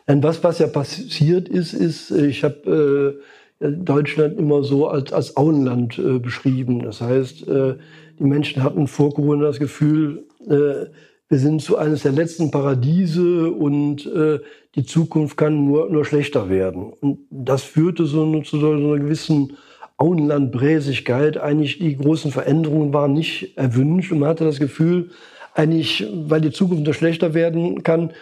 was, 0.07 0.43
was 0.43 0.59
ja 0.61 0.69
passiert 0.69 1.49
ist, 1.49 1.75
ist, 1.75 2.11
ich 2.11 2.43
habe 2.43 3.21
äh, 3.21 3.25
Deutschland 3.61 4.39
immer 4.39 4.63
so 4.63 4.89
als, 4.89 5.13
als 5.13 5.37
Auenland 5.37 5.99
äh, 5.99 6.19
beschrieben. 6.19 6.83
Das 6.83 7.01
heißt, 7.01 7.49
äh, 7.49 7.77
die 8.19 8.25
Menschen 8.25 8.63
hatten 8.63 8.87
vor 8.87 9.15
Corona 9.15 9.45
das 9.45 9.59
Gefühl, 9.59 10.27
äh, 10.49 10.87
wir 11.29 11.39
sind 11.39 11.63
zu 11.63 11.79
eines 11.79 12.03
der 12.03 12.13
letzten 12.13 12.51
Paradiese 12.51 13.51
und 13.51 14.07
äh, 14.07 14.41
die 14.75 14.85
Zukunft 14.85 15.37
kann 15.37 15.65
nur, 15.65 15.89
nur 15.89 16.05
schlechter 16.05 16.51
werden. 16.51 16.93
Und 16.93 17.21
das 17.31 17.63
führte 17.63 18.05
so 18.05 18.25
eine, 18.25 18.43
zu 18.43 18.59
so 18.59 18.73
einer 18.73 18.99
gewissen 18.99 19.57
Auenlandbräsigkeit. 19.97 21.39
Eigentlich 21.39 21.79
die 21.79 21.97
großen 21.97 22.31
Veränderungen 22.31 22.93
waren 22.93 23.15
nicht 23.15 23.57
erwünscht 23.57 24.13
und 24.13 24.19
man 24.19 24.29
hatte 24.29 24.45
das 24.45 24.59
Gefühl, 24.59 25.11
eigentlich, 25.55 26.07
weil 26.13 26.41
die 26.41 26.51
Zukunft 26.51 26.85
nur 26.85 26.95
schlechter 26.95 27.33
werden 27.33 27.83
kann, 27.83 28.13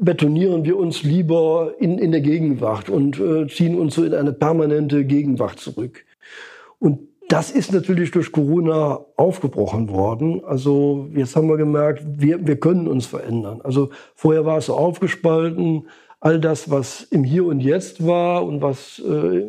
betonieren 0.00 0.64
wir 0.64 0.78
uns 0.78 1.02
lieber 1.02 1.74
in, 1.78 1.98
in 1.98 2.10
der 2.10 2.22
Gegenwart 2.22 2.88
und 2.88 3.20
äh, 3.20 3.46
ziehen 3.46 3.78
uns 3.78 3.94
so 3.94 4.02
in 4.02 4.14
eine 4.14 4.32
permanente 4.32 5.04
Gegenwart 5.04 5.60
zurück. 5.60 6.06
Und 6.78 7.00
das 7.28 7.50
ist 7.50 7.72
natürlich 7.72 8.10
durch 8.10 8.32
Corona 8.32 9.00
aufgebrochen 9.16 9.90
worden. 9.90 10.42
Also 10.44 11.08
jetzt 11.14 11.36
haben 11.36 11.48
wir 11.48 11.58
gemerkt, 11.58 12.02
wir, 12.16 12.44
wir 12.44 12.58
können 12.58 12.88
uns 12.88 13.06
verändern. 13.06 13.60
Also 13.62 13.90
vorher 14.14 14.46
war 14.46 14.58
es 14.58 14.66
so 14.66 14.74
aufgespalten. 14.74 15.86
All 16.18 16.40
das, 16.40 16.70
was 16.70 17.02
im 17.02 17.22
Hier 17.22 17.44
und 17.44 17.60
Jetzt 17.60 18.04
war 18.04 18.44
und 18.44 18.62
was 18.62 19.00
äh, 19.06 19.46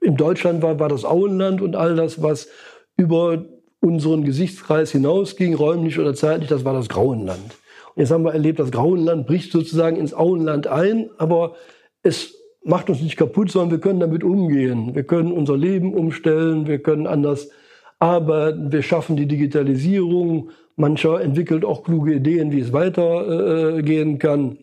in 0.00 0.16
Deutschland 0.16 0.62
war, 0.62 0.80
war 0.80 0.88
das 0.88 1.04
Auenland 1.04 1.62
und 1.62 1.76
all 1.76 1.94
das, 1.94 2.22
was 2.22 2.48
über 2.96 3.44
unseren 3.80 4.24
Gesichtskreis 4.24 4.90
hinausging, 4.90 5.54
räumlich 5.54 5.98
oder 5.98 6.14
zeitlich, 6.14 6.48
das 6.48 6.64
war 6.64 6.74
das 6.74 6.88
Grauenland. 6.88 7.54
Jetzt 7.98 8.12
haben 8.12 8.24
wir 8.24 8.32
erlebt, 8.32 8.60
das 8.60 8.70
Grauenland 8.70 9.26
bricht 9.26 9.50
sozusagen 9.50 9.96
ins 9.96 10.14
Auenland 10.14 10.68
ein, 10.68 11.10
aber 11.18 11.56
es 12.04 12.32
macht 12.62 12.88
uns 12.88 13.02
nicht 13.02 13.16
kaputt, 13.16 13.50
sondern 13.50 13.72
wir 13.72 13.80
können 13.80 13.98
damit 13.98 14.22
umgehen. 14.22 14.94
Wir 14.94 15.02
können 15.02 15.32
unser 15.32 15.56
Leben 15.56 15.92
umstellen, 15.94 16.68
wir 16.68 16.78
können 16.78 17.08
anders 17.08 17.50
arbeiten, 17.98 18.70
wir 18.70 18.82
schaffen 18.82 19.16
die 19.16 19.26
Digitalisierung. 19.26 20.50
Mancher 20.76 21.20
entwickelt 21.20 21.64
auch 21.64 21.82
kluge 21.82 22.14
Ideen, 22.14 22.52
wie 22.52 22.60
es 22.60 22.72
weitergehen 22.72 24.14
äh, 24.14 24.18
kann. 24.18 24.58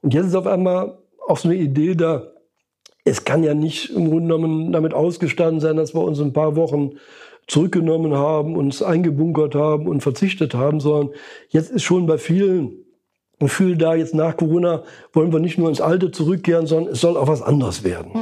Und 0.00 0.14
jetzt 0.14 0.26
ist 0.26 0.36
auf 0.36 0.46
einmal 0.46 0.98
auch 1.26 1.38
so 1.38 1.48
eine 1.48 1.58
Idee 1.58 1.96
da, 1.96 2.30
es 3.04 3.24
kann 3.24 3.42
ja 3.42 3.54
nicht 3.54 3.90
im 3.90 4.10
Grunde 4.10 4.36
genommen 4.36 4.70
damit 4.70 4.94
ausgestanden 4.94 5.58
sein, 5.58 5.76
dass 5.76 5.92
wir 5.92 6.02
uns 6.02 6.20
ein 6.20 6.32
paar 6.32 6.54
Wochen 6.54 6.92
zurückgenommen 7.46 8.14
haben, 8.14 8.56
uns 8.56 8.82
eingebunkert 8.82 9.54
haben 9.54 9.86
und 9.86 10.02
verzichtet 10.02 10.54
haben, 10.54 10.80
sondern 10.80 11.14
jetzt 11.48 11.70
ist 11.70 11.82
schon 11.82 12.06
bei 12.06 12.18
vielen 12.18 12.72
Gefühl 13.38 13.76
da, 13.76 13.94
jetzt 13.94 14.14
nach 14.14 14.36
Corona 14.36 14.82
wollen 15.12 15.32
wir 15.32 15.40
nicht 15.40 15.58
nur 15.58 15.68
ins 15.68 15.80
Alte 15.80 16.10
zurückkehren, 16.10 16.66
sondern 16.66 16.94
es 16.94 17.00
soll 17.00 17.16
auch 17.16 17.28
was 17.28 17.42
anderes 17.42 17.84
werden. 17.84 18.12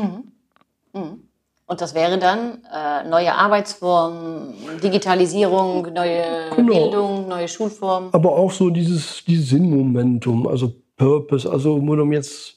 Mhm. 0.92 1.00
Mhm. 1.00 1.20
Und 1.66 1.80
das 1.80 1.94
wäre 1.94 2.18
dann 2.18 2.58
äh, 2.72 3.08
neue 3.08 3.34
Arbeitsformen, 3.34 4.54
Digitalisierung, 4.82 5.92
neue 5.94 6.50
genau. 6.54 6.72
Bildung, 6.72 7.28
neue 7.28 7.48
Schulformen. 7.48 8.12
Aber 8.12 8.36
auch 8.36 8.50
so 8.50 8.68
dieses, 8.68 9.24
dieses 9.24 9.48
Sinnmomentum, 9.48 10.46
also 10.46 10.74
Purpose, 10.96 11.50
also 11.50 11.74
um 11.74 12.12
jetzt, 12.12 12.53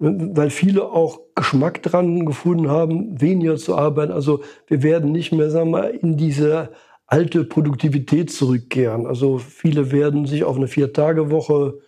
weil 0.00 0.48
viele 0.48 0.90
auch 0.90 1.20
Geschmack 1.34 1.82
dran 1.82 2.24
gefunden 2.24 2.68
haben, 2.68 3.20
weniger 3.20 3.56
zu 3.56 3.76
arbeiten. 3.76 4.12
Also 4.12 4.40
wir 4.66 4.82
werden 4.82 5.12
nicht 5.12 5.30
mehr, 5.30 5.50
sagen 5.50 5.70
wir, 5.70 6.02
in 6.02 6.16
diese 6.16 6.70
alte 7.06 7.44
Produktivität 7.44 8.30
zurückkehren. 8.30 9.06
Also 9.06 9.38
viele 9.38 9.92
werden 9.92 10.26
sich 10.26 10.44
auf 10.44 10.56
eine 10.56 10.68
Vier-Tage-Woche 10.68 11.78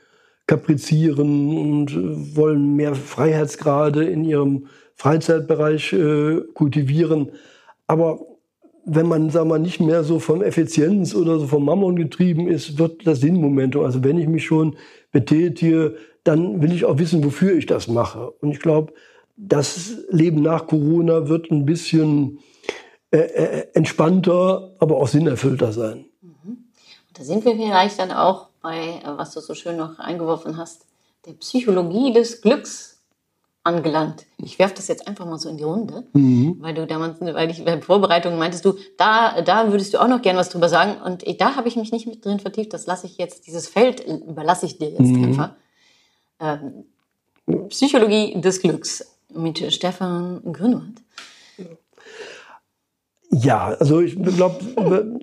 kaprizieren 0.46 1.56
und 1.56 1.92
äh, 1.92 2.36
wollen 2.36 2.76
mehr 2.76 2.94
Freiheitsgrade 2.94 4.04
in 4.04 4.24
ihrem 4.24 4.66
Freizeitbereich 4.96 5.92
äh, 5.94 6.40
kultivieren. 6.52 7.30
Aber 7.86 8.20
wenn 8.84 9.06
man, 9.06 9.30
sagen 9.30 9.48
wir, 9.48 9.58
nicht 9.58 9.80
mehr 9.80 10.02
so 10.04 10.18
vom 10.18 10.42
Effizienz 10.42 11.14
oder 11.14 11.38
so 11.38 11.46
vom 11.46 11.64
Mammon 11.64 11.96
getrieben 11.96 12.48
ist, 12.48 12.78
wird 12.78 13.06
das 13.06 13.20
Sinnmomentum. 13.20 13.84
Also 13.84 14.02
wenn 14.04 14.18
ich 14.18 14.26
mich 14.26 14.44
schon 14.44 14.76
betätige, 15.12 15.96
dann 16.24 16.62
will 16.62 16.72
ich 16.72 16.84
auch 16.84 16.98
wissen, 16.98 17.24
wofür 17.24 17.56
ich 17.56 17.66
das 17.66 17.88
mache. 17.88 18.30
Und 18.40 18.52
ich 18.52 18.60
glaube, 18.60 18.92
das 19.36 19.96
Leben 20.10 20.42
nach 20.42 20.66
Corona 20.66 21.28
wird 21.28 21.50
ein 21.50 21.64
bisschen 21.66 22.38
äh, 23.10 23.18
äh, 23.18 23.66
entspannter, 23.74 24.74
aber 24.78 24.96
auch 24.96 25.08
sinnerfüllter 25.08 25.72
sein. 25.72 26.06
Mhm. 26.22 26.58
Da 27.14 27.24
sind 27.24 27.44
wir 27.44 27.56
vielleicht 27.56 27.98
dann 27.98 28.10
auch 28.10 28.48
bei, 28.62 28.78
äh, 28.78 29.16
was 29.16 29.32
du 29.34 29.40
so 29.40 29.54
schön 29.54 29.76
noch 29.76 29.98
eingeworfen 29.98 30.56
hast, 30.56 30.86
der 31.26 31.32
Psychologie 31.34 32.12
des 32.12 32.40
Glücks 32.40 33.00
angelangt. 33.64 34.26
Ich 34.38 34.58
werfe 34.58 34.74
das 34.74 34.88
jetzt 34.88 35.06
einfach 35.06 35.24
mal 35.24 35.38
so 35.38 35.48
in 35.48 35.56
die 35.56 35.62
Runde, 35.62 36.04
mhm. 36.14 36.56
weil 36.60 36.74
du 36.74 36.86
damals, 36.86 37.20
weil 37.20 37.50
ich 37.50 37.64
bei 37.64 37.80
Vorbereitung 37.80 38.36
meintest 38.38 38.64
du, 38.64 38.74
da, 38.96 39.40
da 39.42 39.70
würdest 39.70 39.94
du 39.94 40.00
auch 40.00 40.08
noch 40.08 40.22
gern 40.22 40.36
was 40.36 40.48
drüber 40.48 40.68
sagen 40.68 41.00
und 41.00 41.22
ich, 41.22 41.36
da 41.36 41.54
habe 41.54 41.68
ich 41.68 41.76
mich 41.76 41.92
nicht 41.92 42.06
mit 42.06 42.24
drin 42.24 42.40
vertieft. 42.40 42.72
Das 42.72 42.86
lasse 42.86 43.06
ich 43.06 43.18
jetzt, 43.18 43.46
dieses 43.46 43.68
Feld 43.68 44.04
überlasse 44.04 44.66
ich 44.66 44.78
dir 44.78 44.90
jetzt 44.90 45.00
mhm. 45.00 45.24
einfach. 45.24 45.54
Ähm, 46.42 46.84
Psychologie 47.68 48.40
des 48.40 48.60
Glücks 48.60 49.18
mit 49.34 49.72
Stefan 49.72 50.42
Grünwald. 50.52 51.02
Ja, 53.30 53.68
also 53.68 54.00
ich 54.00 54.20
glaube, 54.22 55.20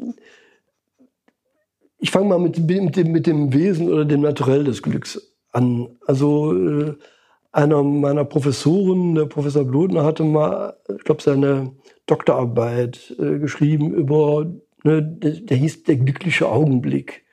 ich 2.00 2.12
fange 2.12 2.28
mal 2.28 2.40
mit, 2.40 2.58
mit, 2.58 2.96
dem, 2.96 3.12
mit 3.12 3.28
dem 3.28 3.54
Wesen 3.54 3.90
oder 3.90 4.06
dem 4.06 4.22
Naturell 4.22 4.64
des 4.64 4.82
Glücks 4.82 5.36
an. 5.52 5.98
Also 6.08 6.54
äh, 6.54 6.96
einer 7.52 7.84
meiner 7.84 8.26
Professoren, 8.26 9.16
der 9.16 9.26
Professor 9.26 9.66
Blodner, 9.66 10.04
hatte 10.04 10.24
mal, 10.24 10.78
ich 10.96 11.04
glaube, 11.04 11.22
seine 11.22 11.72
Doktorarbeit 12.06 13.16
äh, 13.20 13.40
geschrieben 13.40 13.94
über, 13.94 14.46
ne, 14.84 15.04
der, 15.04 15.32
der 15.32 15.58
hieß 15.58 15.84
der 15.84 15.98
glückliche 15.98 16.50
Augenblick. 16.50 17.26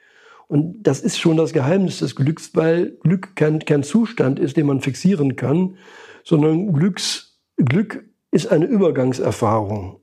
Und 0.48 0.82
das 0.84 1.00
ist 1.00 1.18
schon 1.18 1.36
das 1.36 1.52
Geheimnis 1.52 1.98
des 1.98 2.14
Glücks, 2.14 2.54
weil 2.54 2.96
Glück 3.02 3.34
kein, 3.34 3.58
kein 3.60 3.82
Zustand 3.82 4.38
ist, 4.38 4.56
den 4.56 4.66
man 4.66 4.80
fixieren 4.80 5.36
kann, 5.36 5.76
sondern 6.24 6.72
Glücks, 6.72 7.40
Glück 7.56 8.04
ist 8.30 8.46
eine 8.48 8.66
Übergangserfahrung. 8.66 10.00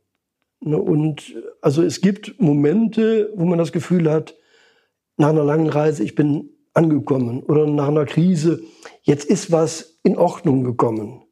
Ne, 0.60 0.78
und 0.78 1.36
also 1.62 1.82
es 1.84 2.02
gibt 2.02 2.40
Momente, 2.40 3.32
wo 3.36 3.46
man 3.46 3.58
das 3.58 3.72
Gefühl 3.72 4.10
hat, 4.10 4.36
nach 5.18 5.30
einer 5.30 5.44
langen 5.44 5.70
Reise, 5.70 6.04
ich 6.04 6.16
bin 6.16 6.50
angekommen 6.74 7.44
oder 7.44 7.68
nach 7.68 7.90
einer 7.90 8.06
Krise, 8.06 8.62
jetzt 9.04 9.26
ist 9.26 9.52
was 9.52 10.00
in 10.04 10.18
Ordnung 10.18 10.64
gekommen. 10.64 11.24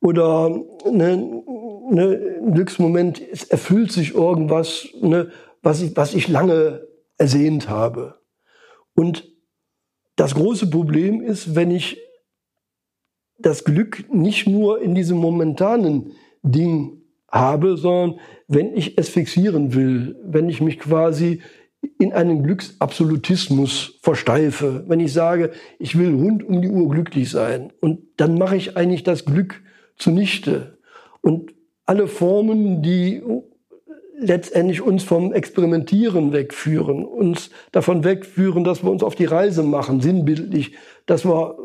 Oder 0.00 0.50
ne, 0.90 1.42
ne, 1.90 2.38
ein 2.42 2.54
Glücksmoment, 2.54 3.22
es 3.30 3.44
erfüllt 3.44 3.92
sich 3.92 4.14
irgendwas, 4.14 4.88
ne, 5.00 5.30
was, 5.62 5.80
ich, 5.82 5.96
was 5.96 6.14
ich 6.14 6.28
lange 6.28 6.88
ersehnt 7.18 7.68
habe. 7.68 8.21
Und 8.94 9.28
das 10.16 10.34
große 10.34 10.70
Problem 10.70 11.22
ist, 11.22 11.54
wenn 11.54 11.70
ich 11.70 11.98
das 13.38 13.64
Glück 13.64 14.12
nicht 14.12 14.46
nur 14.46 14.80
in 14.80 14.94
diesem 14.94 15.18
momentanen 15.18 16.12
Ding 16.42 17.02
habe, 17.28 17.76
sondern 17.76 18.20
wenn 18.46 18.76
ich 18.76 18.98
es 18.98 19.08
fixieren 19.08 19.74
will, 19.74 20.16
wenn 20.22 20.48
ich 20.48 20.60
mich 20.60 20.78
quasi 20.78 21.40
in 21.98 22.12
einen 22.12 22.42
Glücksabsolutismus 22.42 23.98
versteife, 24.02 24.84
wenn 24.86 25.00
ich 25.00 25.12
sage, 25.12 25.50
ich 25.78 25.98
will 25.98 26.14
rund 26.14 26.44
um 26.44 26.62
die 26.62 26.68
Uhr 26.68 26.88
glücklich 26.88 27.30
sein 27.30 27.72
und 27.80 28.00
dann 28.18 28.38
mache 28.38 28.56
ich 28.56 28.76
eigentlich 28.76 29.02
das 29.02 29.24
Glück 29.24 29.62
zunichte. 29.96 30.78
Und 31.22 31.52
alle 31.86 32.06
Formen, 32.06 32.82
die 32.82 33.22
letztendlich 34.22 34.80
uns 34.80 35.02
vom 35.02 35.32
Experimentieren 35.32 36.32
wegführen, 36.32 37.04
uns 37.04 37.50
davon 37.72 38.04
wegführen, 38.04 38.64
dass 38.64 38.82
wir 38.82 38.90
uns 38.90 39.02
auf 39.02 39.14
die 39.14 39.24
Reise 39.24 39.62
machen, 39.62 40.00
sinnbildlich, 40.00 40.72
dass 41.06 41.24
wir 41.24 41.56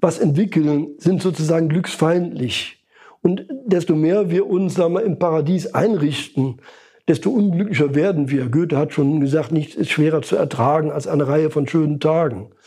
was 0.00 0.18
entwickeln, 0.18 0.88
sind 0.98 1.22
sozusagen 1.22 1.68
glücksfeindlich. 1.68 2.82
Und 3.22 3.46
desto 3.64 3.96
mehr 3.96 4.30
wir 4.30 4.46
uns 4.46 4.74
sagen 4.74 4.94
wir, 4.94 5.02
im 5.02 5.18
Paradies 5.18 5.74
einrichten, 5.74 6.60
desto 7.08 7.30
unglücklicher 7.30 7.94
werden 7.94 8.30
wir. 8.30 8.48
Goethe 8.48 8.76
hat 8.76 8.92
schon 8.92 9.20
gesagt, 9.20 9.52
nichts 9.52 9.74
ist 9.74 9.90
schwerer 9.90 10.22
zu 10.22 10.36
ertragen 10.36 10.90
als 10.90 11.06
eine 11.06 11.26
Reihe 11.26 11.50
von 11.50 11.66
schönen 11.66 12.00
Tagen. 12.00 12.50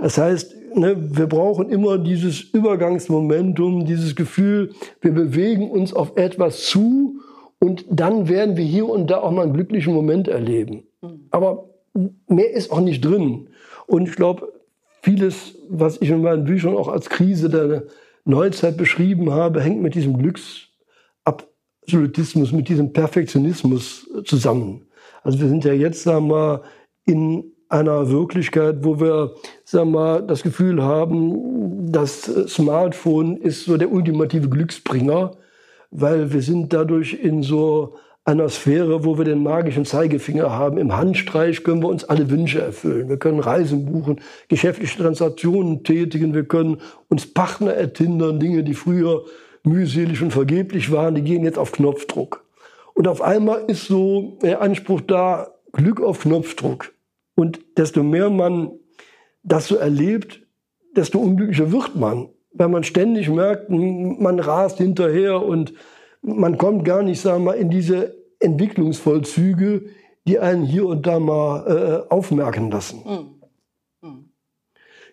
Das 0.00 0.18
heißt, 0.18 0.56
ne, 0.74 0.96
wir 0.98 1.28
brauchen 1.28 1.68
immer 1.68 1.96
dieses 1.96 2.40
Übergangsmomentum, 2.40 3.86
dieses 3.86 4.16
Gefühl, 4.16 4.72
wir 5.00 5.12
bewegen 5.12 5.70
uns 5.70 5.94
auf 5.94 6.16
etwas 6.16 6.64
zu 6.64 7.20
und 7.62 7.84
dann 7.88 8.28
werden 8.28 8.56
wir 8.56 8.64
hier 8.64 8.88
und 8.88 9.08
da 9.08 9.18
auch 9.18 9.30
mal 9.30 9.42
einen 9.42 9.52
glücklichen 9.52 9.94
Moment 9.94 10.26
erleben. 10.26 10.82
Aber 11.30 11.70
mehr 12.26 12.50
ist 12.50 12.72
auch 12.72 12.80
nicht 12.80 13.04
drin. 13.04 13.50
Und 13.86 14.08
ich 14.08 14.16
glaube, 14.16 14.52
vieles, 15.00 15.56
was 15.68 16.02
ich 16.02 16.10
in 16.10 16.22
meinen 16.22 16.42
Büchern 16.42 16.76
auch 16.76 16.88
als 16.88 17.08
Krise 17.08 17.48
der 17.48 17.84
Neuzeit 18.24 18.76
beschrieben 18.76 19.30
habe, 19.30 19.60
hängt 19.60 19.80
mit 19.80 19.94
diesem 19.94 20.18
Glücks 20.18 20.70
Absolutismus, 21.24 22.50
mit 22.50 22.68
diesem 22.68 22.92
Perfektionismus 22.92 24.10
zusammen. 24.24 24.88
Also 25.22 25.38
wir 25.38 25.46
sind 25.46 25.64
ja 25.64 25.72
jetzt, 25.72 26.02
sagen 26.02 26.30
wir, 26.30 26.62
in 27.04 27.44
einer 27.68 28.10
Wirklichkeit, 28.10 28.78
wo 28.80 28.98
wir, 28.98 29.36
sagen 29.64 29.92
wir, 29.92 30.20
das 30.20 30.42
Gefühl 30.42 30.82
haben, 30.82 31.92
das 31.92 32.22
Smartphone 32.48 33.36
ist 33.36 33.66
so 33.66 33.76
der 33.76 33.92
ultimative 33.92 34.48
Glücksbringer, 34.48 35.36
weil 35.92 36.32
wir 36.32 36.40
sind 36.40 36.72
dadurch 36.72 37.12
in 37.12 37.42
so 37.42 37.94
einer 38.24 38.48
Sphäre, 38.48 39.04
wo 39.04 39.18
wir 39.18 39.24
den 39.24 39.42
magischen 39.42 39.84
Zeigefinger 39.84 40.50
haben. 40.50 40.78
Im 40.78 40.96
Handstreich 40.96 41.64
können 41.64 41.82
wir 41.82 41.88
uns 41.88 42.04
alle 42.04 42.30
Wünsche 42.30 42.62
erfüllen. 42.62 43.08
Wir 43.08 43.18
können 43.18 43.40
Reisen 43.40 43.84
buchen, 43.84 44.20
geschäftliche 44.48 44.98
Transaktionen 44.98 45.84
tätigen, 45.84 46.32
wir 46.32 46.44
können 46.44 46.78
uns 47.08 47.32
Partner 47.32 47.74
ertindern, 47.74 48.40
Dinge, 48.40 48.64
die 48.64 48.74
früher 48.74 49.24
mühselig 49.64 50.22
und 50.22 50.32
vergeblich 50.32 50.90
waren, 50.90 51.14
die 51.14 51.22
gehen 51.22 51.44
jetzt 51.44 51.58
auf 51.58 51.72
Knopfdruck. 51.72 52.44
Und 52.94 53.06
auf 53.06 53.20
einmal 53.22 53.64
ist 53.66 53.86
so 53.86 54.38
der 54.42 54.60
Anspruch 54.62 55.00
da, 55.02 55.54
Glück 55.72 56.00
auf 56.00 56.20
Knopfdruck. 56.20 56.92
Und 57.34 57.60
desto 57.76 58.02
mehr 58.02 58.30
man 58.30 58.70
das 59.42 59.68
so 59.68 59.76
erlebt, 59.76 60.42
desto 60.94 61.18
unglücklicher 61.18 61.72
wird 61.72 61.96
man. 61.96 62.28
Weil 62.54 62.68
man 62.68 62.84
ständig 62.84 63.28
merkt, 63.28 63.70
man 63.70 64.38
rast 64.40 64.78
hinterher 64.78 65.42
und 65.42 65.72
man 66.20 66.58
kommt 66.58 66.84
gar 66.84 67.02
nicht, 67.02 67.20
sagen 67.20 67.44
wir 67.44 67.52
mal, 67.52 67.58
in 67.58 67.70
diese 67.70 68.14
Entwicklungsvollzüge, 68.40 69.86
die 70.26 70.38
einen 70.38 70.64
hier 70.64 70.86
und 70.86 71.06
da 71.06 71.18
mal 71.18 72.04
äh, 72.08 72.12
aufmerken 72.12 72.70
lassen. 72.70 73.02
Mhm. 73.04 73.42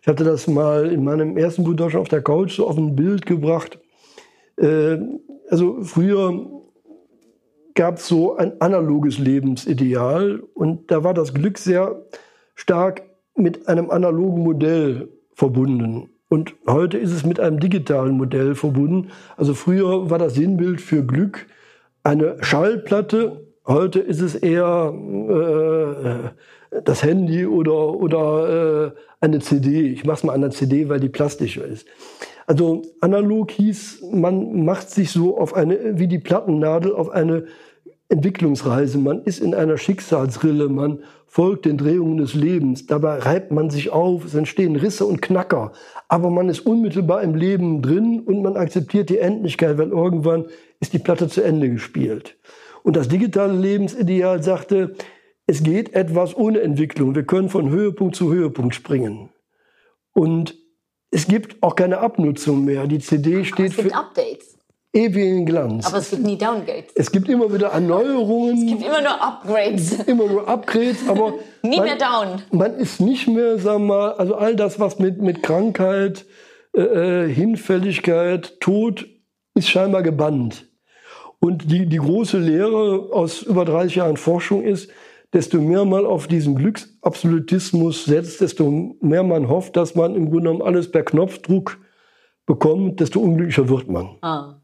Ich 0.02 0.08
hatte 0.08 0.24
das 0.24 0.48
mal 0.48 0.92
in 0.92 1.04
meinem 1.04 1.38
ersten 1.38 1.64
Buch 1.64 1.76
Deutschland 1.76 2.04
auf 2.04 2.10
der 2.10 2.22
Couch 2.22 2.56
so 2.56 2.68
auf 2.68 2.78
ein 2.78 2.96
Bild 2.96 3.26
gebracht. 3.26 3.80
Äh, 4.58 4.98
also 5.50 5.84
früher 5.84 6.48
gab 7.74 7.98
es 7.98 8.08
so 8.08 8.36
ein 8.36 8.60
analoges 8.62 9.18
Lebensideal 9.18 10.42
und 10.54 10.92
da 10.92 11.04
war 11.04 11.14
das 11.14 11.34
Glück 11.34 11.58
sehr 11.58 12.06
stark 12.56 13.04
mit 13.36 13.68
einem 13.68 13.90
analogen 13.90 14.44
Modell 14.44 15.10
verbunden. 15.34 16.10
Und 16.30 16.54
heute 16.68 16.98
ist 16.98 17.12
es 17.12 17.26
mit 17.26 17.40
einem 17.40 17.60
digitalen 17.60 18.16
Modell 18.16 18.56
verbunden. 18.56 19.10
Also 19.36 19.56
früher 19.56 20.10
war 20.10 20.20
das 20.20 20.36
Sinnbild 20.36 20.80
für 20.80 21.04
Glück 21.04 21.48
eine 22.04 22.38
Schallplatte, 22.42 23.46
heute 23.68 24.00
ist 24.00 24.22
es 24.22 24.36
eher 24.36 24.94
äh, 26.72 26.80
das 26.84 27.04
Handy 27.04 27.46
oder, 27.46 27.94
oder 27.96 28.94
äh, 28.96 29.00
eine 29.20 29.40
CD. 29.40 29.82
Ich 29.92 30.06
mache 30.06 30.18
es 30.18 30.24
mal 30.24 30.34
an 30.34 30.42
der 30.42 30.52
CD, 30.52 30.88
weil 30.90 31.00
die 31.00 31.10
plastischer 31.10 31.66
ist. 31.66 31.88
Also 32.48 32.82
analog 33.02 33.52
hieß, 33.52 34.04
man 34.12 34.66
macht 34.66 34.90
sich 34.90 35.12
so 35.12 35.38
auf 35.38 35.54
eine, 35.54 36.00
wie 36.00 36.08
die 36.08 36.20
Plattennadel, 36.20 36.94
auf 36.96 37.10
eine 37.10 37.46
Entwicklungsreise. 38.10 38.98
Man 38.98 39.24
ist 39.24 39.40
in 39.40 39.54
einer 39.54 39.78
Schicksalsrille, 39.78 40.68
man 40.68 41.04
folgt 41.28 41.66
den 41.66 41.78
Drehungen 41.78 42.18
des 42.18 42.34
Lebens. 42.34 42.88
Dabei 42.88 43.20
reibt 43.20 43.52
man 43.52 43.70
sich 43.70 43.92
auf, 43.92 44.26
es 44.26 44.34
entstehen 44.34 44.76
Risse 44.76 45.06
und 45.06 45.22
Knacker. 45.22 45.72
Aber 46.08 46.32
man 46.32 46.50
ist 46.50 46.62
unmittelbar 46.62 47.22
im 47.22 47.36
Leben 47.36 47.82
drin 47.84 48.22
und 48.22 48.42
man 48.42 48.58
akzeptiert 48.58 49.10
die 49.10 49.20
Endlichkeit, 49.20 49.78
weil 49.78 49.90
irgendwann 49.90 50.48
ist 50.80 50.94
die 50.94 51.00
Platte 51.00 51.28
zu 51.28 51.44
Ende 51.44 51.70
gespielt. 51.70 52.36
Und 52.84 52.96
das 52.96 53.08
digitale 53.08 53.54
Lebensideal 53.54 54.42
sagte, 54.42 54.96
es 55.46 55.64
geht 55.64 55.94
etwas 55.94 56.36
ohne 56.36 56.62
Entwicklung. 56.62 57.14
Wir 57.14 57.24
können 57.24 57.50
von 57.50 57.70
Höhepunkt 57.70 58.16
zu 58.16 58.32
Höhepunkt 58.32 58.74
springen. 58.74 59.30
Und 60.14 60.58
es 61.12 61.28
gibt 61.28 61.62
auch 61.62 61.76
keine 61.76 62.00
Abnutzung 62.00 62.66
mehr. 62.66 62.88
Die 62.88 63.00
CD 63.00 63.44
steht 63.46 63.72
es 63.72 63.78
gibt 63.78 63.90
für 63.90 63.96
Updates. 63.96 64.59
Ewigen 64.94 65.46
Glanz. 65.46 65.86
Aber 65.86 65.98
es 65.98 66.10
gibt 66.10 66.24
nie 66.24 66.38
Downgrades. 66.38 66.92
Es 66.96 67.12
gibt 67.12 67.30
immer 67.30 67.54
wieder 67.54 67.68
Erneuerungen. 67.70 68.58
Es 68.58 68.66
gibt 68.66 68.84
immer 68.84 69.02
nur 69.02 69.22
Upgrades. 69.22 70.00
Immer 70.06 70.28
nur 70.28 70.48
Upgrades, 70.48 71.08
aber 71.08 71.34
nie 71.62 71.78
man, 71.78 71.86
mehr 71.86 71.98
down. 71.98 72.42
Man 72.52 72.76
ist 72.76 73.00
nicht 73.00 73.28
mehr, 73.28 73.60
sagen 73.60 73.88
wir 73.88 73.96
mal, 73.96 74.14
also 74.14 74.36
all 74.36 74.56
das, 74.56 74.80
was 74.80 75.00
mit, 75.00 75.22
mit 75.22 75.44
Krankheit, 75.44 76.26
äh, 76.74 77.28
Hinfälligkeit, 77.28 78.60
Tod, 78.60 79.08
ist 79.54 79.70
scheinbar 79.70 80.04
gebannt. 80.04 80.66
Und 81.40 81.72
die, 81.72 81.86
die 81.86 81.98
große 81.98 82.38
Lehre 82.38 83.10
aus 83.14 83.44
über 83.44 83.66
30 83.66 83.96
Jahren 83.96 84.18
Forschung 84.18 84.64
ist, 84.64 84.90
desto 85.32 85.62
mehr 85.62 85.86
man 85.86 86.06
auf 86.06 86.28
diesen 86.28 86.56
Glücksabsolutismus 86.56 88.06
setzt, 88.06 88.42
desto 88.42 88.96
mehr 89.00 89.24
man 89.24 89.48
hofft, 89.48 89.78
dass 89.78 89.96
man 89.96 90.16
im 90.16 90.26
Grunde 90.26 90.50
genommen 90.50 90.62
alles 90.62 90.92
per 90.92 91.04
Knopfdruck 91.04 91.78
bekommt, 92.46 93.00
desto 93.00 93.20
unglücklicher 93.20 93.70
wird 93.70 93.90
man. 93.90 94.18
Ah, 94.22 94.28
ah. 94.28 94.59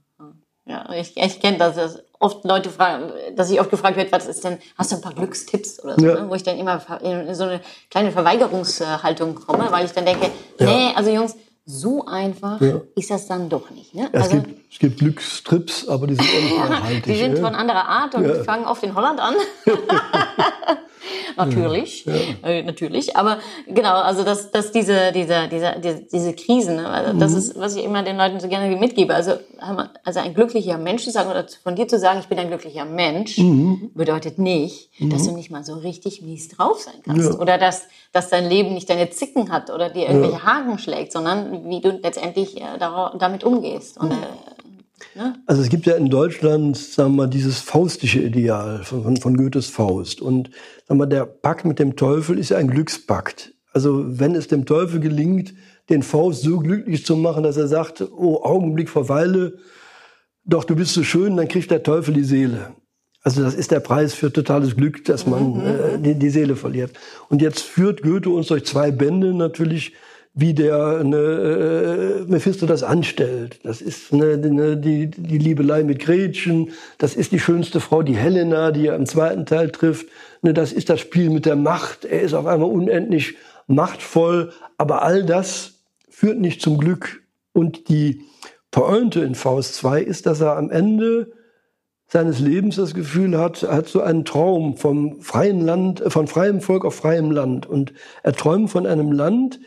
Ja, 0.65 0.91
ich, 0.93 1.15
ich 1.15 1.39
kenne 1.39 1.57
das, 1.57 1.75
dass 1.75 2.03
oft 2.19 2.43
Leute 2.43 2.69
fragen, 2.69 3.11
dass 3.35 3.51
ich 3.51 3.59
oft 3.59 3.69
gefragt 3.69 3.97
wird, 3.97 4.11
was 4.11 4.27
ist 4.27 4.43
denn, 4.43 4.57
hast 4.77 4.91
du 4.91 4.95
ein 4.95 5.01
paar 5.01 5.13
Glückstipps 5.13 5.83
oder 5.83 5.95
so, 5.95 6.05
ja. 6.05 6.21
ne? 6.21 6.29
wo 6.29 6.35
ich 6.35 6.43
dann 6.43 6.57
immer 6.57 6.81
in 7.01 7.35
so 7.35 7.43
eine 7.43 7.61
kleine 7.91 8.11
Verweigerungshaltung 8.11 9.35
komme, 9.35 9.67
weil 9.69 9.85
ich 9.85 9.91
dann 9.91 10.05
denke, 10.05 10.31
ja. 10.59 10.65
nee, 10.65 10.91
also 10.95 11.11
Jungs, 11.11 11.35
so 11.65 12.05
einfach 12.05 12.61
ja. 12.61 12.81
ist 12.95 13.09
das 13.09 13.27
dann 13.27 13.49
doch 13.49 13.69
nicht. 13.71 13.93
Ne? 13.93 14.09
Ja, 14.13 14.21
also, 14.21 14.37
es, 14.37 14.43
gibt, 14.43 14.73
es 14.73 14.79
gibt 14.79 14.99
Glückstrips, 14.99 15.87
aber 15.87 16.07
die 16.07 16.15
sind 16.15 16.27
auch 16.35 16.41
nicht 16.41 16.69
nachhaltig. 16.69 17.03
die 17.03 17.15
sind 17.15 17.39
von 17.39 17.55
anderer 17.55 17.87
Art 17.87 18.15
und 18.15 18.45
fangen 18.45 18.65
oft 18.65 18.83
in 18.83 18.95
Holland 18.95 19.19
an. 19.19 19.35
natürlich, 21.37 22.05
äh, 22.43 22.63
natürlich. 22.63 23.15
Aber 23.15 23.39
genau, 23.67 23.95
also 23.95 24.23
dass, 24.23 24.51
dass 24.51 24.71
diese, 24.71 25.11
diese, 25.13 25.47
diese, 25.47 25.75
diese, 25.83 26.01
diese 26.11 26.33
Krisen, 26.33 26.77
ne? 26.77 26.89
also 26.89 27.17
das 27.17 27.31
mhm. 27.31 27.37
ist, 27.37 27.59
was 27.59 27.75
ich 27.75 27.83
immer 27.83 28.03
den 28.03 28.17
Leuten 28.17 28.39
so 28.39 28.47
gerne 28.47 28.75
mitgebe. 28.75 29.13
Also, 29.13 29.33
also 30.03 30.19
ein 30.19 30.33
glücklicher 30.33 30.77
Mensch 30.77 31.03
zu 31.03 31.11
sagen 31.11 31.29
oder 31.29 31.45
von 31.63 31.75
dir 31.75 31.87
zu 31.87 31.99
sagen, 31.99 32.19
ich 32.19 32.27
bin 32.27 32.39
ein 32.39 32.47
glücklicher 32.47 32.85
Mensch, 32.85 33.37
mhm. 33.37 33.91
bedeutet 33.93 34.39
nicht, 34.39 34.89
mhm. 34.99 35.09
dass 35.09 35.25
du 35.25 35.31
nicht 35.31 35.51
mal 35.51 35.63
so 35.63 35.75
richtig 35.75 36.21
mies 36.21 36.49
drauf 36.49 36.79
sein 36.79 37.01
kannst. 37.03 37.39
Oder 37.39 37.57
dass, 37.57 37.83
dass 38.11 38.29
dein 38.29 38.47
Leben 38.47 38.73
nicht 38.73 38.89
deine 38.89 39.09
Zicken 39.09 39.51
hat 39.51 39.69
oder 39.69 39.89
dir 39.89 40.07
irgendwelche 40.07 40.43
Haken 40.43 40.79
schlägt, 40.79 41.11
sondern 41.11 41.69
wie 41.69 41.81
du 41.81 41.91
letztendlich 41.91 42.57
äh, 42.61 42.77
damit 42.79 43.43
umgehst. 43.43 43.99
Und, 43.99 44.11
äh, 44.11 44.15
Ne? 45.15 45.35
Also 45.45 45.61
es 45.61 45.69
gibt 45.69 45.85
ja 45.85 45.95
in 45.95 46.09
Deutschland, 46.09 46.77
sagen 46.77 47.11
wir 47.11 47.23
mal, 47.23 47.29
dieses 47.29 47.59
faustische 47.59 48.19
Ideal 48.19 48.83
von, 48.83 49.03
von, 49.03 49.17
von 49.17 49.37
Goethes 49.37 49.67
Faust. 49.67 50.21
Und 50.21 50.49
sagen 50.87 50.99
wir, 50.99 51.07
der 51.07 51.25
Pakt 51.25 51.65
mit 51.65 51.79
dem 51.79 51.95
Teufel 51.95 52.37
ist 52.37 52.49
ja 52.49 52.57
ein 52.57 52.69
Glückspakt. 52.69 53.53
Also 53.71 54.03
wenn 54.19 54.35
es 54.35 54.47
dem 54.47 54.65
Teufel 54.65 54.99
gelingt, 54.99 55.53
den 55.89 56.03
Faust 56.03 56.41
so 56.41 56.59
glücklich 56.59 57.05
zu 57.05 57.15
machen, 57.15 57.43
dass 57.43 57.57
er 57.57 57.67
sagt, 57.67 58.01
oh 58.01 58.41
Augenblick 58.43 58.89
verweile, 58.89 59.57
doch 60.43 60.63
du 60.63 60.75
bist 60.75 60.93
so 60.93 61.03
schön, 61.03 61.37
dann 61.37 61.47
kriegt 61.47 61.71
der 61.71 61.83
Teufel 61.83 62.13
die 62.13 62.23
Seele. 62.23 62.73
Also 63.23 63.41
das 63.41 63.55
ist 63.55 63.71
der 63.71 63.79
Preis 63.79 64.13
für 64.13 64.31
totales 64.31 64.75
Glück, 64.75 65.03
dass 65.05 65.25
man 65.25 65.53
mhm. 65.53 65.65
äh, 65.65 65.97
die, 65.97 66.15
die, 66.15 66.29
Seele 66.29 66.55
verliert. 66.55 66.91
Und 67.29 67.41
jetzt 67.41 67.61
führt 67.61 68.03
Goethe 68.03 68.29
uns 68.29 68.47
durch 68.47 68.65
zwei 68.65 68.91
Bände 68.91 69.33
natürlich 69.33 69.93
wie 70.37 70.53
der 70.53 70.97
eine, 70.99 71.15
äh, 71.17 72.23
Mephisto 72.27 72.65
das 72.65 72.83
anstellt. 72.83 73.59
Das 73.63 73.81
ist 73.81 74.11
eine, 74.11 74.33
eine, 74.33 74.75
die, 74.75 75.07
die 75.07 75.37
Liebelei 75.37 75.83
mit 75.83 75.99
Gretchen, 75.99 76.71
das 76.97 77.15
ist 77.15 77.31
die 77.31 77.39
schönste 77.39 77.79
Frau, 77.79 78.03
die 78.03 78.17
Helena, 78.17 78.71
die 78.71 78.87
er 78.87 78.97
im 78.97 79.05
zweiten 79.05 79.45
Teil 79.45 79.71
trifft. 79.71 80.07
Ne, 80.41 80.53
das 80.53 80.73
ist 80.73 80.89
das 80.89 80.99
Spiel 80.99 81.29
mit 81.29 81.45
der 81.45 81.55
Macht. 81.55 82.03
Er 82.03 82.21
ist 82.21 82.33
auf 82.33 82.45
einmal 82.45 82.69
unendlich 82.69 83.35
machtvoll, 83.67 84.51
aber 84.77 85.03
all 85.03 85.23
das 85.23 85.75
führt 86.09 86.39
nicht 86.39 86.61
zum 86.61 86.77
Glück. 86.77 87.23
Und 87.53 87.87
die 87.87 88.21
Pointe 88.71 89.21
in 89.21 89.35
Faust 89.35 89.75
2 89.75 90.01
ist, 90.01 90.25
dass 90.25 90.41
er 90.41 90.57
am 90.57 90.69
Ende 90.69 91.31
seines 92.07 92.39
Lebens 92.39 92.75
das 92.75 92.93
Gefühl 92.93 93.37
hat, 93.39 93.63
er 93.63 93.73
hat 93.73 93.87
so 93.87 94.01
einen 94.01 94.25
Traum 94.25 94.75
vom 94.75 95.21
freien 95.21 95.61
Land, 95.61 96.03
von 96.07 96.27
freiem 96.27 96.59
Volk 96.59 96.83
auf 96.83 96.95
freiem 96.95 97.31
Land. 97.31 97.65
Und 97.65 97.93
er 98.21 98.33
träumt 98.33 98.69
von 98.69 98.85
einem 98.85 99.13
Land, 99.13 99.61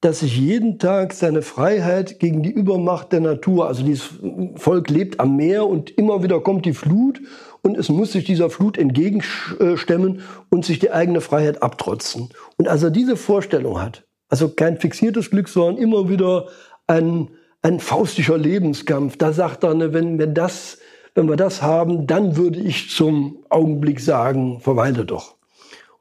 dass 0.00 0.20
sich 0.20 0.38
jeden 0.38 0.78
Tag 0.78 1.14
seine 1.14 1.40
Freiheit 1.40 2.18
gegen 2.18 2.42
die 2.42 2.50
Übermacht 2.50 3.12
der 3.12 3.20
Natur, 3.20 3.68
also 3.68 3.82
dieses 3.82 4.10
Volk 4.56 4.90
lebt 4.90 5.18
am 5.18 5.36
Meer 5.36 5.66
und 5.66 5.90
immer 5.90 6.22
wieder 6.22 6.40
kommt 6.40 6.66
die 6.66 6.74
Flut 6.74 7.20
und 7.62 7.78
es 7.78 7.88
muss 7.88 8.12
sich 8.12 8.24
dieser 8.24 8.50
Flut 8.50 8.76
entgegenstemmen 8.76 10.20
und 10.50 10.64
sich 10.66 10.78
die 10.78 10.90
eigene 10.90 11.22
Freiheit 11.22 11.62
abtrotzen. 11.62 12.28
Und 12.58 12.68
als 12.68 12.82
er 12.82 12.90
diese 12.90 13.16
Vorstellung 13.16 13.80
hat, 13.80 14.04
also 14.28 14.50
kein 14.50 14.78
fixiertes 14.78 15.30
Glück, 15.30 15.48
sondern 15.48 15.78
immer 15.82 16.10
wieder 16.10 16.48
ein, 16.86 17.30
ein 17.62 17.80
faustischer 17.80 18.36
Lebenskampf, 18.36 19.16
da 19.16 19.32
sagt 19.32 19.64
er, 19.64 19.74
ne, 19.74 19.94
wenn, 19.94 20.18
wenn, 20.18 20.34
das, 20.34 20.78
wenn 21.14 21.28
wir 21.28 21.36
das 21.36 21.62
haben, 21.62 22.06
dann 22.06 22.36
würde 22.36 22.60
ich 22.60 22.90
zum 22.90 23.44
Augenblick 23.48 24.00
sagen, 24.00 24.60
verweile 24.60 25.06
doch. 25.06 25.36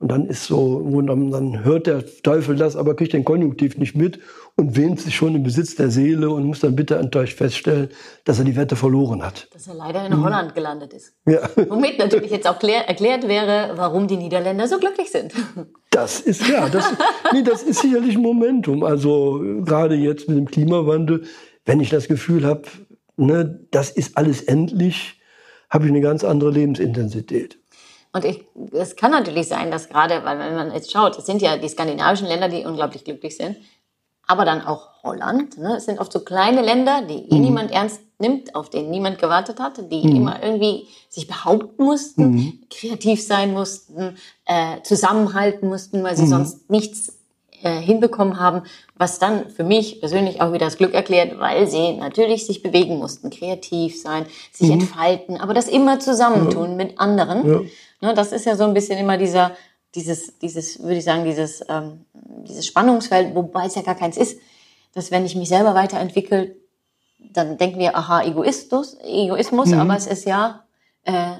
Und 0.03 0.09
dann 0.09 0.27
ist 0.27 0.47
so, 0.47 0.81
dann 1.01 1.63
hört 1.63 1.87
der 1.87 2.03
Teufel 2.23 2.57
das, 2.57 2.75
aber 2.75 2.93
kriegt 2.93 3.13
den 3.13 3.23
Konjunktiv 3.23 3.77
nicht 3.77 3.95
mit 3.95 4.19
und 4.57 4.75
wähnt 4.75 4.99
sich 4.99 5.15
schon 5.15 5.33
im 5.33 5.43
Besitz 5.43 5.75
der 5.75 5.89
Seele 5.91 6.29
und 6.29 6.43
muss 6.43 6.59
dann 6.59 6.75
bitter 6.75 6.99
enttäuscht 6.99 7.37
feststellen, 7.37 7.87
dass 8.25 8.37
er 8.37 8.43
die 8.43 8.57
Wette 8.57 8.75
verloren 8.75 9.23
hat. 9.23 9.47
Dass 9.53 9.65
er 9.65 9.75
leider 9.75 10.05
in 10.05 10.21
Holland 10.21 10.55
gelandet 10.55 10.91
ist. 10.91 11.13
Ja. 11.25 11.49
Womit 11.69 11.99
natürlich 11.99 12.31
jetzt 12.31 12.49
auch 12.49 12.61
erklärt 12.61 13.29
wäre, 13.29 13.77
warum 13.77 14.09
die 14.09 14.17
Niederländer 14.17 14.67
so 14.67 14.77
glücklich 14.77 15.09
sind. 15.09 15.31
Das 15.89 16.19
ist 16.19 16.49
ja, 16.49 16.67
das, 16.67 16.91
nee, 17.31 17.43
das 17.43 17.63
ist 17.63 17.79
sicherlich 17.79 18.17
ein 18.17 18.21
Momentum. 18.21 18.83
Also 18.83 19.41
gerade 19.63 19.95
jetzt 19.95 20.27
mit 20.27 20.37
dem 20.37 20.47
Klimawandel, 20.47 21.23
wenn 21.63 21.79
ich 21.79 21.89
das 21.89 22.09
Gefühl 22.09 22.45
habe, 22.45 22.63
ne, 23.15 23.61
das 23.71 23.89
ist 23.89 24.17
alles 24.17 24.41
endlich, 24.41 25.21
habe 25.69 25.85
ich 25.85 25.91
eine 25.91 26.01
ganz 26.01 26.25
andere 26.25 26.51
Lebensintensität. 26.51 27.62
Und 28.13 28.25
ich, 28.25 28.45
es 28.71 28.95
kann 28.95 29.11
natürlich 29.11 29.47
sein, 29.47 29.71
dass 29.71 29.89
gerade, 29.89 30.23
weil 30.23 30.37
wenn 30.37 30.55
man 30.55 30.71
jetzt 30.71 30.91
schaut, 30.91 31.17
es 31.17 31.25
sind 31.25 31.41
ja 31.41 31.57
die 31.57 31.67
skandinavischen 31.67 32.27
Länder, 32.27 32.47
die 32.47 32.63
unglaublich 32.63 33.03
glücklich 33.03 33.35
sind, 33.35 33.57
aber 34.27 34.45
dann 34.45 34.61
auch 34.61 35.03
Holland. 35.03 35.57
Ne? 35.57 35.75
Es 35.77 35.85
sind 35.85 35.99
oft 35.99 36.13
so 36.13 36.19
kleine 36.19 36.61
Länder, 36.61 37.01
die 37.01 37.29
eh 37.29 37.35
mhm. 37.35 37.41
niemand 37.41 37.71
ernst 37.71 38.01
nimmt, 38.19 38.55
auf 38.55 38.69
denen 38.69 38.91
niemand 38.91 39.19
gewartet 39.19 39.59
hat, 39.59 39.91
die 39.91 40.07
mhm. 40.07 40.15
immer 40.15 40.43
irgendwie 40.43 40.87
sich 41.09 41.27
behaupten 41.27 41.83
mussten, 41.83 42.31
mhm. 42.31 42.59
kreativ 42.69 43.25
sein 43.25 43.51
mussten, 43.51 44.15
äh, 44.45 44.81
zusammenhalten 44.83 45.67
mussten, 45.67 46.03
weil 46.03 46.15
sie 46.15 46.23
mhm. 46.23 46.29
sonst 46.29 46.69
nichts 46.69 47.13
äh, 47.63 47.79
hinbekommen 47.79 48.39
haben, 48.39 48.63
was 48.95 49.19
dann 49.19 49.49
für 49.49 49.63
mich 49.63 49.99
persönlich 49.99 50.41
auch 50.41 50.51
wieder 50.53 50.65
das 50.65 50.77
Glück 50.77 50.93
erklärt, 50.93 51.39
weil 51.39 51.67
sie 51.67 51.93
natürlich 51.93 52.45
sich 52.45 52.61
bewegen 52.61 52.97
mussten, 52.97 53.29
kreativ 53.29 53.99
sein, 53.99 54.25
sich 54.51 54.67
mhm. 54.67 54.81
entfalten, 54.81 55.37
aber 55.39 55.53
das 55.53 55.67
immer 55.67 55.99
zusammentun 55.99 56.71
ja. 56.71 56.75
mit 56.75 56.99
anderen. 56.99 57.47
Ja. 57.47 57.61
Ne, 58.01 58.13
das 58.13 58.31
ist 58.31 58.45
ja 58.45 58.55
so 58.55 58.65
ein 58.65 58.73
bisschen 58.73 58.99
immer 58.99 59.17
dieser, 59.17 59.55
dieses, 59.95 60.37
dieses, 60.39 60.81
würde 60.81 60.97
ich 60.97 61.03
sagen, 61.03 61.23
dieses, 61.23 61.63
ähm, 61.69 62.05
dieses 62.13 62.65
Spannungsfeld, 62.65 63.33
wobei 63.35 63.65
es 63.65 63.75
ja 63.75 63.81
gar 63.81 63.95
keins 63.95 64.17
ist, 64.17 64.39
dass 64.93 65.11
wenn 65.11 65.25
ich 65.25 65.35
mich 65.35 65.49
selber 65.49 65.73
weiterentwickle, 65.73 66.55
dann 67.19 67.57
denken 67.57 67.79
wir, 67.79 67.95
aha, 67.95 68.23
Egoismus, 68.23 68.97
Egoismus, 69.03 69.69
mhm. 69.69 69.79
aber 69.79 69.95
es 69.95 70.07
ist 70.07 70.25
ja 70.25 70.65
äh, 71.05 71.33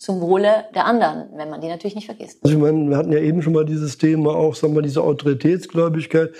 zum 0.00 0.22
Wohle 0.22 0.64
der 0.74 0.86
anderen, 0.86 1.28
wenn 1.36 1.50
man 1.50 1.60
die 1.60 1.68
natürlich 1.68 1.94
nicht 1.94 2.06
vergisst. 2.06 2.38
Also 2.42 2.56
ich 2.56 2.62
meine, 2.62 2.88
wir 2.88 2.96
hatten 2.96 3.12
ja 3.12 3.18
eben 3.18 3.42
schon 3.42 3.52
mal 3.52 3.66
dieses 3.66 3.98
Thema 3.98 4.34
auch, 4.34 4.54
sagen 4.54 4.74
wir, 4.74 4.80
diese 4.80 5.02
Autoritätsgläubigkeit. 5.02 6.30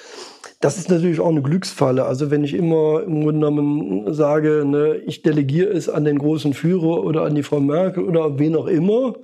Das 0.60 0.78
ist 0.78 0.88
natürlich 0.88 1.20
auch 1.20 1.28
eine 1.28 1.42
Glücksfalle. 1.42 2.06
Also 2.06 2.30
wenn 2.30 2.42
ich 2.42 2.54
immer 2.54 3.02
im 3.02 3.22
Grunde 3.22 3.46
genommen 3.46 4.14
sage, 4.14 4.64
ne, 4.64 4.96
ich 5.04 5.20
delegiere 5.20 5.68
es 5.74 5.90
an 5.90 6.06
den 6.06 6.18
großen 6.18 6.54
Führer 6.54 7.04
oder 7.04 7.22
an 7.22 7.34
die 7.34 7.42
Frau 7.42 7.60
Merkel 7.60 8.04
oder 8.04 8.38
wen 8.38 8.56
auch 8.56 8.66
immer, 8.66 9.16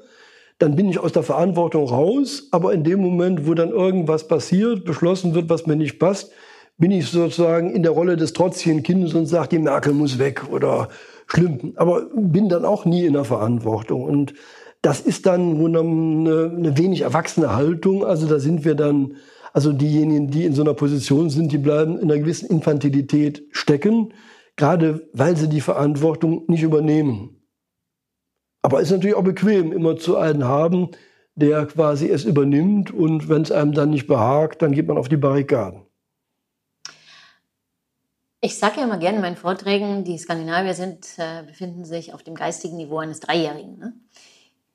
dann 0.59 0.77
bin 0.77 0.91
ich 0.91 0.99
aus 0.99 1.13
der 1.13 1.23
Verantwortung 1.23 1.89
raus. 1.89 2.49
Aber 2.51 2.75
in 2.75 2.85
dem 2.85 3.01
Moment, 3.01 3.47
wo 3.47 3.55
dann 3.55 3.71
irgendwas 3.71 4.29
passiert, 4.29 4.85
beschlossen 4.85 5.35
wird, 5.35 5.49
was 5.49 5.67
mir 5.67 5.77
nicht 5.77 5.99
passt, 5.99 6.31
bin 6.77 6.91
ich 6.91 7.09
sozusagen 7.09 7.71
in 7.71 7.83
der 7.83 7.93
Rolle 7.93 8.19
des 8.19 8.35
trotzigen 8.35 8.83
Kindes 8.83 9.15
und 9.15 9.25
sage, 9.25 9.49
die 9.49 9.59
Merkel 9.59 9.95
muss 9.95 10.19
weg 10.19 10.43
oder 10.51 10.91
schlimm. 11.27 11.73
Aber 11.77 12.07
bin 12.15 12.49
dann 12.49 12.65
auch 12.65 12.85
nie 12.85 13.05
in 13.05 13.13
der 13.13 13.25
Verantwortung. 13.25 14.03
Und 14.05 14.35
das 14.83 15.01
ist 15.01 15.27
dann 15.27 15.57
eine, 15.65 15.81
eine 16.57 16.79
wenig 16.79 17.03
erwachsene 17.03 17.55
Haltung. 17.55 18.05
Also 18.05 18.27
da 18.27 18.39
sind 18.39 18.65
wir 18.65 18.75
dann, 18.75 19.17
also 19.53 19.73
diejenigen, 19.73 20.31
die 20.31 20.45
in 20.45 20.55
so 20.55 20.63
einer 20.63 20.75
Position 20.75 21.31
sind, 21.31 21.53
die 21.53 21.59
bleiben 21.59 21.99
in 21.99 22.11
einer 22.11 22.21
gewissen 22.21 22.49
Infantilität 22.49 23.43
stecken, 23.51 24.13
gerade 24.57 25.09
weil 25.13 25.37
sie 25.37 25.49
die 25.49 25.61
Verantwortung 25.61 26.45
nicht 26.49 26.63
übernehmen. 26.63 27.43
Aber 28.63 28.81
es 28.81 28.89
ist 28.89 28.93
natürlich 28.93 29.17
auch 29.17 29.25
bequem, 29.25 29.73
immer 29.73 29.97
zu 29.97 30.17
einen 30.17 30.45
haben, 30.45 30.91
der 31.37 31.67
quasi 31.67 32.09
es 32.09 32.25
übernimmt 32.25 32.93
und 32.93 33.29
wenn 33.29 33.43
es 33.43 33.53
einem 33.53 33.73
dann 33.73 33.91
nicht 33.91 34.07
behagt, 34.07 34.63
dann 34.63 34.73
geht 34.73 34.89
man 34.89 34.99
auf 34.99 35.09
die 35.09 35.19
Barrikaden. 35.19 35.86
Ich 38.41 38.59
sage 38.59 38.79
ja 38.81 38.85
immer 38.85 38.99
gerne 38.99 39.17
in 39.17 39.23
meinen 39.23 39.37
Vorträgen, 39.37 40.05
die 40.05 40.19
Skandinavier 40.19 40.75
sind, 40.75 41.07
äh, 41.17 41.43
befinden 41.47 41.85
sich 41.85 42.13
auf 42.13 42.23
dem 42.23 42.35
geistigen 42.35 42.77
Niveau 42.77 42.99
eines 42.99 43.21
Dreijährigen, 43.21 43.79
ne? 43.79 43.93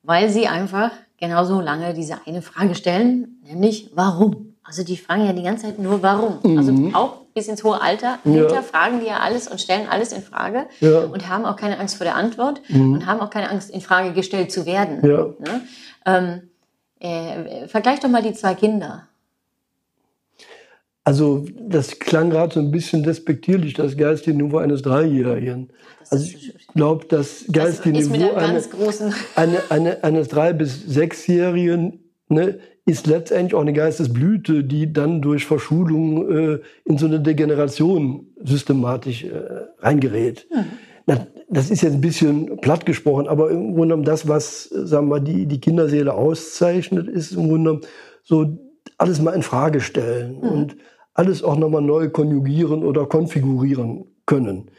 weil 0.02 0.28
sie 0.30 0.48
einfach 0.48 0.90
genauso 1.16 1.60
lange 1.60 1.94
diese 1.94 2.18
eine 2.26 2.42
Frage 2.42 2.74
stellen, 2.74 3.40
nämlich 3.44 3.90
warum. 3.94 4.56
Also 4.64 4.82
die 4.84 4.96
fragen 4.96 5.26
ja 5.26 5.32
die 5.32 5.42
ganze 5.42 5.66
Zeit 5.66 5.78
nur 5.78 6.02
warum. 6.02 6.38
Also 6.58 6.72
mhm. 6.72 6.86
Also 6.86 6.96
auch 6.98 7.16
bis 7.34 7.48
ins 7.48 7.62
hohe 7.64 7.80
Alter, 7.80 8.18
Ja. 8.24 8.32
hinterfragen 8.32 9.00
die 9.00 9.06
ja 9.06 9.20
alles 9.20 9.48
und 9.48 9.60
stellen 9.60 9.88
alles 9.88 10.12
in 10.12 10.22
Frage 10.22 10.66
Ja. 10.80 11.00
und 11.04 11.28
haben 11.28 11.44
auch 11.46 11.56
keine 11.56 11.78
Angst 11.78 11.96
vor 11.96 12.04
der 12.04 12.16
Antwort 12.16 12.60
und 12.68 13.06
haben 13.06 13.20
auch 13.20 13.30
keine 13.30 13.48
Angst, 13.48 13.70
in 13.70 13.80
Frage 13.80 14.12
gestellt 14.12 14.50
zu 14.52 14.66
werden. 14.66 15.00
Ja. 15.08 15.26
Ne? 15.38 15.60
Ähm, 16.04 16.50
äh, 17.00 17.68
vergleich 17.68 18.00
doch 18.00 18.08
mal 18.08 18.22
die 18.22 18.34
zwei 18.34 18.54
Kinder. 18.54 19.08
Also 21.04 21.44
das 21.60 21.98
klang 21.98 22.30
gerade 22.30 22.54
so 22.54 22.60
ein 22.60 22.70
bisschen 22.70 23.02
despektierlich, 23.02 23.74
das 23.74 23.96
geistige 23.96 24.36
Niveau 24.36 24.58
eines 24.58 24.82
Dreijährigen. 24.82 25.70
Das 25.98 26.12
Also 26.12 26.24
ich 26.26 26.66
glaube, 26.74 27.06
das 27.08 27.44
Das 27.46 27.52
geistige 27.52 27.98
ist 27.98 28.10
mit 28.10 28.20
Niveau 28.20 28.34
eine, 28.34 28.62
eine, 29.36 29.58
eine, 29.70 30.04
eines 30.04 30.28
Drei- 30.28 30.52
bis 30.52 30.80
Sechsjährigen 30.86 32.04
ne, 32.28 32.58
ist 32.86 33.06
letztendlich 33.08 33.54
auch 33.54 33.60
eine 33.60 33.72
Geistesblüte, 33.72 34.62
die 34.62 34.92
dann 34.92 35.22
durch 35.22 35.44
Verschulung 35.44 36.30
äh, 36.30 36.60
in 36.84 36.98
so 36.98 37.06
eine 37.06 37.20
Degeneration 37.20 38.28
systematisch 38.42 39.24
äh, 39.24 39.30
reingerät. 39.78 40.46
Na, 41.06 41.26
das 41.48 41.70
ist 41.70 41.82
jetzt 41.82 41.94
ein 41.94 42.00
bisschen 42.00 42.58
platt 42.60 42.86
gesprochen, 42.86 43.26
aber 43.26 43.50
im 43.50 43.74
Grunde 43.74 43.88
genommen 43.88 44.04
das, 44.04 44.28
was 44.28 44.64
sagen 44.64 45.08
wir, 45.08 45.20
die, 45.20 45.46
die 45.46 45.60
Kinderseele 45.60 46.14
auszeichnet, 46.14 47.08
ist 47.08 47.32
im 47.32 47.48
Grunde 47.48 47.70
genommen 47.70 47.80
so 48.22 48.58
alles 48.98 49.20
mal 49.20 49.32
in 49.32 49.42
Frage 49.42 49.80
stellen 49.80 50.36
und 50.36 50.76
alles 51.14 51.42
auch 51.42 51.56
nochmal 51.56 51.82
neu 51.82 52.08
konjugieren 52.08 52.84
oder 52.84 53.06
konfigurieren 53.06 54.04
können. 54.26 54.70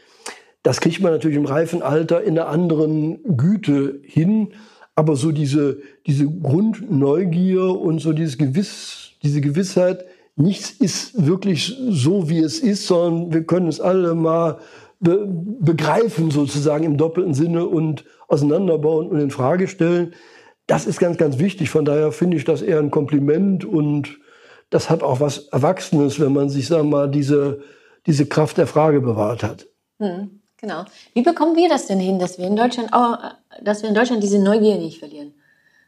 Das 0.62 0.80
kriegt 0.80 1.00
man 1.00 1.12
natürlich 1.12 1.36
im 1.36 1.44
reifen 1.44 1.82
Alter 1.82 2.22
in 2.22 2.38
einer 2.38 2.48
anderen 2.48 3.36
Güte 3.36 4.00
hin. 4.02 4.48
Aber 4.96 5.16
so 5.16 5.32
diese, 5.32 5.78
diese 6.06 6.26
Grundneugier 6.26 7.78
und 7.78 8.00
so 8.00 8.12
dieses 8.12 8.38
Gewiss, 8.38 9.12
diese 9.22 9.40
Gewissheit, 9.40 10.04
nichts 10.36 10.70
ist 10.70 11.26
wirklich 11.26 11.76
so, 11.88 12.28
wie 12.28 12.38
es 12.38 12.60
ist, 12.60 12.86
sondern 12.86 13.32
wir 13.32 13.44
können 13.44 13.68
es 13.68 13.80
alle 13.80 14.14
mal 14.14 14.58
be 15.00 15.26
begreifen 15.60 16.30
sozusagen 16.30 16.84
im 16.84 16.96
doppelten 16.96 17.34
Sinne 17.34 17.66
und 17.66 18.04
auseinanderbauen 18.28 19.08
und 19.08 19.20
in 19.20 19.30
Frage 19.30 19.68
stellen. 19.68 20.14
Das 20.66 20.86
ist 20.86 20.98
ganz, 20.98 21.18
ganz 21.18 21.38
wichtig. 21.38 21.68
Von 21.68 21.84
daher 21.84 22.10
finde 22.10 22.36
ich 22.36 22.44
das 22.44 22.62
eher 22.62 22.78
ein 22.78 22.90
Kompliment 22.90 23.64
und 23.64 24.18
das 24.74 24.90
hat 24.90 25.04
auch 25.04 25.20
was 25.20 25.46
Erwachsenes, 25.52 26.18
wenn 26.18 26.32
man 26.32 26.48
sich, 26.48 26.66
sagen 26.66 26.90
wir 26.90 26.96
mal, 26.96 27.08
diese, 27.08 27.62
diese 28.06 28.26
Kraft 28.26 28.58
der 28.58 28.66
Frage 28.66 29.00
bewahrt 29.00 29.44
hat. 29.44 29.66
Hm, 30.00 30.40
genau. 30.56 30.84
Wie 31.12 31.22
bekommen 31.22 31.54
wir 31.54 31.68
das 31.68 31.86
denn 31.86 32.00
hin, 32.00 32.18
dass 32.18 32.38
wir 32.38 32.46
in 32.48 32.56
Deutschland 32.56 32.92
auch, 32.92 33.18
dass 33.62 33.82
wir 33.82 33.88
in 33.88 33.94
Deutschland 33.94 34.20
diese 34.20 34.40
Neugier 34.40 34.76
nicht 34.76 34.98
verlieren? 34.98 35.32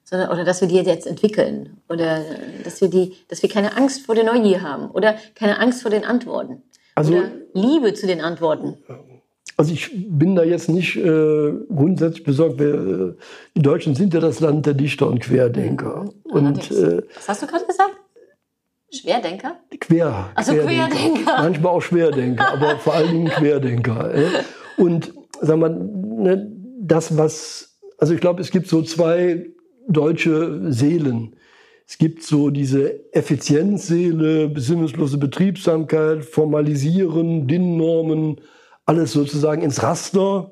Sondern, 0.05 0.31
oder 0.31 0.45
dass 0.45 0.61
wir 0.61 0.69
die 0.69 0.77
jetzt 0.77 1.05
entwickeln. 1.05 1.79
Oder 1.89 2.21
dass 2.63 2.81
wir 2.81 2.89
die, 2.89 3.17
dass 3.27 3.43
wir 3.43 3.51
keine 3.51 3.77
Angst 3.77 4.07
vor 4.07 4.15
der 4.15 4.23
Neugier 4.23 4.63
haben. 4.63 4.89
Oder 4.93 5.17
keine 5.35 5.59
Angst 5.59 5.83
vor 5.83 5.91
den 5.91 6.05
Antworten. 6.05 6.63
Also- 6.95 7.13
oder 7.13 7.29
Liebe 7.55 7.93
zu 7.93 8.07
den 8.07 8.21
Antworten. 8.21 8.77
Also 9.57 9.73
ich 9.73 9.91
bin 9.93 10.37
da 10.37 10.45
jetzt 10.45 10.69
nicht 10.69 10.95
äh, 10.95 11.53
grundsätzlich 11.75 12.23
besorgt. 12.23 12.61
Wir, 12.61 12.75
äh, 12.75 13.15
die 13.57 13.63
Deutschen 13.63 13.97
sind 13.97 14.15
ja 14.15 14.21
das 14.21 14.39
Land 14.39 14.67
der 14.67 14.75
Dichter 14.75 15.09
und 15.09 15.19
Querdenker. 15.19 16.05
Und 16.23 16.47
Allerdings. 16.47 16.71
äh, 16.71 17.03
Was 17.17 17.29
hast 17.31 17.43
du 17.43 17.47
gerade 17.49 17.65
gesagt? 17.65 17.96
Schwerdenker? 18.93 19.61
Quer, 19.81 20.31
Ach 20.35 20.43
so, 20.43 20.53
Querdenker. 20.53 21.37
Manchmal 21.39 21.73
auch 21.73 21.83
Schwerdenker, 21.83 22.49
aber 22.53 22.79
vor 22.79 22.95
allen 22.95 23.13
Dingen 23.13 23.29
Querdenker. 23.29 24.13
Und 24.77 25.13
sag 25.41 25.59
mal, 25.59 25.71
ne, 25.71 26.53
das 26.81 27.17
was, 27.17 27.79
also 27.99 28.15
ich 28.15 28.21
glaube, 28.21 28.41
es 28.41 28.51
gibt 28.51 28.69
so 28.69 28.83
zwei 28.83 29.47
deutsche 29.89 30.73
Seelen. 30.73 31.37
Es 31.89 31.99
gibt 31.99 32.23
so 32.23 32.51
diese 32.51 33.13
Effizienzseele, 33.13 34.49
besinnungslose 34.49 35.19
Betriebsamkeit, 35.19 36.25
Formalisieren, 36.25 37.47
DIN-Normen, 37.47 38.41
alles 38.87 39.13
sozusagen 39.13 39.63
ins 39.63 39.83
Raster. 39.83 40.51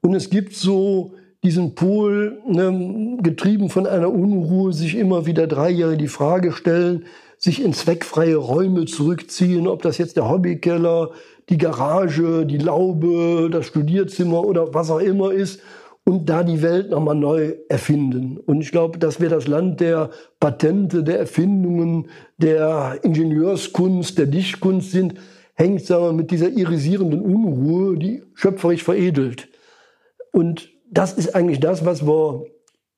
Und 0.00 0.14
es 0.14 0.30
gibt 0.30 0.54
so 0.54 1.14
diesen 1.42 1.74
Pol, 1.74 2.40
ne, 2.46 3.18
getrieben 3.22 3.70
von 3.70 3.86
einer 3.86 4.12
Unruhe, 4.12 4.72
sich 4.72 4.96
immer 4.96 5.26
wieder 5.26 5.46
Dreijährige 5.46 5.96
die 5.96 6.08
Frage 6.08 6.52
stellen, 6.52 7.06
sich 7.40 7.64
in 7.64 7.72
zweckfreie 7.72 8.36
Räume 8.36 8.84
zurückziehen, 8.84 9.66
ob 9.66 9.82
das 9.82 9.96
jetzt 9.96 10.16
der 10.16 10.28
Hobbykeller, 10.28 11.10
die 11.48 11.56
Garage, 11.56 12.44
die 12.44 12.58
Laube, 12.58 13.48
das 13.50 13.66
Studierzimmer 13.66 14.44
oder 14.44 14.74
was 14.74 14.90
auch 14.90 15.00
immer 15.00 15.32
ist 15.32 15.60
und 16.04 16.28
da 16.28 16.44
die 16.44 16.60
Welt 16.60 16.90
nochmal 16.90 17.14
neu 17.14 17.54
erfinden. 17.70 18.36
Und 18.36 18.60
ich 18.60 18.70
glaube, 18.70 18.98
dass 18.98 19.20
wir 19.20 19.30
das 19.30 19.48
Land 19.48 19.80
der 19.80 20.10
Patente, 20.38 21.02
der 21.02 21.18
Erfindungen, 21.18 22.10
der 22.36 22.98
Ingenieurskunst, 23.02 24.18
der 24.18 24.26
Dichtkunst 24.26 24.90
sind, 24.90 25.14
hängt 25.54 25.84
sagen 25.84 26.04
wir, 26.04 26.12
mit 26.12 26.30
dieser 26.30 26.50
irisierenden 26.50 27.22
Unruhe, 27.22 27.96
die 27.96 28.22
schöpferisch 28.34 28.84
veredelt. 28.84 29.48
Und 30.30 30.70
das 30.90 31.14
ist 31.14 31.34
eigentlich 31.34 31.60
das, 31.60 31.86
was 31.86 32.06
wir 32.06 32.44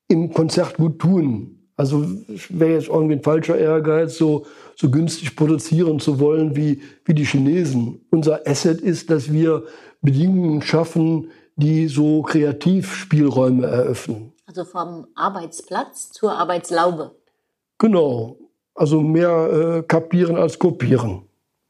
im 0.08 0.32
Konzert 0.32 0.76
gut 0.76 0.98
tun. 0.98 1.61
Also 1.82 2.06
es 2.32 2.46
wäre 2.48 2.74
jetzt 2.74 2.86
irgendwie 2.86 3.16
ein 3.16 3.24
falscher 3.24 3.58
Ehrgeiz, 3.58 4.16
so, 4.16 4.46
so 4.76 4.88
günstig 4.88 5.34
produzieren 5.34 5.98
zu 5.98 6.20
wollen 6.20 6.54
wie, 6.54 6.80
wie 7.04 7.12
die 7.12 7.24
Chinesen. 7.24 8.06
Unser 8.12 8.46
Asset 8.46 8.80
ist, 8.80 9.10
dass 9.10 9.32
wir 9.32 9.64
Bedingungen 10.00 10.62
schaffen, 10.62 11.32
die 11.56 11.88
so 11.88 12.22
Kreativspielräume 12.22 13.66
eröffnen. 13.66 14.32
Also 14.46 14.64
vom 14.64 15.08
Arbeitsplatz 15.16 16.12
zur 16.12 16.38
Arbeitslaube. 16.38 17.16
Genau. 17.78 18.36
Also 18.76 19.00
mehr 19.00 19.80
äh, 19.80 19.82
kapieren 19.82 20.36
als 20.36 20.56
kopieren. 20.60 21.22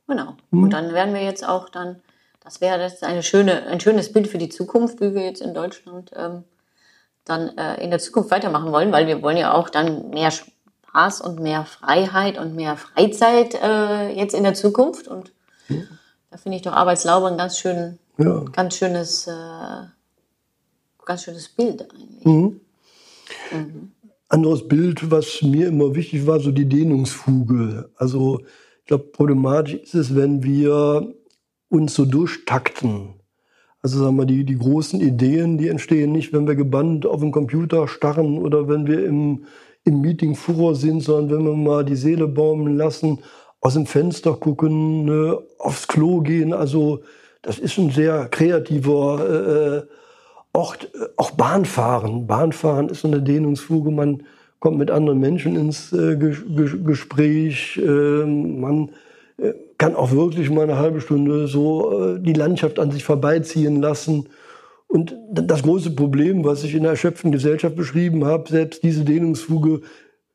Genau. 0.08 0.34
Hm. 0.50 0.64
Und 0.64 0.74
dann 0.74 0.92
werden 0.92 1.14
wir 1.14 1.24
jetzt 1.24 1.48
auch 1.48 1.70
dann, 1.70 2.02
das 2.44 2.60
wäre 2.60 2.76
das 2.76 3.02
eine 3.02 3.22
schöne, 3.22 3.62
ein 3.62 3.80
schönes 3.80 4.12
Bild 4.12 4.28
für 4.28 4.36
die 4.36 4.50
Zukunft, 4.50 5.00
wie 5.00 5.14
wir 5.14 5.24
jetzt 5.24 5.40
in 5.40 5.54
Deutschland 5.54 6.10
ähm, 6.14 6.44
dann 7.24 7.56
äh, 7.56 7.82
in 7.82 7.90
der 7.90 7.98
Zukunft 7.98 8.30
weitermachen 8.30 8.72
wollen, 8.72 8.92
weil 8.92 9.06
wir 9.06 9.22
wollen 9.22 9.36
ja 9.36 9.52
auch 9.54 9.70
dann 9.70 10.10
mehr 10.10 10.30
Spaß 10.30 11.20
und 11.20 11.40
mehr 11.40 11.64
Freiheit 11.64 12.38
und 12.38 12.54
mehr 12.54 12.76
Freizeit 12.76 13.54
äh, 13.54 14.10
jetzt 14.10 14.34
in 14.34 14.42
der 14.42 14.54
Zukunft. 14.54 15.08
Und 15.08 15.32
da 16.30 16.36
finde 16.36 16.56
ich 16.56 16.62
doch 16.62 16.72
Arbeitslaube 16.72 17.28
ein 17.28 17.38
ganz 17.38 17.58
schön, 17.58 17.98
Ja. 18.18 18.44
ganz 18.52 18.76
schönes, 18.76 19.26
äh, 19.26 19.86
ganz 21.04 21.22
schönes 21.24 21.48
Bild 21.48 21.88
eigentlich. 21.92 22.24
Mhm. 22.24 22.60
Anderes 24.28 24.66
Bild, 24.66 25.10
was 25.10 25.42
mir 25.42 25.68
immer 25.68 25.94
wichtig 25.94 26.26
war, 26.26 26.40
so 26.40 26.52
die 26.52 26.68
Dehnungsfuge. 26.68 27.90
Also 27.96 28.40
ich 28.80 28.86
glaube, 28.86 29.04
problematisch 29.04 29.74
ist 29.74 29.94
es, 29.94 30.14
wenn 30.16 30.42
wir 30.42 31.14
uns 31.68 31.94
so 31.94 32.04
durchtakten. 32.04 33.14
Also 33.82 34.04
sagen 34.04 34.16
wir, 34.16 34.26
die, 34.26 34.44
die 34.44 34.58
großen 34.58 35.00
Ideen, 35.00 35.58
die 35.58 35.68
entstehen 35.68 36.12
nicht, 36.12 36.32
wenn 36.32 36.46
wir 36.46 36.54
gebannt 36.54 37.04
auf 37.04 37.20
den 37.20 37.32
Computer 37.32 37.88
starren 37.88 38.38
oder 38.38 38.68
wenn 38.68 38.86
wir 38.86 39.04
im, 39.04 39.44
im 39.84 40.00
Meeting 40.00 40.36
Furor 40.36 40.76
sind, 40.76 41.02
sondern 41.02 41.38
wenn 41.38 41.44
wir 41.46 41.56
mal 41.56 41.84
die 41.84 41.96
Seele 41.96 42.28
baumeln 42.28 42.76
lassen, 42.76 43.18
aus 43.60 43.74
dem 43.74 43.86
Fenster 43.86 44.34
gucken, 44.34 45.04
ne, 45.04 45.38
aufs 45.58 45.88
Klo 45.88 46.20
gehen. 46.20 46.52
Also 46.52 47.00
das 47.42 47.58
ist 47.58 47.76
ein 47.78 47.90
sehr 47.90 48.28
kreativer 48.28 49.86
äh, 49.88 49.92
Ort, 50.54 50.90
auch 51.16 51.30
Bahnfahren. 51.32 52.26
Bahnfahren 52.26 52.88
ist 52.90 53.00
so 53.00 53.08
eine 53.08 53.22
Dehnungsfuge. 53.22 53.90
Man 53.90 54.24
kommt 54.60 54.78
mit 54.78 54.90
anderen 54.90 55.18
Menschen 55.18 55.56
ins 55.56 55.92
äh, 55.92 56.16
Ges 56.16 56.44
Ges 56.46 56.76
Gespräch. 56.84 57.78
Äh, 57.78 58.26
man 58.26 58.90
äh, 59.38 59.54
kann 59.82 59.96
auch 59.96 60.12
wirklich 60.12 60.48
mal 60.48 60.62
eine 60.62 60.78
halbe 60.78 61.00
Stunde 61.00 61.48
so 61.48 62.14
äh, 62.14 62.20
die 62.20 62.34
Landschaft 62.34 62.78
an 62.78 62.92
sich 62.92 63.02
vorbeiziehen 63.02 63.82
lassen. 63.82 64.28
Und 64.86 65.16
das 65.32 65.64
große 65.64 65.90
Problem, 65.96 66.44
was 66.44 66.62
ich 66.62 66.76
in 66.76 66.82
der 66.82 66.92
erschöpften 66.92 67.32
Gesellschaft 67.32 67.74
beschrieben 67.74 68.24
habe, 68.24 68.48
selbst 68.48 68.84
diese 68.84 69.04
Dehnungsfuge 69.04 69.80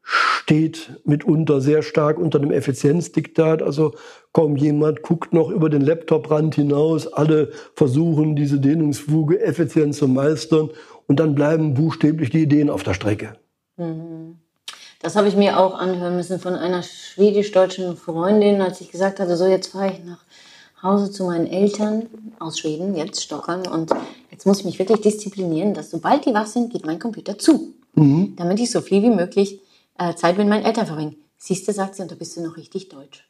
steht 0.01 0.99
mitunter 1.05 1.61
sehr 1.61 1.81
stark 1.81 2.19
unter 2.19 2.39
dem 2.39 2.51
Effizienzdiktat. 2.51 3.63
Also 3.63 3.93
kaum 4.33 4.57
jemand 4.57 5.01
guckt 5.01 5.31
noch 5.31 5.49
über 5.49 5.69
den 5.69 5.81
Laptoprand 5.81 6.55
hinaus. 6.55 7.07
Alle 7.07 7.51
versuchen, 7.73 8.35
diese 8.35 8.59
Dehnungsfuge 8.59 9.39
effizient 9.39 9.95
zu 9.95 10.09
meistern. 10.09 10.71
Und 11.07 11.21
dann 11.21 11.35
bleiben 11.35 11.73
buchstäblich 11.73 12.31
die 12.31 12.43
Ideen 12.43 12.69
auf 12.69 12.83
der 12.83 12.95
Strecke. 12.95 13.37
Das 15.01 15.15
habe 15.15 15.27
ich 15.27 15.35
mir 15.35 15.59
auch 15.59 15.75
anhören 15.75 16.15
müssen 16.15 16.39
von 16.39 16.55
einer 16.55 16.81
schwedisch-deutschen 16.83 17.97
Freundin, 17.97 18.61
als 18.61 18.81
ich 18.81 18.91
gesagt 18.91 19.19
hatte, 19.19 19.37
so 19.37 19.45
jetzt 19.45 19.67
fahre 19.67 19.91
ich 19.93 20.03
nach 20.03 20.23
Hause 20.81 21.11
zu 21.11 21.25
meinen 21.25 21.47
Eltern 21.47 22.07
aus 22.39 22.59
Schweden, 22.59 22.95
jetzt 22.95 23.21
Stockholm, 23.21 23.63
und 23.71 23.91
jetzt 24.31 24.45
muss 24.45 24.59
ich 24.59 24.65
mich 24.65 24.79
wirklich 24.79 25.01
disziplinieren, 25.01 25.73
dass 25.73 25.91
sobald 25.91 26.25
die 26.25 26.33
wach 26.33 26.47
sind, 26.47 26.71
geht 26.71 26.85
mein 26.85 26.99
Computer 26.99 27.37
zu, 27.37 27.73
damit 28.35 28.59
ich 28.59 28.71
so 28.71 28.81
viel 28.81 29.01
wie 29.03 29.09
möglich 29.09 29.59
äh, 29.97 30.13
Zeit 30.15 30.37
mit 30.37 30.47
meinen 30.47 30.65
Eltern 30.65 30.85
verbringe. 30.85 31.15
Siehst 31.37 31.67
du, 31.67 31.73
sagt 31.73 31.95
sie, 31.95 32.01
und 32.03 32.11
da 32.11 32.15
bist 32.15 32.35
du 32.37 32.41
noch 32.41 32.57
richtig 32.57 32.89
deutsch. 32.89 33.27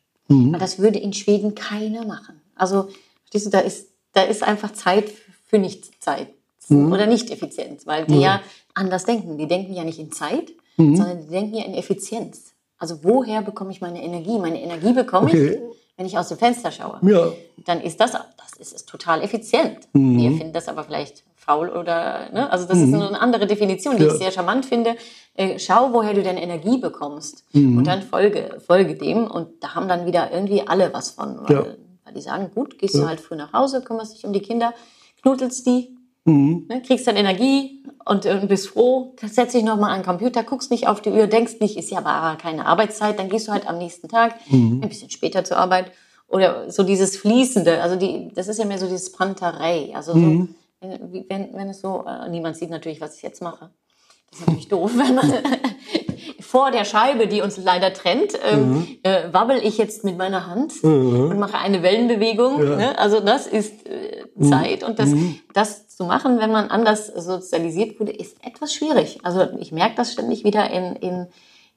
Weil 0.51 0.59
das 0.59 0.79
würde 0.79 0.99
in 0.99 1.13
Schweden 1.13 1.55
keiner 1.55 2.05
machen. 2.05 2.41
Also, 2.55 2.89
verstehst 3.21 3.45
du, 3.45 3.49
da 3.49 3.59
ist, 3.59 3.89
da 4.13 4.23
ist 4.23 4.43
einfach 4.43 4.73
Zeit 4.73 5.05
für 5.45 5.57
Nichtszeit 5.57 6.29
oder 6.69 7.05
Nicht-Effizienz, 7.05 7.87
weil 7.87 8.05
die 8.05 8.19
ja 8.19 8.41
anders 8.73 9.05
denken. 9.05 9.37
Die 9.37 9.47
denken 9.47 9.73
ja 9.73 9.85
nicht 9.85 9.99
in 9.99 10.11
Zeit, 10.11 10.51
sondern 10.77 11.21
die 11.25 11.27
denken 11.31 11.55
ja 11.55 11.65
in 11.65 11.73
Effizienz. 11.73 12.53
Also 12.77 12.99
woher 13.03 13.41
bekomme 13.41 13.71
ich 13.71 13.81
meine 13.81 14.03
Energie? 14.03 14.37
Meine 14.37 14.61
Energie 14.61 14.93
bekomme 14.93 15.27
Okay. 15.27 15.53
ich, 15.55 15.59
wenn 15.97 16.05
ich 16.05 16.17
aus 16.17 16.29
dem 16.29 16.37
Fenster 16.37 16.71
schaue, 16.71 16.99
Ja. 17.01 17.31
dann 17.65 17.81
ist 17.81 17.99
das, 17.99 18.11
das 18.11 18.53
ist, 18.59 18.73
ist 18.73 18.87
total 18.87 19.23
effizient. 19.23 19.79
Wir 19.93 20.31
finden 20.37 20.53
das 20.53 20.67
aber 20.67 20.83
vielleicht 20.83 21.23
faul 21.35 21.69
oder, 21.69 22.29
ne? 22.31 22.51
also 22.51 22.67
das 22.67 22.77
ist 22.77 22.93
eine 22.93 23.19
andere 23.19 23.47
Definition, 23.47 23.97
die 23.97 24.03
Ja. 24.03 24.11
ich 24.13 24.19
sehr 24.19 24.31
charmant 24.31 24.65
finde. 24.67 24.95
Äh, 25.33 25.57
schau, 25.57 25.91
woher 25.93 26.13
du 26.13 26.21
deine 26.21 26.41
Energie 26.43 26.77
bekommst 26.77 27.45
und 27.53 27.83
dann 27.85 28.03
folge, 28.03 28.59
folge 28.65 28.95
dem 28.95 29.25
und 29.25 29.63
da 29.63 29.73
haben 29.73 29.87
dann 29.87 30.05
wieder 30.05 30.31
irgendwie 30.31 30.67
alle 30.67 30.93
was 30.93 31.11
von, 31.11 31.39
weil, 31.47 31.55
Ja. 31.55 31.65
weil 32.05 32.13
die 32.13 32.21
sagen, 32.21 32.51
gut, 32.53 32.77
gehst 32.77 32.93
du 32.95 33.07
halt 33.07 33.19
früh 33.19 33.35
nach 33.35 33.53
Hause, 33.53 33.81
kümmerst 33.81 34.13
dich 34.15 34.23
um 34.25 34.33
die 34.33 34.41
Kinder, 34.41 34.73
knuddelst 35.23 35.65
die, 35.65 35.96
Mhm. 36.27 36.65
ne, 36.69 36.81
kriegst 36.81 37.07
dann 37.07 37.15
Energie 37.15 37.83
und, 38.05 38.25
äh, 38.25 38.45
bist 38.47 38.67
froh, 38.69 39.15
setzt 39.25 39.53
dich 39.55 39.63
nochmal 39.63 39.91
an 39.91 39.99
den 40.01 40.05
Computer, 40.05 40.43
guckst 40.43 40.69
nicht 40.71 40.87
auf 40.87 41.01
die 41.01 41.09
Uhr, 41.11 41.27
denkst 41.27 41.59
nicht, 41.59 41.77
ist 41.77 41.89
ja 41.89 41.99
aber 41.99 42.37
keine 42.37 42.65
Arbeitszeit, 42.65 43.17
dann 43.17 43.29
gehst 43.29 43.47
du 43.47 43.51
halt 43.53 43.67
am 43.67 43.77
nächsten 43.77 44.07
Tag 44.09 44.35
Mhm. 44.49 44.81
ein 44.83 44.89
bisschen 44.89 45.09
später 45.09 45.43
zur 45.43 45.57
Arbeit. 45.57 45.91
Oder 46.29 46.69
so 46.69 46.83
dieses 46.83 47.15
Fließende, 47.17 47.81
also 47.81 47.95
die, 47.95 48.29
das 48.35 48.49
ist 48.49 48.59
ja 48.59 48.65
mehr 48.65 48.77
so 48.77 48.85
dieses 48.87 49.13
Panterei. 49.13 49.91
Also 49.95 50.11
so, 50.11 50.19
Mhm. 50.19 50.55
wenn, 50.81 51.13
wie- 51.13 51.25
wenn, 51.29 51.53
wenn 51.53 51.69
es 51.69 51.79
so, 51.79 52.03
äh, 52.05 52.27
niemand 52.29 52.57
sieht 52.57 52.69
natürlich, 52.69 52.99
was 52.99 53.15
ich 53.15 53.21
jetzt 53.23 53.41
mache. 53.41 53.69
Das 54.29 54.39
ist 54.41 54.47
natürlich 54.47 54.67
doof, 54.67 54.91
wenn 54.97 55.15
man 55.15 55.31
vor 56.47 56.71
der 56.71 56.85
Scheibe, 56.85 57.27
die 57.27 57.41
uns 57.41 57.57
leider 57.57 57.91
trennt, 57.93 58.33
ähm, 58.49 58.69
Mhm. 58.71 58.87
äh, 59.03 59.33
wabbel 59.33 59.57
ich 59.61 59.77
jetzt 59.77 60.03
mit 60.05 60.17
meiner 60.17 60.47
Hand 60.47 60.81
und 60.83 61.37
mache 61.39 61.57
eine 61.57 61.83
Wellenbewegung. 61.83 62.57
Ne? 62.77 62.97
Also 62.97 63.19
das 63.19 63.47
ist 63.47 63.85
äh, 63.85 64.23
Mhm. 64.35 64.43
Zeit 64.43 64.83
und 64.83 64.97
das, 64.99 65.09
das 65.53 65.87
zu 65.89 66.05
machen, 66.05 66.39
wenn 66.39 66.51
man 66.51 66.69
anders 66.69 67.07
sozialisiert 67.07 67.99
wurde, 67.99 68.13
ist 68.13 68.37
etwas 68.45 68.73
schwierig. 68.73 69.19
Also 69.23 69.47
ich 69.59 69.71
merke 69.71 69.95
das 69.95 70.13
ständig 70.13 70.43
wieder 70.45 70.69
in, 70.71 70.95
in, 70.95 71.27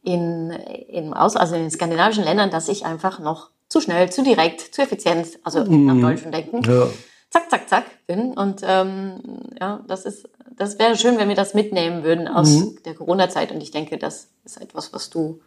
in, 0.02 0.50
in, 0.88 1.14
Aus, 1.14 1.36
also 1.36 1.56
in 1.56 1.62
den 1.62 1.70
skandinavischen 1.70 2.24
Ländern, 2.24 2.50
dass 2.50 2.68
ich 2.68 2.84
einfach 2.86 3.18
noch 3.18 3.50
zu 3.68 3.80
schnell, 3.80 4.10
zu 4.10 4.22
direkt, 4.22 4.60
zu 4.74 4.82
effizient, 4.82 5.38
also 5.42 5.64
nach 5.64 6.00
deutschem 6.00 6.30
Denken, 6.32 6.58
Mhm. 6.58 6.64
Ja. 6.64 6.86
zack, 7.30 7.50
zack, 7.50 7.68
zack 7.68 7.84
bin. 8.06 8.32
Und 8.34 8.62
ähm, 8.64 9.20
ja, 9.60 9.80
das 9.88 10.04
ist, 10.04 10.28
das 10.56 10.78
wäre 10.78 10.96
schön, 10.96 11.18
wenn 11.18 11.28
wir 11.28 11.36
das 11.36 11.54
mitnehmen 11.54 12.02
würden 12.04 12.28
aus 12.28 12.74
der 12.84 12.94
Corona-Zeit. 12.94 13.52
Und 13.52 13.62
ich 13.62 13.70
denke, 13.70 13.98
das 13.98 14.28
ist 14.44 14.60
etwas, 14.60 14.92
was 14.92 15.10
du 15.10 15.40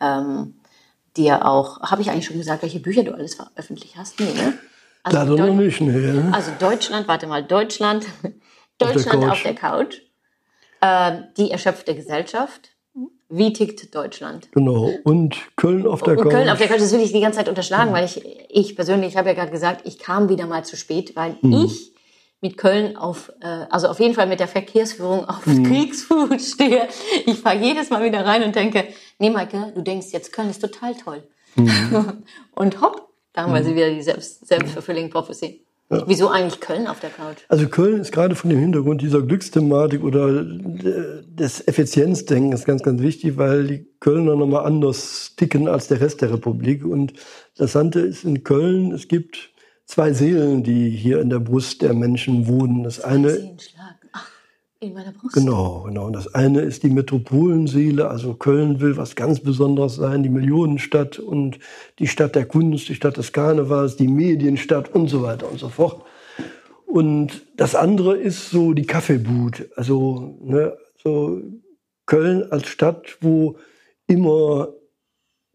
ähm, 0.00 0.54
dir 1.16 1.46
auch, 1.46 1.80
habe 1.80 2.02
ich 2.02 2.10
eigentlich 2.10 2.26
schon 2.26 2.36
gesagt, 2.38 2.62
welche 2.62 2.80
Bücher 2.80 3.02
du 3.04 3.12
alles 3.12 3.34
veröffentlicht 3.34 3.96
hast? 3.96 4.18
Nee, 4.20 4.32
ne? 4.34 4.54
Also, 5.02 5.36
noch 5.36 5.46
Deu- 5.46 5.52
nicht, 5.54 5.80
nee. 5.80 6.20
also 6.32 6.50
Deutschland, 6.58 7.06
warte 7.06 7.26
mal, 7.28 7.42
Deutschland, 7.42 8.04
Deutschland 8.78 9.22
Couch. 9.22 9.30
auf 9.30 9.42
der 9.42 9.54
Couch, 9.54 9.96
äh, 10.80 11.22
die 11.36 11.50
erschöpfte 11.52 11.94
Gesellschaft. 11.94 12.70
Wie 13.28 13.52
tickt 13.52 13.94
Deutschland? 13.94 14.48
Genau. 14.52 14.90
Und 15.04 15.36
Köln 15.56 15.86
auf 15.86 16.02
der 16.02 16.16
Und 16.16 16.24
Couch. 16.24 16.32
Köln 16.32 16.48
auf 16.48 16.58
der 16.58 16.68
Couch, 16.68 16.80
das 16.80 16.92
will 16.92 17.00
ich 17.00 17.12
die 17.12 17.20
ganze 17.20 17.38
Zeit 17.38 17.48
unterschlagen, 17.48 17.92
weil 17.92 18.04
ich, 18.04 18.22
ich 18.48 18.76
persönlich, 18.76 19.10
ich 19.12 19.16
habe 19.16 19.28
ja 19.28 19.34
gerade 19.34 19.50
gesagt, 19.50 19.82
ich 19.84 19.98
kam 19.98 20.28
wieder 20.28 20.46
mal 20.46 20.64
zu 20.64 20.76
spät, 20.76 21.14
weil 21.16 21.36
Mhm. 21.42 21.64
ich 21.66 21.92
mit 22.40 22.56
Köln 22.58 22.96
auf, 22.96 23.32
äh, 23.40 23.66
also 23.70 23.88
auf 23.88 23.98
jeden 23.98 24.14
Fall 24.14 24.26
mit 24.26 24.40
der 24.40 24.48
Verkehrsführung 24.48 25.24
auf 25.28 25.46
Mhm. 25.46 25.64
Kriegsfuß 25.64 26.52
stehe. 26.52 26.88
Ich 27.24 27.40
fahre 27.40 27.58
jedes 27.58 27.90
Mal 27.90 28.04
wieder 28.04 28.24
rein 28.24 28.42
und 28.42 28.54
denke, 28.54 28.84
nee, 29.18 29.30
Maike, 29.30 29.72
du 29.74 29.82
denkst 29.82 30.08
jetzt, 30.12 30.32
Köln 30.32 30.50
ist 30.50 30.60
total 30.60 30.94
toll. 30.94 31.22
Mhm. 31.56 32.22
und 32.52 32.80
hopp, 32.80 33.08
da 33.32 33.42
haben 33.42 33.54
wir 33.54 33.62
sie 33.64 33.74
wieder, 33.74 33.90
die 33.90 34.02
selbst, 34.02 34.46
selbstverfülling 34.46 35.10
Prophecy. 35.10 35.62
Wieso 35.88 36.28
eigentlich 36.28 36.58
Köln 36.60 36.88
auf 36.88 36.98
der 36.98 37.10
Couch? 37.10 37.36
Also 37.48 37.68
Köln 37.68 38.00
ist 38.00 38.10
gerade 38.10 38.34
von 38.34 38.50
dem 38.50 38.58
Hintergrund 38.58 39.02
dieser 39.02 39.22
Glücksthematik 39.22 40.02
oder 40.02 40.30
äh, 40.30 41.22
des 41.28 41.66
Effizienzdenkens 41.68 42.64
ganz, 42.64 42.82
ganz 42.82 43.00
wichtig, 43.02 43.36
weil 43.36 43.68
die 43.68 43.86
Kölner 44.00 44.34
nochmal 44.34 44.66
anders 44.66 45.34
ticken 45.36 45.68
als 45.68 45.86
der 45.86 46.00
Rest 46.00 46.22
der 46.22 46.32
Republik. 46.32 46.84
Und 46.84 47.12
das 47.56 47.72
Sante 47.72 48.00
ist 48.00 48.24
in 48.24 48.42
Köln, 48.42 48.90
es 48.90 49.06
gibt 49.06 49.52
zwei 49.86 50.12
Seelen, 50.12 50.62
die 50.62 50.90
hier 50.90 51.20
in 51.20 51.30
der 51.30 51.38
Brust 51.38 51.82
der 51.82 51.94
Menschen 51.94 52.46
wohnen. 52.46 52.82
Das 52.82 53.00
eine. 53.00 53.56
Ach, 54.12 54.28
in 54.80 54.92
meiner 54.92 55.12
Brust. 55.12 55.34
Genau, 55.34 55.84
genau. 55.84 56.06
Und 56.06 56.12
das 56.12 56.34
eine 56.34 56.60
ist 56.60 56.82
die 56.82 56.90
Metropolenseele. 56.90 58.08
Also 58.08 58.34
Köln 58.34 58.80
will 58.80 58.96
was 58.96 59.16
ganz 59.16 59.40
Besonderes 59.40 59.94
sein, 59.94 60.22
die 60.22 60.28
Millionenstadt 60.28 61.18
und 61.18 61.58
die 61.98 62.08
Stadt 62.08 62.34
der 62.34 62.44
Kunst, 62.44 62.88
die 62.88 62.94
Stadt 62.94 63.16
des 63.16 63.32
Karnevals, 63.32 63.96
die 63.96 64.08
Medienstadt 64.08 64.94
und 64.94 65.08
so 65.08 65.22
weiter 65.22 65.50
und 65.50 65.58
so 65.58 65.70
fort. 65.70 66.04
Und 66.86 67.46
das 67.56 67.74
andere 67.74 68.16
ist 68.16 68.50
so 68.50 68.74
die 68.74 68.86
Kaffeebude. 68.86 69.70
Also 69.76 70.38
ne, 70.42 70.76
so 71.02 71.40
Köln 72.06 72.50
als 72.50 72.68
Stadt, 72.68 73.18
wo 73.20 73.56
immer 74.06 74.68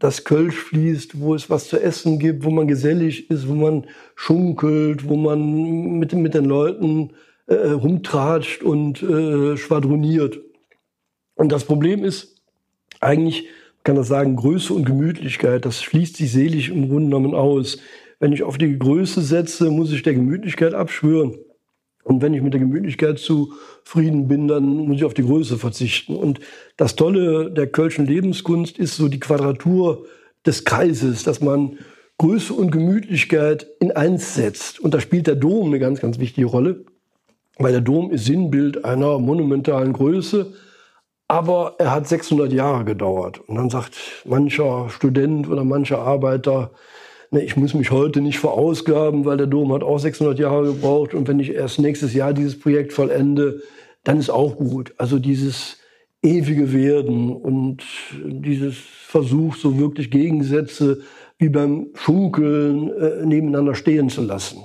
das 0.01 0.23
Kölsch 0.23 0.55
fließt, 0.55 1.21
wo 1.21 1.35
es 1.35 1.51
was 1.51 1.69
zu 1.69 1.79
essen 1.79 2.17
gibt, 2.17 2.43
wo 2.43 2.49
man 2.49 2.67
gesellig 2.67 3.29
ist, 3.29 3.47
wo 3.47 3.53
man 3.53 3.85
schunkelt, 4.15 5.07
wo 5.07 5.15
man 5.15 5.99
mit, 5.99 6.11
mit 6.13 6.33
den 6.33 6.45
Leuten 6.45 7.11
äh, 7.45 7.53
rumtratscht 7.69 8.63
und 8.63 9.03
äh, 9.03 9.57
schwadroniert. 9.57 10.39
Und 11.35 11.51
das 11.51 11.65
Problem 11.65 12.03
ist 12.03 12.41
eigentlich, 12.99 13.47
kann 13.83 13.95
das 13.95 14.07
sagen, 14.07 14.35
Größe 14.35 14.73
und 14.73 14.85
Gemütlichkeit, 14.85 15.65
das 15.65 15.83
schließt 15.83 16.17
sich 16.17 16.31
selig 16.31 16.69
im 16.69 16.89
Grunde 16.89 17.05
genommen 17.05 17.35
aus. 17.35 17.77
Wenn 18.19 18.33
ich 18.33 18.41
auf 18.41 18.57
die 18.57 18.79
Größe 18.79 19.21
setze, 19.21 19.69
muss 19.69 19.91
ich 19.91 20.01
der 20.01 20.15
Gemütlichkeit 20.15 20.73
abschwören. 20.73 21.37
Und 22.03 22.21
wenn 22.21 22.33
ich 22.33 22.41
mit 22.41 22.53
der 22.53 22.59
Gemütlichkeit 22.59 23.19
zufrieden 23.19 24.27
bin, 24.27 24.47
dann 24.47 24.63
muss 24.63 24.97
ich 24.97 25.03
auf 25.03 25.13
die 25.13 25.23
Größe 25.23 25.57
verzichten. 25.57 26.15
Und 26.15 26.39
das 26.77 26.95
Tolle 26.95 27.51
der 27.51 27.67
Kölschen 27.67 28.05
Lebenskunst 28.05 28.77
ist 28.77 28.95
so 28.95 29.07
die 29.07 29.19
Quadratur 29.19 30.05
des 30.45 30.65
Kreises, 30.65 31.23
dass 31.23 31.41
man 31.41 31.77
Größe 32.17 32.53
und 32.53 32.71
Gemütlichkeit 32.71 33.67
in 33.79 33.91
eins 33.91 34.35
setzt. 34.35 34.79
Und 34.79 34.93
da 34.93 34.99
spielt 34.99 35.27
der 35.27 35.35
Dom 35.35 35.67
eine 35.67 35.79
ganz, 35.79 36.01
ganz 36.01 36.19
wichtige 36.19 36.47
Rolle, 36.47 36.85
weil 37.57 37.71
der 37.71 37.81
Dom 37.81 38.11
ist 38.11 38.25
Sinnbild 38.25 38.85
einer 38.85 39.19
monumentalen 39.19 39.93
Größe, 39.93 40.53
aber 41.27 41.75
er 41.79 41.91
hat 41.91 42.07
600 42.07 42.51
Jahre 42.51 42.85
gedauert. 42.85 43.39
Und 43.47 43.55
dann 43.55 43.69
sagt 43.69 43.95
mancher 44.25 44.89
Student 44.89 45.49
oder 45.49 45.63
mancher 45.63 45.99
Arbeiter, 45.99 46.71
ne, 47.32 47.43
ich 47.43 47.57
muss 47.57 47.73
mich 47.73 47.91
heute 47.91 48.21
nicht 48.21 48.39
verausgaben, 48.39 49.25
weil 49.25 49.38
der 49.38 49.47
Dom 49.47 49.73
hat 49.73 49.84
auch 49.84 49.97
600 49.97 50.38
Jahre 50.39 50.67
gebraucht. 50.67 51.13
Und 51.13 51.27
wenn 51.27 51.39
ich 51.39 51.53
erst 51.53 51.79
nächstes 51.79 52.13
Jahr 52.13 52.34
dieses 52.34 52.59
Projekt 52.59 52.93
vollende, 52.93 53.61
dann 54.03 54.19
ist 54.19 54.29
auch 54.29 54.57
gut. 54.57 54.93
Also 54.97 55.19
dieses 55.19 55.77
ewige 56.21 56.71
Werden 56.71 57.32
und 57.32 57.84
dieses 58.23 58.75
Versuch, 58.77 59.55
so 59.55 59.79
wirklich 59.79 60.11
Gegensätze 60.11 61.01
wie 61.39 61.49
beim 61.49 61.88
Schunkeln 61.95 62.91
äh, 62.91 63.25
nebeneinander 63.25 63.73
stehen 63.73 64.09
zu 64.09 64.21
lassen. 64.21 64.63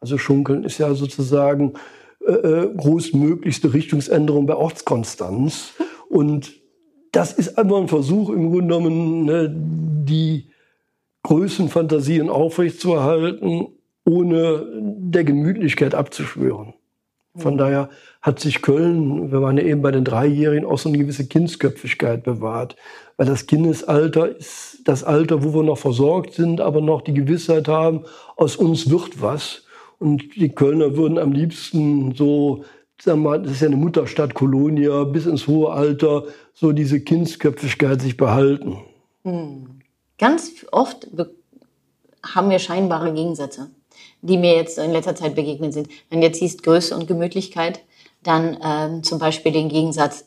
Also 0.00 0.18
Schunkeln 0.18 0.64
ist 0.64 0.78
ja 0.78 0.92
sozusagen 0.94 1.74
äh, 2.26 2.32
äh, 2.32 2.74
großmöglichste 2.76 3.72
Richtungsänderung 3.72 4.46
bei 4.46 4.56
Ortskonstanz. 4.56 5.74
Und 6.08 6.52
das 7.12 7.32
ist 7.32 7.56
einfach 7.56 7.78
ein 7.78 7.88
Versuch, 7.88 8.30
im 8.30 8.50
Grunde 8.50 8.74
genommen 8.76 9.24
ne, 9.24 9.54
die 9.54 10.50
Größenfantasien 11.22 12.30
aufrechtzuerhalten, 12.30 13.68
ohne 14.04 14.66
der 14.74 15.24
Gemütlichkeit 15.24 15.94
abzuschwören. 15.94 16.74
Von 17.36 17.56
daher 17.56 17.88
hat 18.20 18.40
sich 18.40 18.62
Köln, 18.62 19.30
wir 19.30 19.42
waren 19.42 19.58
ja 19.58 19.64
eben 19.64 19.82
bei 19.82 19.92
den 19.92 20.04
Dreijährigen, 20.04 20.66
auch 20.66 20.78
so 20.78 20.88
eine 20.88 20.98
gewisse 20.98 21.28
Kindsköpfigkeit 21.28 22.24
bewahrt. 22.24 22.74
Weil 23.16 23.26
das 23.26 23.46
Kindesalter 23.46 24.36
ist 24.36 24.80
das 24.84 25.04
Alter, 25.04 25.44
wo 25.44 25.54
wir 25.54 25.62
noch 25.62 25.78
versorgt 25.78 26.34
sind, 26.34 26.60
aber 26.60 26.80
noch 26.80 27.02
die 27.02 27.14
Gewissheit 27.14 27.68
haben, 27.68 28.04
aus 28.36 28.56
uns 28.56 28.90
wird 28.90 29.22
was. 29.22 29.66
Und 29.98 30.36
die 30.36 30.48
Kölner 30.48 30.96
würden 30.96 31.18
am 31.18 31.32
liebsten 31.32 32.14
so, 32.14 32.64
sagen 33.00 33.22
wir 33.22 33.30
mal, 33.30 33.42
das 33.42 33.52
ist 33.52 33.60
ja 33.60 33.68
eine 33.68 33.76
Mutterstadt, 33.76 34.34
Kolonia, 34.34 35.04
bis 35.04 35.26
ins 35.26 35.46
hohe 35.46 35.70
Alter, 35.70 36.24
so 36.54 36.72
diese 36.72 37.00
Kindsköpfigkeit 37.00 38.00
sich 38.00 38.16
behalten. 38.16 38.78
Ganz 40.18 40.50
oft 40.72 41.14
be- 41.14 41.34
haben 42.24 42.50
wir 42.50 42.58
scheinbare 42.58 43.12
Gegensätze, 43.14 43.70
die 44.22 44.36
mir 44.36 44.56
jetzt 44.56 44.78
in 44.78 44.92
letzter 44.92 45.14
Zeit 45.14 45.34
begegnet 45.34 45.72
sind. 45.72 45.88
Wenn 46.10 46.22
jetzt 46.22 46.38
siehst 46.40 46.62
Größe 46.62 46.94
und 46.96 47.06
Gemütlichkeit, 47.06 47.80
dann 48.22 48.58
ähm, 48.62 49.02
zum 49.04 49.18
Beispiel 49.18 49.52
den 49.52 49.68
Gegensatz 49.68 50.24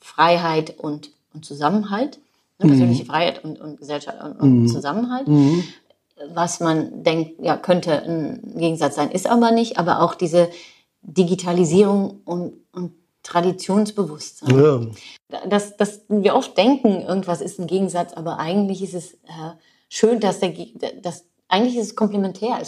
Freiheit 0.00 0.78
und, 0.78 1.10
und 1.32 1.44
Zusammenhalt, 1.44 2.18
ne, 2.58 2.66
persönliche 2.68 3.04
Freiheit 3.04 3.44
und, 3.44 3.60
und 3.60 3.78
Gesellschaft 3.78 4.18
und, 4.22 4.40
und 4.40 4.68
Zusammenhalt. 4.68 5.26
Was 6.34 6.60
man 6.60 7.02
denkt, 7.04 7.40
ja, 7.40 7.56
könnte 7.56 8.02
ein 8.02 8.54
Gegensatz 8.56 8.96
sein, 8.96 9.10
ist 9.10 9.26
aber 9.28 9.52
nicht, 9.52 9.78
aber 9.78 10.02
auch 10.02 10.14
diese 10.14 10.50
Digitalisierung 11.02 12.20
und, 12.24 12.54
und 12.72 12.92
Traditionsbewusstsein 13.22 14.58
Ja. 14.58 15.40
dass, 15.48 15.76
dass 15.76 16.02
wir 16.08 16.34
oft 16.34 16.56
denken, 16.56 17.02
irgendwas 17.02 17.40
ist 17.40 17.60
ein 17.60 17.66
Gegensatz, 17.66 18.12
aber 18.14 18.38
eigentlich 18.38 18.82
ist 18.82 18.94
es 18.94 19.14
äh, 19.14 19.52
schön, 19.88 20.20
dass 20.20 20.40
der, 20.40 20.52
dass 21.02 21.24
eigentlich 21.48 21.76
ist 21.76 21.88
es 21.88 21.96
komplementär. 21.96 22.58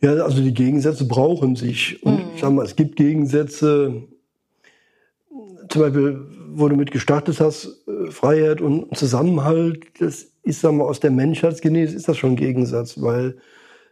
Ja, 0.00 0.12
also 0.24 0.42
die 0.42 0.52
Gegensätze 0.52 1.06
brauchen 1.06 1.56
sich. 1.56 2.02
Und 2.04 2.20
ich 2.34 2.40
sag 2.40 2.52
mal, 2.52 2.64
es 2.64 2.76
gibt 2.76 2.96
Gegensätze, 2.96 4.02
zum 5.70 5.80
Beispiel, 5.80 6.26
wo 6.50 6.68
du 6.68 6.76
mit 6.76 6.90
gestartet 6.90 7.40
hast, 7.40 7.84
äh, 7.88 8.10
Freiheit 8.10 8.60
und 8.60 8.96
Zusammenhalt, 8.96 9.84
das 9.98 10.26
ist, 10.42 10.60
sagen 10.60 10.78
wir, 10.78 10.84
aus 10.84 11.00
der 11.00 11.10
Menschheitsgenese 11.10 11.96
ist 11.96 12.08
das 12.08 12.18
schon 12.18 12.32
ein 12.32 12.36
Gegensatz, 12.36 13.00
weil 13.00 13.38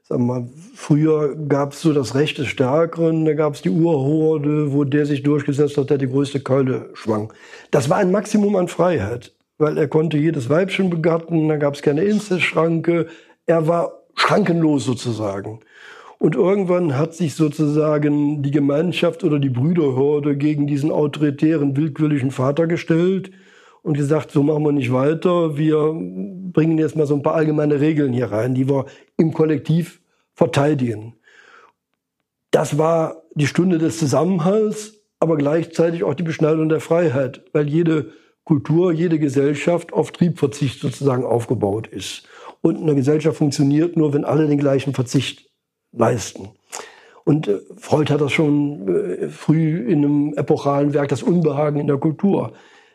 sagen 0.02 0.26
wir, 0.26 0.48
früher 0.74 1.34
gab 1.34 1.72
es 1.72 1.80
so 1.80 1.92
das 1.92 2.14
Recht 2.14 2.38
des 2.38 2.48
Stärkeren, 2.48 3.24
da 3.24 3.34
gab 3.34 3.54
es 3.54 3.62
die 3.62 3.70
Urhorde, 3.70 4.72
wo 4.72 4.84
der 4.84 5.06
sich 5.06 5.22
durchgesetzt 5.22 5.76
hat, 5.76 5.90
der 5.90 5.98
die 5.98 6.08
größte 6.08 6.40
Keule 6.40 6.90
schwang. 6.94 7.32
Das 7.70 7.88
war 7.88 7.98
ein 7.98 8.10
Maximum 8.10 8.56
an 8.56 8.68
Freiheit, 8.68 9.32
weil 9.58 9.78
er 9.78 9.88
konnte 9.88 10.16
jedes 10.16 10.50
Weibchen 10.50 10.90
begatten, 10.90 11.48
da 11.48 11.56
gab 11.56 11.74
es 11.74 11.82
keine 11.82 12.02
Inzestschranke, 12.02 13.06
er 13.46 13.68
war 13.68 14.02
schrankenlos 14.14 14.84
sozusagen. 14.84 15.60
Und 16.18 16.36
irgendwann 16.36 16.96
hat 16.96 17.14
sich 17.14 17.34
sozusagen 17.34 18.42
die 18.42 18.52
Gemeinschaft 18.52 19.24
oder 19.24 19.40
die 19.40 19.50
Brüderhorde 19.50 20.36
gegen 20.36 20.68
diesen 20.68 20.92
autoritären, 20.92 21.76
willkürlichen 21.76 22.30
Vater 22.30 22.68
gestellt 22.68 23.32
und 23.82 23.96
gesagt, 23.96 24.30
so 24.30 24.42
machen 24.42 24.64
wir 24.64 24.72
nicht 24.72 24.92
weiter. 24.92 25.56
Wir 25.56 25.92
bringen 25.92 26.78
jetzt 26.78 26.96
mal 26.96 27.06
so 27.06 27.14
ein 27.14 27.22
paar 27.22 27.34
allgemeine 27.34 27.80
Regeln 27.80 28.12
hier 28.12 28.30
rein, 28.30 28.54
die 28.54 28.68
wir 28.68 28.86
im 29.16 29.32
Kollektiv 29.32 30.00
verteidigen. 30.34 31.14
Das 32.50 32.78
war 32.78 33.22
die 33.34 33.46
Stunde 33.46 33.78
des 33.78 33.98
Zusammenhalts, 33.98 35.00
aber 35.18 35.36
gleichzeitig 35.36 36.04
auch 36.04 36.14
die 36.14 36.22
Beschneidung 36.22 36.68
der 36.68 36.80
Freiheit, 36.80 37.44
weil 37.52 37.68
jede 37.68 38.12
Kultur, 38.44 38.92
jede 38.92 39.18
Gesellschaft 39.18 39.92
auf 39.92 40.10
Triebverzicht 40.12 40.80
sozusagen 40.80 41.24
aufgebaut 41.24 41.86
ist. 41.86 42.26
Und 42.60 42.80
eine 42.80 42.94
Gesellschaft 42.94 43.38
funktioniert 43.38 43.96
nur, 43.96 44.12
wenn 44.12 44.24
alle 44.24 44.46
den 44.46 44.58
gleichen 44.58 44.94
Verzicht 44.94 45.50
leisten. 45.92 46.50
Und 47.24 47.48
äh, 47.48 47.60
Freud 47.76 48.12
hat 48.12 48.20
das 48.20 48.32
schon 48.32 48.88
äh, 48.88 49.28
früh 49.28 49.78
in 49.78 50.04
einem 50.04 50.34
epochalen 50.34 50.92
Werk, 50.92 51.08
das 51.08 51.22
Unbehagen 51.22 51.80
in 51.80 51.86
der 51.86 51.98
Kultur. 51.98 52.52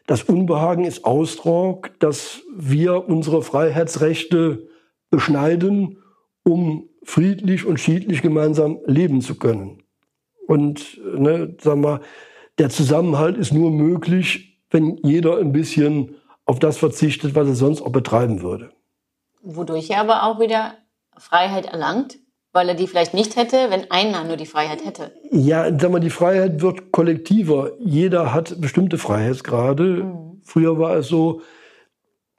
Das 0.08 0.24
Unbehagen 0.24 0.86
ist 0.86 1.04
Ausdruck, 1.04 1.92
dass 2.00 2.42
wir 2.56 3.08
unsere 3.10 3.44
Freiheitsrechte 3.44 4.70
beschneiden, 5.10 6.02
um 6.44 6.90
friedlich 7.04 7.66
und 7.66 7.80
schiedlich 7.80 8.22
gemeinsam 8.22 8.80
leben 8.86 9.22
zu 9.22 9.36
können. 9.36 9.84
Und 10.48 11.00
ne, 11.04 11.56
sagen 11.60 11.84
wir, 11.84 12.00
der 12.58 12.70
Zusammenhalt 12.70 13.38
ist 13.38 13.54
nur 13.54 13.70
möglich, 13.70 14.64
wenn 14.70 14.98
jeder 15.04 15.40
ein 15.40 15.52
bisschen 15.52 16.16
auf 16.46 16.60
das 16.60 16.78
verzichtet, 16.78 17.36
was 17.36 17.48
er 17.48 17.56
sonst 17.56 17.82
auch 17.82 17.92
betreiben 17.92 18.42
würde. 18.42 18.72
Wodurch 19.42 19.90
er 19.90 20.00
aber 20.00 20.24
auch 20.24 20.40
wieder 20.40 20.76
Freiheit 21.18 21.66
erlangt, 21.66 22.18
weil 22.58 22.70
er 22.70 22.76
die 22.76 22.88
vielleicht 22.88 23.14
nicht 23.14 23.36
hätte, 23.36 23.70
wenn 23.70 23.92
einer 23.92 24.24
nur 24.24 24.36
die 24.36 24.48
Freiheit 24.48 24.84
hätte. 24.84 25.12
Ja, 25.32 25.70
sag 25.80 25.92
mal, 25.92 26.00
die 26.00 26.10
Freiheit 26.10 26.60
wird 26.60 26.92
kollektiver. 26.92 27.74
Jeder 27.78 28.34
hat 28.34 28.60
bestimmte 28.60 28.98
Freiheitsgrade. 28.98 29.84
Mhm. 29.84 30.42
Früher 30.44 30.80
war 30.80 30.96
es 30.96 31.08
so, 31.08 31.42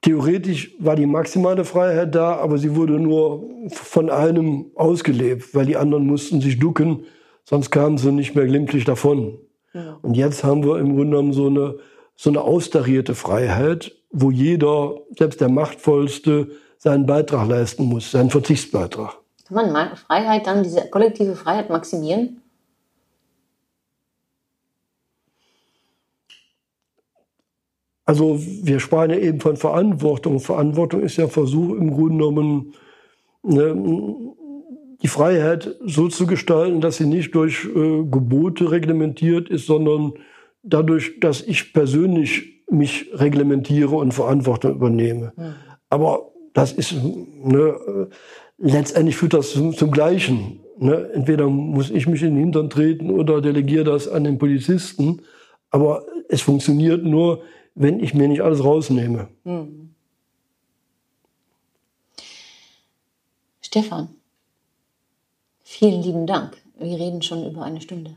theoretisch 0.01 0.75
war 0.77 0.97
die 0.97 1.05
maximale 1.05 1.63
Freiheit 1.63 2.13
da, 2.15 2.35
aber 2.35 2.57
sie 2.57 2.75
wurde 2.75 2.99
nur 2.99 3.49
von 3.71 4.09
einem 4.09 4.71
ausgelebt, 4.75 5.55
weil 5.55 5.65
die 5.65 5.77
anderen 5.77 6.05
mussten 6.05 6.41
sich 6.41 6.59
ducken, 6.59 7.05
sonst 7.45 7.71
kamen 7.71 7.97
sie 7.97 8.11
nicht 8.11 8.35
mehr 8.35 8.45
glimpflich 8.45 8.83
davon. 8.83 9.37
Ja. 9.73 9.99
Und 10.01 10.17
jetzt 10.17 10.43
haben 10.43 10.65
wir 10.65 10.79
im 10.79 10.97
Grunde 10.97 11.11
genommen 11.11 11.31
so 11.31 11.47
eine, 11.47 11.77
so 12.17 12.29
eine 12.29 12.41
austarierte 12.41 13.15
Freiheit, 13.15 13.95
wo 14.11 14.31
jeder, 14.31 14.95
selbst 15.17 15.39
der 15.39 15.49
Machtvollste, 15.49 16.49
seinen 16.77 17.05
Beitrag 17.05 17.47
leisten 17.47 17.85
muss, 17.85 18.11
seinen 18.11 18.31
Verzichtsbeitrag. 18.31 19.18
Kann 19.49 19.71
man 19.71 19.95
Freiheit 19.95 20.45
dann, 20.45 20.63
diese 20.63 20.89
kollektive 20.89 21.35
Freiheit 21.35 21.69
maximieren? 21.69 22.41
Also 28.05 28.39
wir 28.39 28.79
sprachen 28.79 29.11
ja 29.11 29.17
eben 29.17 29.39
von 29.39 29.57
Verantwortung. 29.57 30.39
Verantwortung 30.39 31.01
ist 31.01 31.17
ja 31.17 31.27
Versuch 31.27 31.75
im 31.75 31.91
Grunde 31.91 32.17
genommen, 32.17 32.73
ne, 33.43 33.75
die 35.01 35.07
Freiheit 35.07 35.75
so 35.85 36.07
zu 36.07 36.25
gestalten, 36.25 36.81
dass 36.81 36.97
sie 36.97 37.05
nicht 37.05 37.33
durch 37.33 37.65
äh, 37.65 38.03
Gebote 38.03 38.71
reglementiert 38.71 39.49
ist, 39.49 39.65
sondern 39.65 40.13
dadurch, 40.63 41.19
dass 41.19 41.41
ich 41.41 41.73
persönlich 41.73 42.63
mich 42.69 43.09
reglementiere 43.13 43.95
und 43.95 44.13
Verantwortung 44.13 44.75
übernehme. 44.75 45.31
Mhm. 45.35 45.55
Aber 45.89 46.31
das 46.53 46.73
ist 46.73 46.93
ne, 47.03 48.09
letztendlich 48.59 49.15
führt 49.15 49.33
das 49.33 49.51
zum, 49.51 49.75
zum 49.75 49.91
Gleichen. 49.91 50.59
Ne? 50.77 51.09
Entweder 51.13 51.47
muss 51.47 51.89
ich 51.89 52.07
mich 52.07 52.21
in 52.21 52.35
den 52.35 52.39
Hintern 52.39 52.69
treten 52.69 53.09
oder 53.09 53.41
delegiere 53.41 53.83
das 53.83 54.07
an 54.07 54.23
den 54.23 54.37
Polizisten. 54.37 55.21
Aber 55.71 56.05
es 56.29 56.41
funktioniert 56.41 57.03
nur, 57.03 57.43
wenn 57.75 57.99
ich 57.99 58.13
mir 58.13 58.27
nicht 58.27 58.41
alles 58.41 58.63
rausnehme. 58.63 59.27
Hm. 59.43 59.93
Stefan, 63.61 64.09
vielen 65.63 66.01
lieben 66.01 66.25
Dank. 66.25 66.57
Wir 66.79 66.97
reden 66.97 67.21
schon 67.21 67.45
über 67.45 67.63
eine 67.63 67.81
Stunde. 67.81 68.15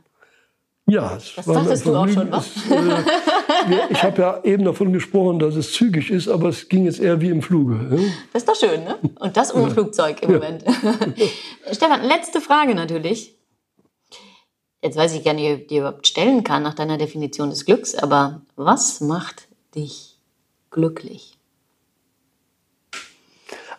Ja, 0.87 1.15
das 1.15 1.47
dachtest 1.47 1.87
du 1.87 1.95
auch 1.95 2.09
schon, 2.09 2.31
was? 2.31 2.49
Äh, 2.71 3.03
ich 3.91 4.03
habe 4.03 4.23
ja 4.23 4.41
eben 4.45 4.65
davon 4.65 4.93
gesprochen, 4.93 5.39
dass 5.39 5.55
es 5.55 5.73
zügig 5.73 6.11
ist, 6.11 6.29
aber 6.29 6.49
es 6.49 6.69
ging 6.69 6.85
jetzt 6.85 7.01
eher 7.01 7.21
wie 7.21 7.29
im 7.29 7.43
Fluge. 7.43 8.01
Das 8.33 8.43
ist 8.43 8.49
doch 8.49 8.57
schön, 8.57 8.85
ne? 8.85 8.99
Und 9.21 9.37
das 9.37 9.55
ohne 9.55 9.69
ja. 9.69 9.71
Flugzeug 9.71 10.23
im 10.23 10.33
ja. 10.33 10.39
Moment. 10.39 10.65
Stefan, 11.73 12.03
letzte 12.05 12.41
Frage 12.41 12.75
natürlich. 12.75 13.37
Jetzt 14.83 14.97
weiß 14.97 15.15
ich 15.15 15.25
gar 15.25 15.35
nicht, 15.35 15.53
ob 15.53 15.61
ich 15.61 15.67
dir 15.69 15.81
überhaupt 15.81 16.07
stellen 16.07 16.43
kann 16.43 16.63
nach 16.63 16.75
deiner 16.75 16.99
Definition 16.99 17.51
des 17.51 17.65
Glücks, 17.65 17.95
aber 17.95 18.43
was 18.57 19.01
macht 19.01 19.49
dich 19.75 20.19
glücklich? 20.71 21.39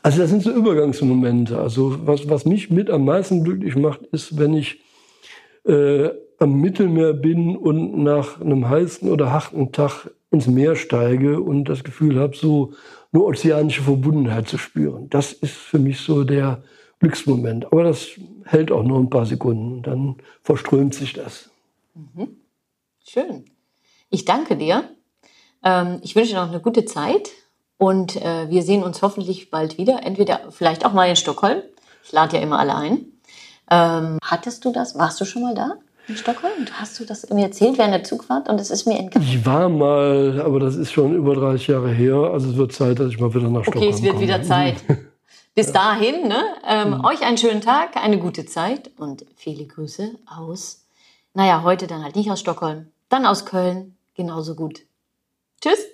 Also 0.02 0.20
das 0.20 0.30
sind 0.30 0.44
so 0.44 0.52
Übergangsmomente. 0.52 1.58
Also 1.60 1.98
was, 2.06 2.30
was 2.30 2.46
mich 2.46 2.70
mit 2.70 2.90
am 2.90 3.06
meisten 3.06 3.44
glücklich 3.44 3.76
macht, 3.76 4.02
ist, 4.12 4.38
wenn 4.38 4.54
ich 4.54 4.80
äh, 5.66 6.10
am 6.40 6.60
Mittelmeer 6.60 7.14
bin 7.14 7.56
und 7.56 8.04
nach 8.04 8.42
einem 8.42 8.70
heißen 8.70 9.10
oder 9.10 9.32
harten 9.32 9.72
Tag 9.72 10.10
ins 10.32 10.48
Meer 10.48 10.76
steige 10.76 11.42
und 11.42 11.66
das 11.66 11.84
Gefühl 11.84 12.20
habe, 12.20 12.36
so 12.36 12.74
eine 13.12 13.24
ozeanische 13.24 13.84
Verbundenheit 13.84 14.48
zu 14.48 14.58
spüren. 14.58 15.10
Das 15.10 15.32
ist 15.32 15.54
für 15.54 15.80
mich 15.80 16.00
so 16.00 16.24
der 16.24 16.64
Glücksmoment. 17.00 17.68
Aber 17.68 17.84
das 17.84 18.08
hält 18.46 18.72
auch 18.72 18.84
nur 18.84 19.00
ein 19.00 19.10
paar 19.10 19.26
Sekunden. 19.26 19.84
Dann 19.84 20.16
verströmt 20.42 20.96
sich 20.96 21.14
das. 21.14 21.50
Mhm. 21.94 22.38
Schön. 23.06 23.46
Ich 24.10 24.26
danke 24.26 24.58
dir. 24.58 24.90
Ähm, 25.64 26.00
ich 26.02 26.16
wünsche 26.16 26.32
dir 26.32 26.42
noch 26.42 26.50
eine 26.50 26.62
gute 26.62 26.86
Zeit 26.86 27.30
und 27.78 28.16
äh, 28.16 28.50
wir 28.50 28.64
sehen 28.64 28.84
uns 28.84 29.02
hoffentlich 29.02 29.52
bald 29.52 29.78
wieder. 29.78 30.04
Entweder 30.04 30.52
vielleicht 30.52 30.86
auch 30.86 30.94
mal 30.94 31.10
in 31.10 31.16
Stockholm. 31.16 31.62
Ich 32.04 32.12
lade 32.12 32.38
ja 32.38 32.44
immer 32.44 32.60
alle 32.60 32.76
ein. 32.76 33.06
Ähm, 33.70 34.20
hattest 34.24 34.66
du 34.66 34.72
das? 34.72 34.98
Warst 34.98 35.22
du 35.22 35.26
schon 35.26 35.44
mal 35.44 35.56
da? 35.56 35.78
In 36.08 36.18
Stockholm? 36.18 36.66
Hast 36.74 37.00
du 37.00 37.06
das 37.06 37.30
mir 37.30 37.46
erzählt 37.46 37.78
während 37.78 37.94
der 37.94 38.04
Zugfahrt 38.04 38.50
und 38.50 38.60
es 38.60 38.70
ist 38.70 38.86
mir 38.86 38.98
entgangen? 38.98 39.26
Ich 39.26 39.46
war 39.46 39.70
mal, 39.70 40.42
aber 40.44 40.60
das 40.60 40.76
ist 40.76 40.92
schon 40.92 41.16
über 41.16 41.36
30 41.36 41.68
Jahre 41.68 41.92
her. 41.92 42.16
Also 42.16 42.50
es 42.50 42.58
wird 42.58 42.74
Zeit, 42.74 43.00
dass 43.00 43.10
ich 43.10 43.20
mal 43.20 43.34
wieder 43.34 43.50
nach 43.50 43.64
Stockholm 43.64 43.74
komme. 43.74 43.86
Okay, 43.86 43.96
es 43.96 44.02
wird 44.02 44.14
komme. 44.14 44.26
wieder 44.26 44.44
Zeit. 44.44 44.76
Bis 45.56 45.68
ja. 45.68 45.74
dahin, 45.74 46.28
ne? 46.28 46.44
Ähm, 46.68 46.90
mhm. 46.90 47.06
euch 47.06 47.22
einen 47.22 47.38
schönen 47.38 47.62
Tag, 47.62 47.96
eine 47.98 48.18
gute 48.18 48.46
Zeit 48.46 48.92
und 48.98 49.26
viele 49.36 49.66
Grüße 49.66 50.12
aus, 50.26 50.86
naja, 51.36 51.64
heute 51.64 51.88
dann 51.88 52.04
halt 52.04 52.16
nicht 52.16 52.30
aus 52.32 52.40
Stockholm, 52.40 52.88
dann 53.10 53.26
aus 53.26 53.46
Köln, 53.46 53.96
genauso 54.16 54.56
gut. 54.56 54.82
Tschüss. 55.62 55.86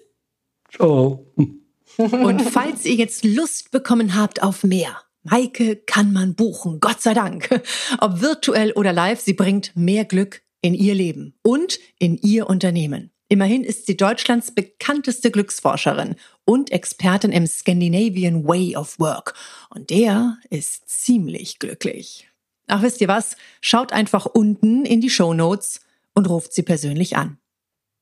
Ciao. 0.72 1.26
Und 1.98 2.42
falls 2.42 2.86
ihr 2.86 2.96
jetzt 2.96 3.26
Lust 3.26 3.72
bekommen 3.72 4.16
habt 4.16 4.42
auf 4.42 4.64
mehr, 4.64 5.02
Maike 5.24 5.76
kann 5.76 6.14
man 6.14 6.36
buchen, 6.36 6.80
Gott 6.80 7.02
sei 7.02 7.14
Dank. 7.14 7.62
Ob 8.00 8.22
virtuell 8.22 8.72
oder 8.72 8.94
live, 8.94 9.20
sie 9.20 9.34
bringt 9.34 9.76
mehr 9.76 10.06
Glück 10.06 10.42
in 10.62 10.74
ihr 10.74 10.96
Leben 10.96 11.36
und 11.42 11.80
in 12.00 12.18
ihr 12.18 12.50
Unternehmen. 12.50 13.12
Immerhin 13.32 13.64
ist 13.64 13.86
sie 13.86 13.96
Deutschlands 13.96 14.52
bekannteste 14.52 15.30
Glücksforscherin 15.30 16.16
und 16.46 16.72
Expertin 16.72 17.32
im 17.32 17.46
Scandinavian 17.46 18.48
Way 18.48 18.76
of 18.76 19.00
Work. 19.00 19.36
Und 19.70 19.92
der 19.92 20.40
ist 20.50 20.90
ziemlich 20.90 21.60
glücklich. 21.60 22.28
Ach, 22.68 22.82
wisst 22.82 23.02
ihr 23.02 23.08
was? 23.08 23.36
Schaut 23.62 23.94
einfach 23.94 24.26
unten 24.26 24.84
in 24.84 25.00
die 25.00 25.12
Show 25.12 25.34
Notes 25.36 25.82
und 26.16 26.28
ruft 26.28 26.54
sie 26.54 26.64
persönlich 26.64 27.18
an. 27.18 27.38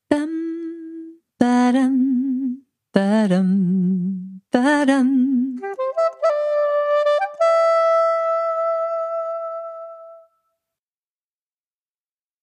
Bam, 0.08 0.28
badam, 1.38 2.62
badam, 2.92 4.40
badam. 4.50 5.60